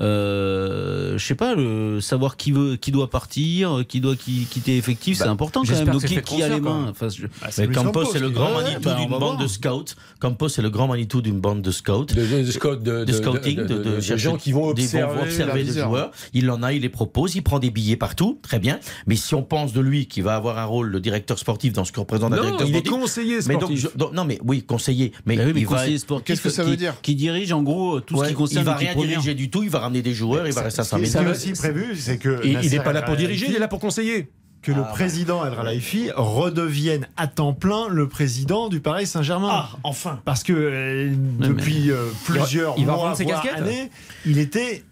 [0.00, 4.76] Euh, je sais pas, le, savoir qui veut, qui doit partir, qui doit qui, quitter
[4.76, 5.88] effectif, c'est important quand même.
[5.90, 8.52] Donc c'est qui, a les mains enfin, je- c'est Mais Luis Campos, c'est le grand
[8.52, 9.84] Manitou bah, d'une bande de scouts.
[10.20, 12.04] Campos, c'est le grand Manitou d'une bande de scouts.
[12.06, 15.22] de, de, de scout- de- de de- scouting, de, de, gens qui vont observer.
[15.22, 16.10] observer la les joueurs.
[16.32, 18.78] Il en a, il les propose, il prend des billets partout, très bien.
[19.06, 21.84] Mais si on pense de lui qui va avoir un rôle de directeur sportif dans
[21.84, 23.00] ce que représente un Non, directeur il est sportif.
[23.02, 23.80] conseiller mais donc, sportif.
[23.92, 25.12] je- donc, non, mais oui, conseiller.
[25.26, 27.52] Mais, Bah oui, mais il va, conseiller sportif, Qu'est-ce que ça veut dire Qui dirige
[27.52, 30.02] en gros tout ce qui concerne il va rien diriger du tout, il va ramener
[30.02, 31.52] des joueurs, il va rester à Ce qui est- 5000 ce qui est va- aussi
[31.52, 34.30] prévu, c'est que Il- il n'est pas là pour diriger, il est là pour conseiller.
[34.60, 39.48] que le Ah, président El Khelaifi redevienne à temps plein le président du Paris Saint-Germain.
[39.52, 40.20] Ah, enfin.
[40.24, 43.88] Parce que euh, depuis euh, plusieurs il va mois, voire casquettes années,
[44.26, 44.82] il était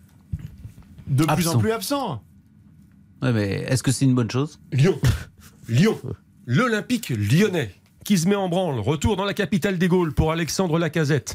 [1.09, 2.23] de plus en plus absent.
[3.23, 4.61] Ouais, mais est-ce que c'est une bonne chose?
[4.73, 4.99] Lyon.
[5.69, 5.99] Lyon.
[6.47, 7.73] L'Olympique lyonnais
[8.05, 8.79] qui se met en branle.
[8.79, 11.35] Retour dans la capitale des Gaules pour Alexandre Lacazette.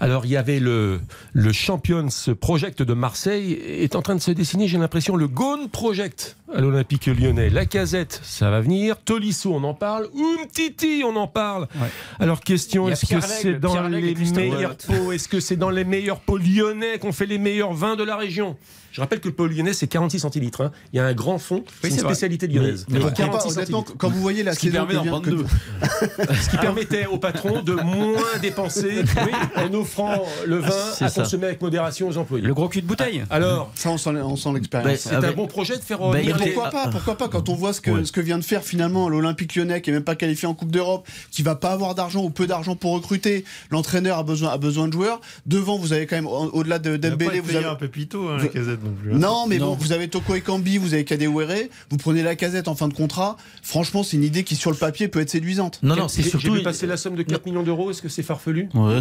[0.00, 1.00] Alors, il y avait le,
[1.32, 2.06] le Champions
[2.40, 6.60] Project de Marseille est en train de se dessiner, j'ai l'impression, le Gone Project à
[6.60, 7.50] l'Olympique lyonnais.
[7.50, 8.96] La casette, ça va venir.
[9.04, 10.08] Tolisso, on en parle.
[10.16, 11.68] Umtiti, on en parle.
[12.20, 15.84] Alors, question, est-ce que c'est dans Pierre les meilleurs pots Est-ce que c'est dans les
[15.84, 18.56] meilleurs pots lyonnais qu'on fait les meilleurs vins de la région?
[18.90, 20.62] Je rappelle que le pot lyonnais, c'est 46 centilitres.
[20.62, 20.72] hein.
[20.92, 22.14] Il y a un grand fond, c'est une c'est vrai.
[22.14, 22.86] spécialité lyonnaise.
[22.88, 23.98] Mais pas, 46 honnêtement, centilitres.
[23.98, 25.44] quand vous voyez la Ce qui permet d'en prendre deux.
[26.40, 29.02] Ce qui permettait au patron de moins dépenser
[29.56, 31.22] en offrant le vin C'est à ça.
[31.22, 32.46] consommer avec modération aux employés.
[32.46, 33.24] Le gros cul de bouteille.
[33.30, 34.98] Alors, Ça, on sent, on sent l'expérience.
[35.00, 37.48] c'est un avec- bon projet de faire Bah, Mais les- pourquoi pas Pourquoi pas quand
[37.48, 38.04] on voit ce que, Ouais.
[38.04, 40.70] ce que vient de faire finalement l'Olympique lyonnais qui est même pas qualifié en Coupe
[40.70, 44.58] d'Europe, qui va pas avoir d'argent ou peu d'argent pour recruter, l'entraîneur a besoin, a
[44.58, 45.20] besoin de joueurs.
[45.46, 47.64] Devant, vous avez quand même, au- au-delà de Dembélé, vous avez...
[47.66, 49.12] un pépito, hein, Vous- la casette non plus.
[49.14, 49.18] hein.
[49.18, 49.68] Non, mais Non.
[49.70, 52.94] bon, vous avez Toko Ekambi, vous avez Kadewere, vous prenez la casette en fin de
[52.94, 53.36] contrat.
[53.62, 55.78] Franchement, c'est une idée qui, sur le papier, peut être séduisante.
[55.82, 56.54] Non, non, c'est surtout.
[56.56, 59.00] J'ai passer la somme de 4 millions d'euros, est-ce que c'est farfelu Ouais,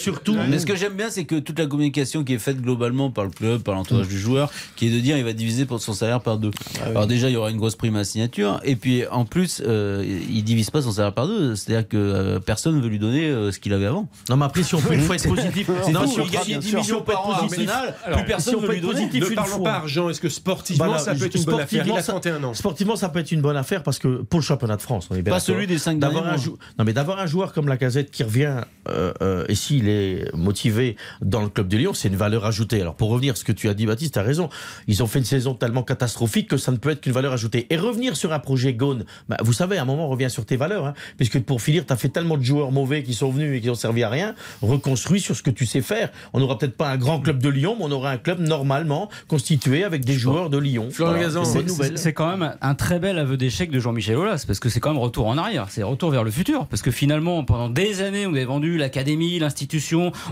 [0.00, 0.40] C'est c'est ça, Non, mais 4-5.
[0.40, 0.50] c'est surtout.
[0.50, 3.24] Mais ce que j'aime bien, c'est que toute la communication qui est faite globalement par
[3.24, 4.10] le club, par l'entourage Mm.
[4.10, 6.50] du joueur, qui est de dire il va diviser pour son salaire par deux.
[6.82, 9.62] Ah Alors déjà, il y aura une grosse prime à signature, et puis en plus,
[9.66, 11.54] euh, il divise pas son salaire par deux.
[11.56, 14.08] C'est-à-dire que euh, personne ne veut lui donner euh, ce qu'il avait avant.
[14.28, 15.68] Non, mais après, si on peut, il faut être positif.
[15.90, 18.66] Non, fou, si on gagne gagne 10 10 millions par an Arsenal, plus personne ne
[18.66, 19.06] peut lui donner.
[19.12, 19.64] Ne une parlons fois.
[19.64, 21.84] pas argent, est-ce que sportivement Voilà, ça peut être une bonne affaire?
[21.86, 22.54] Il a sportivement, 31 ans.
[22.54, 25.14] Sportivement, ça peut être une bonne affaire parce que pour le championnat de France, on
[25.16, 27.68] est bien Pas celui des cinq d'avoir derniers un, non, mais d'avoir un joueur comme
[27.68, 28.56] Lacazette qui revient
[28.88, 32.80] euh, euh, et s'il est motivé dans le club de Lyon, c'est une valeur ajoutée.
[32.80, 34.48] Alors pour revenir à ce que tu as dit, Baptiste, tu as raison.
[34.86, 37.66] Ils ont fait une saison tellement catastrophique que ça ne peut être qu'une valeur ajoutée.
[37.70, 40.46] Et revenir sur un projet Gone, bah, vous savez, à un moment, on revient sur
[40.46, 40.86] tes valeurs.
[40.86, 43.60] Hein, puisque pour finir, tu as fait tellement de joueurs mauvais qui sont venus et
[43.60, 44.34] qui ont servi à rien.
[44.62, 46.10] Reconstruis sur ce que tu sais faire.
[46.32, 49.10] On n'aura peut-être pas un grand club de Lyon, mais on aura un club normalement
[49.28, 50.88] constitué avec des joueurs de Lyon.
[51.96, 54.90] C'est quand même un très bel aveu d'échec de Jean-Michel Aulas, parce que c'est quand
[54.90, 56.66] même retour en arrière, c'est retour vers le futur.
[56.66, 59.38] Parce que finalement, pendant des années, on avait vendu l'académie,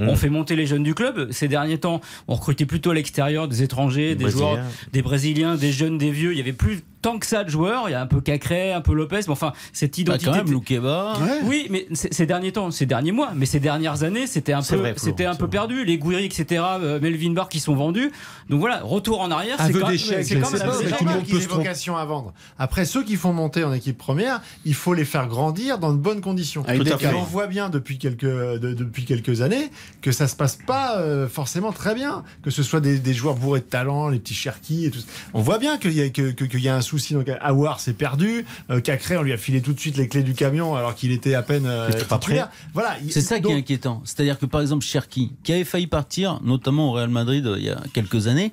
[0.00, 1.30] on fait monter les jeunes du club.
[1.32, 4.58] Ces derniers temps, on recrutait plutôt à l'extérieur des étrangers, des joueurs,
[4.92, 6.32] des Brésiliens, des jeunes, des vieux.
[6.32, 7.88] Il y avait plus tant que ça de joueurs.
[7.88, 10.24] Il y a un peu Cacré, un peu Lopez, mais enfin, cette Bah, identité.
[10.26, 11.14] quand même, Loukeba.
[11.20, 11.38] Ouais.
[11.44, 14.76] Oui, mais ces derniers temps, ces derniers mois, mais ces dernières années, c'était un peu,
[14.76, 15.50] vrai, Flo, c'était un c'est peu vrai.
[15.52, 15.84] perdu.
[15.84, 18.10] Les Gouiri, etc., euh, Melvin Barr qui sont vendus.
[18.50, 19.56] Donc voilà, retour en arrière.
[19.60, 21.22] c'est quand- d'échec, c'est quand même normal.
[21.24, 22.32] qu'ils aient vocation à vendre.
[22.58, 25.98] Après, ceux qui font monter en équipe première, il faut les faire grandir dans de
[25.98, 26.64] bonnes conditions.
[26.68, 26.78] Et
[27.14, 29.70] on voit bien depuis quelques, de- depuis quelques années
[30.02, 32.24] que ça se passe pas euh, forcément très bien.
[32.42, 35.06] Que ce soit des, des joueurs bourrés de talent, les petits Cherki et tout ça.
[35.34, 37.14] On voit bien qu'il y, a- que- que- qu'il y a un souci.
[37.14, 38.44] Donc, Awar s'est perdu.
[38.70, 41.12] Euh, Cacré, on lui a filé tout de suite les clés du camion alors qu'il
[41.12, 42.48] était à peine euh, titulaire.
[42.74, 42.96] Voilà.
[43.04, 44.02] il- C'est ça qui est inquiétant.
[44.04, 47.64] C'est-à-dire que par exemple Cherki, qui avait failli partir, notamment au Real Madrid euh, il
[47.64, 48.52] y a quelques années,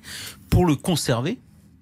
[0.49, 1.39] pour le conserver,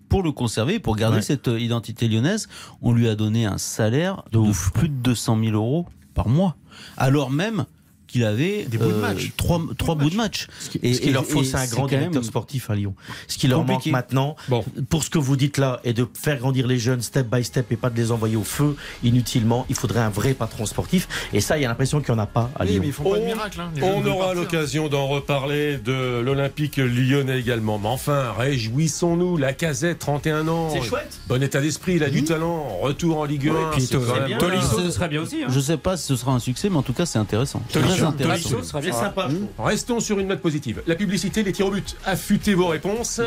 [0.10, 1.22] pour le conserver, pour garder Ouais.
[1.24, 2.48] cette euh, identité lyonnaise,
[2.82, 4.40] on lui a donné un salaire de,
[4.74, 6.56] plus de 200 000 euros par mois,
[6.98, 7.66] alors même
[8.14, 9.32] qu'il avait Des bouts de euh, match.
[9.38, 10.48] trois, trois bouts de match.
[10.60, 12.94] Ce qui- ce qu'il leur faut, et c'est un grand même directeur sportif à Lyon.
[13.28, 13.92] Ce qui leur compliqué.
[13.92, 14.64] manque maintenant, Bon.
[14.90, 17.72] pour ce que vous dites là, et de faire grandir les jeunes step by step
[17.72, 21.08] et pas de les envoyer au feu inutilement, il faudrait un vrai patron sportif.
[21.34, 22.80] Et ça, il y a l'impression qu'il n'y en a pas à Oui, Lyon.
[22.82, 23.60] mais ils font pas de On- miracle.
[23.62, 23.72] hein.
[23.82, 27.80] On aura l'occasion d'en reparler de l'Olympique lyonnais également.
[27.80, 29.38] Mais enfin, réjouissons-nous.
[29.38, 30.70] La casette, 31 ans.
[30.72, 31.20] C'est chouette.
[31.28, 32.78] Bon état d'esprit, il a du talent.
[32.82, 33.72] Retour en Ligue 1.
[33.72, 34.38] puis c'est quand c'est même- bien.
[34.38, 35.44] Tolisso, ce serait bien aussi.
[35.44, 35.48] hein.
[35.50, 37.62] Je sais pas si ce sera un succès, mais en tout cas c'est intéressant.
[37.72, 38.58] Tolisso, intéressant.
[38.64, 38.94] C'est bien.
[38.94, 39.28] sympa.
[39.30, 39.48] je trouve.
[39.60, 40.82] Restons sur une note positive.
[40.88, 41.96] La publicité, les tirs au but.
[42.06, 43.20] Affûtez vos réponses.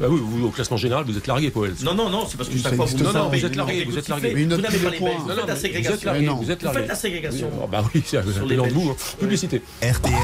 [0.00, 1.74] Bah oui, vous, au classement général, vous êtes largué, Poel.
[1.82, 3.12] Non, non, non, c'est parce que Ça chaque fois vous pas.
[3.12, 4.32] Non, non, vous êtes largué, vous êtes largué.
[4.34, 5.08] Vous n'avez pas de les points.
[5.10, 5.20] Belges.
[5.26, 5.90] Vous faites la ségrégation.
[5.90, 6.36] Vous êtes largué, Mais non.
[6.36, 6.80] vous êtes Vous largué.
[6.80, 7.50] faites la ségrégation.
[7.70, 8.72] Bah oui, c'est le Belges.
[8.72, 8.90] bout.
[8.90, 8.96] hein.
[9.18, 9.62] Publicité.
[9.82, 10.14] RTL,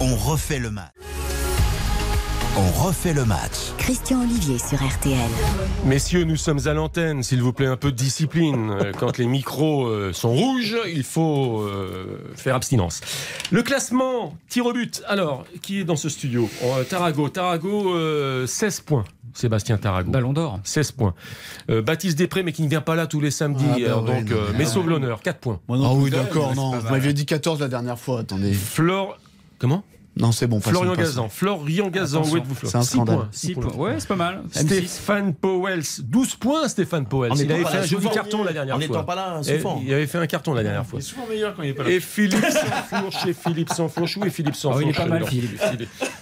[0.00, 0.90] on refait le match.
[2.56, 3.72] On refait le match.
[3.78, 5.18] Christian Olivier sur RTL.
[5.84, 7.22] Messieurs, nous sommes à l'antenne.
[7.24, 8.70] S'il vous plaît, un peu de discipline.
[8.84, 13.00] Euh, Quand les micros euh, sont rouges, il faut euh, faire abstinence.
[13.50, 15.02] Le classement, tir au but.
[15.06, 16.48] Alors, qui est dans ce studio?
[16.62, 17.28] Euh, Tarago.
[17.28, 19.04] Tarago, euh, 16 points.
[19.32, 20.10] Sébastien Tarago.
[20.10, 20.58] Ballon d'or.
[20.64, 21.14] 16 points.
[21.70, 23.64] Euh, Baptiste Després, mais qui ne vient pas là tous les samedis.
[23.68, 25.20] Ah bah alors ouais, donc, non, euh, mais sauve l'honneur.
[25.22, 25.60] 4 points.
[25.68, 26.72] Ah oui, d'accord, non.
[26.78, 28.52] Vous m'aviez dit 14 la dernière fois, attendez.
[28.52, 29.18] Flore.
[29.58, 29.84] Comment?
[30.16, 31.00] Non, c'est bon, Florian passons.
[31.02, 31.28] Gazan.
[31.28, 33.16] Florian Gazan, où êtes-vous, Flo c'est un scandale.
[33.16, 33.72] points, six 6 points.
[33.74, 34.42] Ouais, c'est pas mal.
[34.54, 34.60] M6.
[34.86, 37.32] Stéphane Powell, 12 points Stéphane Powell.
[37.32, 38.86] En Il avait pas fait là un joli carton la dernière En fois.
[38.88, 39.82] n'étant pas là Et souvent.
[39.84, 40.98] Il avait fait un carton la dernière fois.
[41.00, 41.90] Il est souvent meilleur quand il est pas là.
[41.90, 45.06] Et Philippe Sansfourche, chez Philippe Sansfourche, où est Philippe Ah Sansfourche oui, il est pas
[45.06, 45.58] mal, Philippe.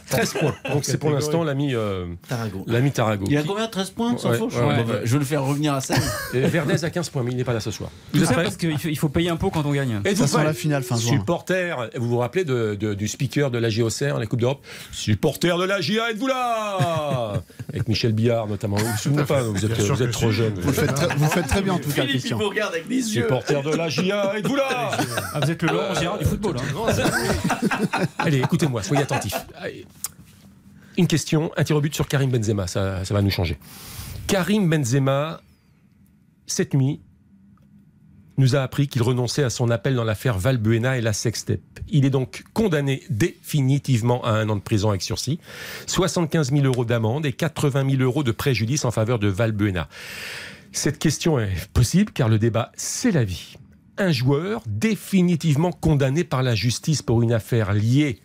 [0.08, 0.54] 13 points.
[0.72, 2.64] Donc c'est pour l'instant l'ami euh, Tarago.
[2.66, 3.24] l'ami Tarago.
[3.28, 5.00] Il a combien 13 points, sans Ouais, fauche ouais, ouais, ouais.
[5.04, 5.98] Je vais le faire revenir à 16.
[6.34, 7.90] Et Verdez a 15 points, mais il n'est pas là ce soir.
[8.14, 10.00] Vous prêts parce qu'il faut, payer un pot quand on gagne.
[10.04, 11.12] Êtes-vous Ça prêts la finale fin juin.
[11.12, 15.56] Supporter, vous vous rappelez de, de- du speaker de la JOCR, la Coupe d'Europe Supporter
[15.58, 18.76] de la JA, êtes-vous là Avec Michel Billard notamment.
[18.76, 20.36] Vous vous souvenez pas, vous êtes, vous trop si.
[20.38, 20.54] jeune.
[20.60, 22.38] Vous faites très, vous le faites très bien en tout cas, Christian.
[22.38, 23.22] regarde avec les yeux.
[23.22, 24.90] Supporter de la JA, êtes-vous là
[25.34, 26.56] Ah, vous êtes le Laurent Gérard du football.
[26.58, 28.06] hein.
[28.18, 29.34] Allez, écoutez-moi, soyez attentifs.
[30.98, 33.58] Une question, un tir au but sur Karim Benzema, ça, ça va nous changer.
[34.26, 35.40] Karim Benzema,
[36.46, 37.00] cette nuit,
[38.38, 41.60] nous a appris qu'il renonçait à son appel dans l'affaire Valbuena et la sextape.
[41.88, 45.38] Il est donc condamné définitivement à un an de prison avec sursis,
[45.86, 49.88] 75 000 euros d'amende et 80 000 euros de préjudice en faveur de Valbuena.
[50.72, 53.56] Cette question est possible car le débat, c'est la vie.
[53.98, 58.20] Un joueur définitivement condamné par la justice pour une affaire liée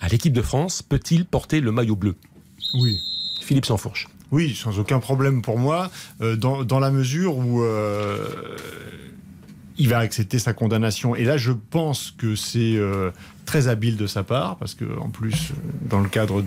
[0.00, 2.16] à l'équipe de France peut-il porter le maillot bleu?
[2.74, 2.98] Oui.
[3.40, 4.08] Philippe Sansfourche.
[4.32, 5.90] Oui, sans aucun problème pour moi,
[6.20, 8.56] euh, dans, dans la mesure où euh,
[9.76, 11.16] il va accepter sa condamnation.
[11.16, 13.10] Et là, je pense que c'est euh,
[13.44, 15.54] très habile de sa part, parce que en plus, euh,
[15.88, 16.42] dans le cadre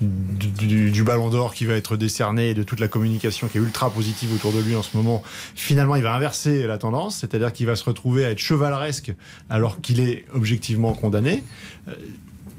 [0.00, 3.90] du Ballon d'Or qui va être décerné et de toute la communication qui est ultra
[3.90, 5.22] positive autour de lui en ce moment,
[5.54, 9.14] finalement, il va inverser la tendance, c'est-à-dire qu'il va se retrouver à être chevaleresque
[9.48, 11.44] alors qu'il est objectivement condamné.
[11.88, 11.92] Euh,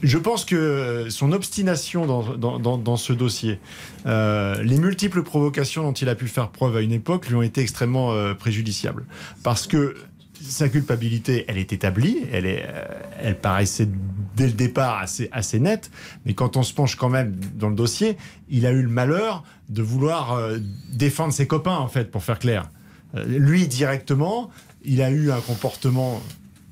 [0.04, 3.60] Je pense que son obstination dans, ce dossier,
[4.06, 7.42] euh, les multiples provocations dont il a pu faire preuve à une époque lui ont
[7.42, 9.06] été extrêmement euh, préjudiciables.
[9.42, 9.96] Parce que
[10.42, 12.86] sa culpabilité, elle est établie, elle, est, euh,
[13.20, 13.88] elle paraissait
[14.36, 15.92] dès le départ assez, assez nette,
[16.26, 18.18] mais quand on se penche quand même dans le dossier,
[18.50, 20.58] il a eu le malheur de vouloir euh,
[20.94, 22.70] défendre ses copains, en fait, pour faire clair.
[23.16, 24.50] Euh, lui, directement,
[24.84, 26.22] il a eu un comportement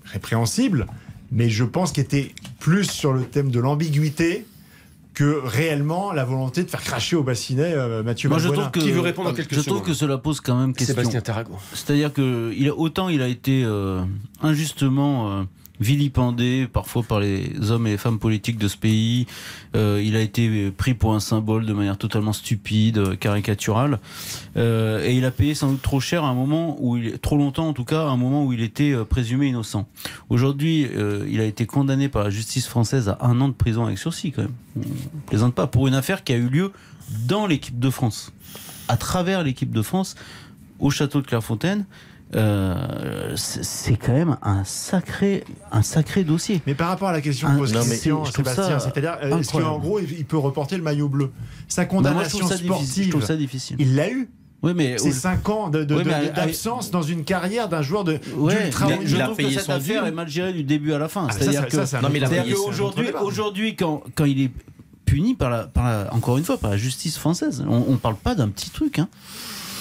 [0.05, 0.85] répréhensible,
[1.33, 4.45] mais je pense qu'il était plus sur le thème de l'ambiguïté
[5.13, 8.79] que réellement la volonté de faire cracher au bassinet euh, Mathieu Moi, je trouve que,
[8.79, 10.95] Qui veut répondre en quelques je trouve que cela pose quand même question.
[10.95, 11.53] Sébastien Tarago.
[11.73, 14.03] C'est-à-dire que il a, autant il a été euh,
[14.41, 15.43] injustement euh,
[15.83, 19.27] vilipendé parfois par les hommes et les femmes politiques de ce pays.
[19.75, 23.99] Euh, il a été pris pour un symbole de manière totalement stupide, euh, caricaturale,
[24.55, 27.37] Euh, et il a payé sans doute trop cher à un moment où il trop
[27.37, 29.87] longtemps en tout cas, un moment où il était présumé innocent.
[30.29, 30.87] Aujourd'hui,
[31.27, 34.31] il a été condamné par la justice française à un an de prison avec sursis
[34.31, 34.55] quand même.
[34.77, 36.71] On plaisante pas pour une affaire qui a eu lieu
[37.27, 38.31] dans l'équipe de France,
[38.87, 40.15] à travers l'équipe de France
[40.79, 41.85] au château de Clairefontaine.
[42.35, 46.61] Euh, c'est quand même un sacré, un sacré dossier.
[46.65, 48.89] Mais par rapport à la question que pose non, mais Christian, je trouve Sébastien, ça
[48.91, 51.31] c'est-à-dire, euh, est-ce qu'en gros, il il peut reporter le maillot bleu?
[51.67, 52.69] Sa Bah, moi, je condamnation trouve ça difficile.
[52.69, 53.75] Je sportive, trouve ça difficile.
[53.79, 54.29] il l'a eu?
[54.63, 57.81] Oui, mais C'est 5 ans de- de- Oui, de- mais- d'absence dans une carrière d'un
[57.81, 58.71] joueur de Ouais, mais
[59.05, 60.09] je a trouve que cette son affaire dû.
[60.09, 61.27] est mal gérée du début à la fin.
[61.29, 61.65] Ah, C'est-à-dire
[62.47, 64.51] il qu'aujourd'hui, aujourd'hui, quand, quand il est
[65.05, 68.15] puni par la, par la- encore une fois, par la justice française, on, on parle
[68.15, 68.99] pas d'un petit truc.
[68.99, 69.09] Hein.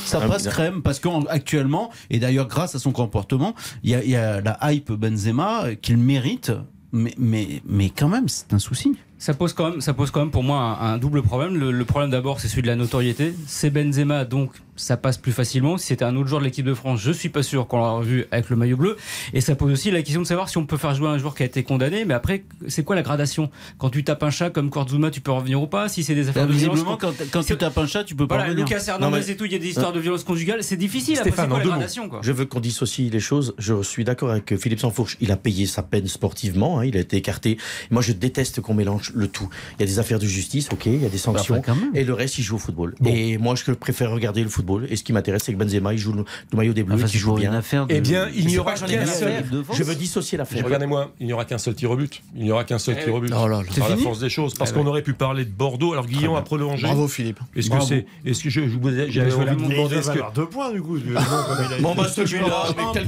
[0.05, 4.17] Ça Ah, passe crème parce qu'actuellement, et d'ailleurs grâce à son comportement, il y y
[4.17, 6.53] a la hype Benzema euh, qu'il mérite,
[6.93, 8.97] mais, mais, mais quand même, c'est un souci.
[9.23, 11.57] Ça pose quand même, ça pose quand même pour moi un, un double problème.
[11.57, 13.33] Le, le problème d'abord, c'est celui de la notoriété.
[13.47, 15.79] C'est Benzema, donc ça passe plus facilement.
[15.79, 18.05] Si c'était un autre joueur de l'équipe de France, je suis pas sûr qu'on l'aurait
[18.05, 18.97] vu avec le maillot bleu.
[19.33, 21.37] Et ça pose aussi la question de savoir si on peut faire jouer un joueur
[21.37, 22.05] qui a été condamné.
[22.05, 23.49] Mais après, c'est quoi la gradation?
[23.79, 25.89] Quand tu tapes un chat comme Kortzuma, tu peux revenir ou pas?
[25.89, 28.27] Si c'est des affaires de violence, Visiblement, quand, quand tu tapes un chat, tu peux
[28.27, 28.67] pas voilà, revenir.
[28.67, 30.65] Lucas Hernandez Non, mais- et tout, il y a des histoires de violence conjugale.
[30.65, 31.17] C'est difficile.
[31.19, 32.19] Après, Stéphane, c'est quoi la gradation quoi?
[32.25, 33.55] Je veux qu'on dissocie les choses.
[33.59, 35.17] Je suis d'accord avec Philippe Sansfourche.
[35.21, 36.81] Il a payé sa peine sportivement.
[36.81, 37.57] hein, il a été écarté.
[37.93, 39.49] Moi, je déteste qu'on mélange le tout.
[39.79, 40.87] Il y a des affaires de justice, ok.
[40.87, 41.63] Il y a des sanctions.
[41.67, 41.91] Bah, même.
[41.95, 42.95] Et le reste, il joue au football.
[43.05, 44.87] Et moi, je préfère regarder le football.
[44.91, 47.07] Et ce qui m'intéresse, c'est que Benzema, il joue le, le maillot des Bleus, Enfin,
[47.07, 47.53] qui c'est joue bien.
[47.53, 49.45] affaire de- Eh bien, il n'y aura qu'un seul.
[49.75, 50.65] Je veux dissocier l'affaire.
[50.65, 52.23] Regardez-moi, il n'y aura qu'un seul tir au but.
[52.37, 53.33] Il n'y aura qu'un seul tir au but.
[53.33, 53.47] Oh.
[53.49, 54.55] Par C'est la force des choses.
[54.55, 55.93] Parce Eh qu'on aurait pu parler de Bordeaux.
[55.93, 56.87] Alors Guillaume a prolongé.
[56.87, 57.41] Bravo Philippe.
[57.57, 58.07] Est-ce que c'est.
[58.25, 59.97] Est-ce que je, vous j'avais envie de il demander.
[59.97, 60.97] que- deux points du coup.
[61.81, 63.07] bon, il bah, celui-là, quel.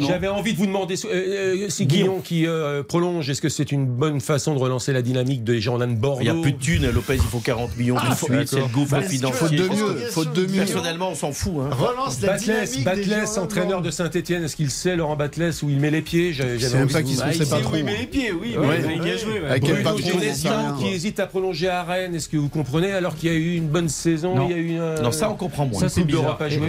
[0.00, 1.08] J'avais envie de vous demander, euh,
[1.64, 5.02] euh, si Guillaume qui euh, prolonge, est-ce que c'est une bonne façon de relancer la
[5.02, 6.90] dynamique des gens de Bordeaux Il n'y a plus de thunes.
[6.90, 8.48] Lopez, il faut 40 millions tout de suite.
[8.48, 9.38] C'est le gouffre financier.
[9.38, 10.64] Faute de mieux, faute de mieux.
[10.64, 11.52] Personnellement, on s'en fout.
[11.60, 11.70] Hein.
[11.74, 15.52] Relance la Batles, dynamique des Batles, gens entraîneur de Saint-Etienne, est-ce qu'il sait, Laurent Batles,
[15.62, 16.32] où il met les pieds?
[16.32, 17.74] J'avais même pas de qu'il se Ah, sait il pas sait trop.
[17.74, 18.56] où il met les pieds, oui.
[18.56, 19.40] Ouais, mais il y a joué.
[19.40, 19.48] ouais.
[19.48, 19.62] Avec
[20.78, 23.54] qui hésite à prolonger à Rennes, est-ce que vous comprenez Alors qu'il y a eu
[23.56, 24.48] une bonne saison, Non.
[24.48, 25.80] il y a eu un- Non, ça, on comprend moins.
[25.80, 26.04] Ça, c'est.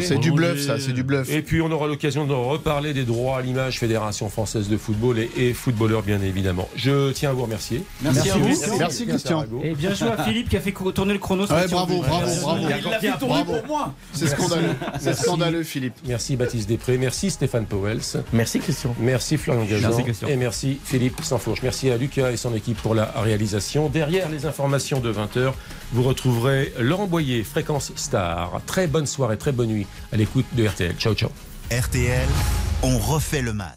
[0.01, 1.30] C'est du bluff, ça, c'est du bluff.
[1.30, 5.18] Et puis on aura l'occasion de reparler des droits à l'image Fédération française de football
[5.38, 6.68] et, footballeurs bien évidemment.
[6.76, 7.84] Je tiens à vous remercier.
[8.01, 8.78] Merci, vous.
[8.80, 9.46] Merci, Christian.
[9.64, 11.46] Et bien joué à Philippe qui a fait tourner le chrono.
[11.46, 12.60] sur Ouais, bravo, bravo, bravo.
[12.84, 13.94] Il l'a fait tourner pour moi.
[14.14, 14.76] C'est scandaleux.
[15.00, 15.96] C'est scandaleux, Philippe.
[16.08, 18.02] Merci Baptiste Després, merci Stéphane Powels,
[18.34, 18.96] Merci Christian.
[19.00, 20.28] merci Florian Gazan Merci, Christian.
[20.28, 21.62] et merci Philippe Sansfourche.
[21.64, 23.90] Merci à Lucas et son équipe pour la réalisation.
[23.90, 25.54] Derrière les informations de 20h,
[25.94, 28.62] vous retrouverez Laurent Boyer, Fréquence Star.
[28.66, 30.96] Très bonne soirée, très bonne nuit à l'écoute de RTL.
[30.98, 31.30] Ciao, ciao.
[31.72, 32.28] RTL,
[32.84, 33.76] on refait le match.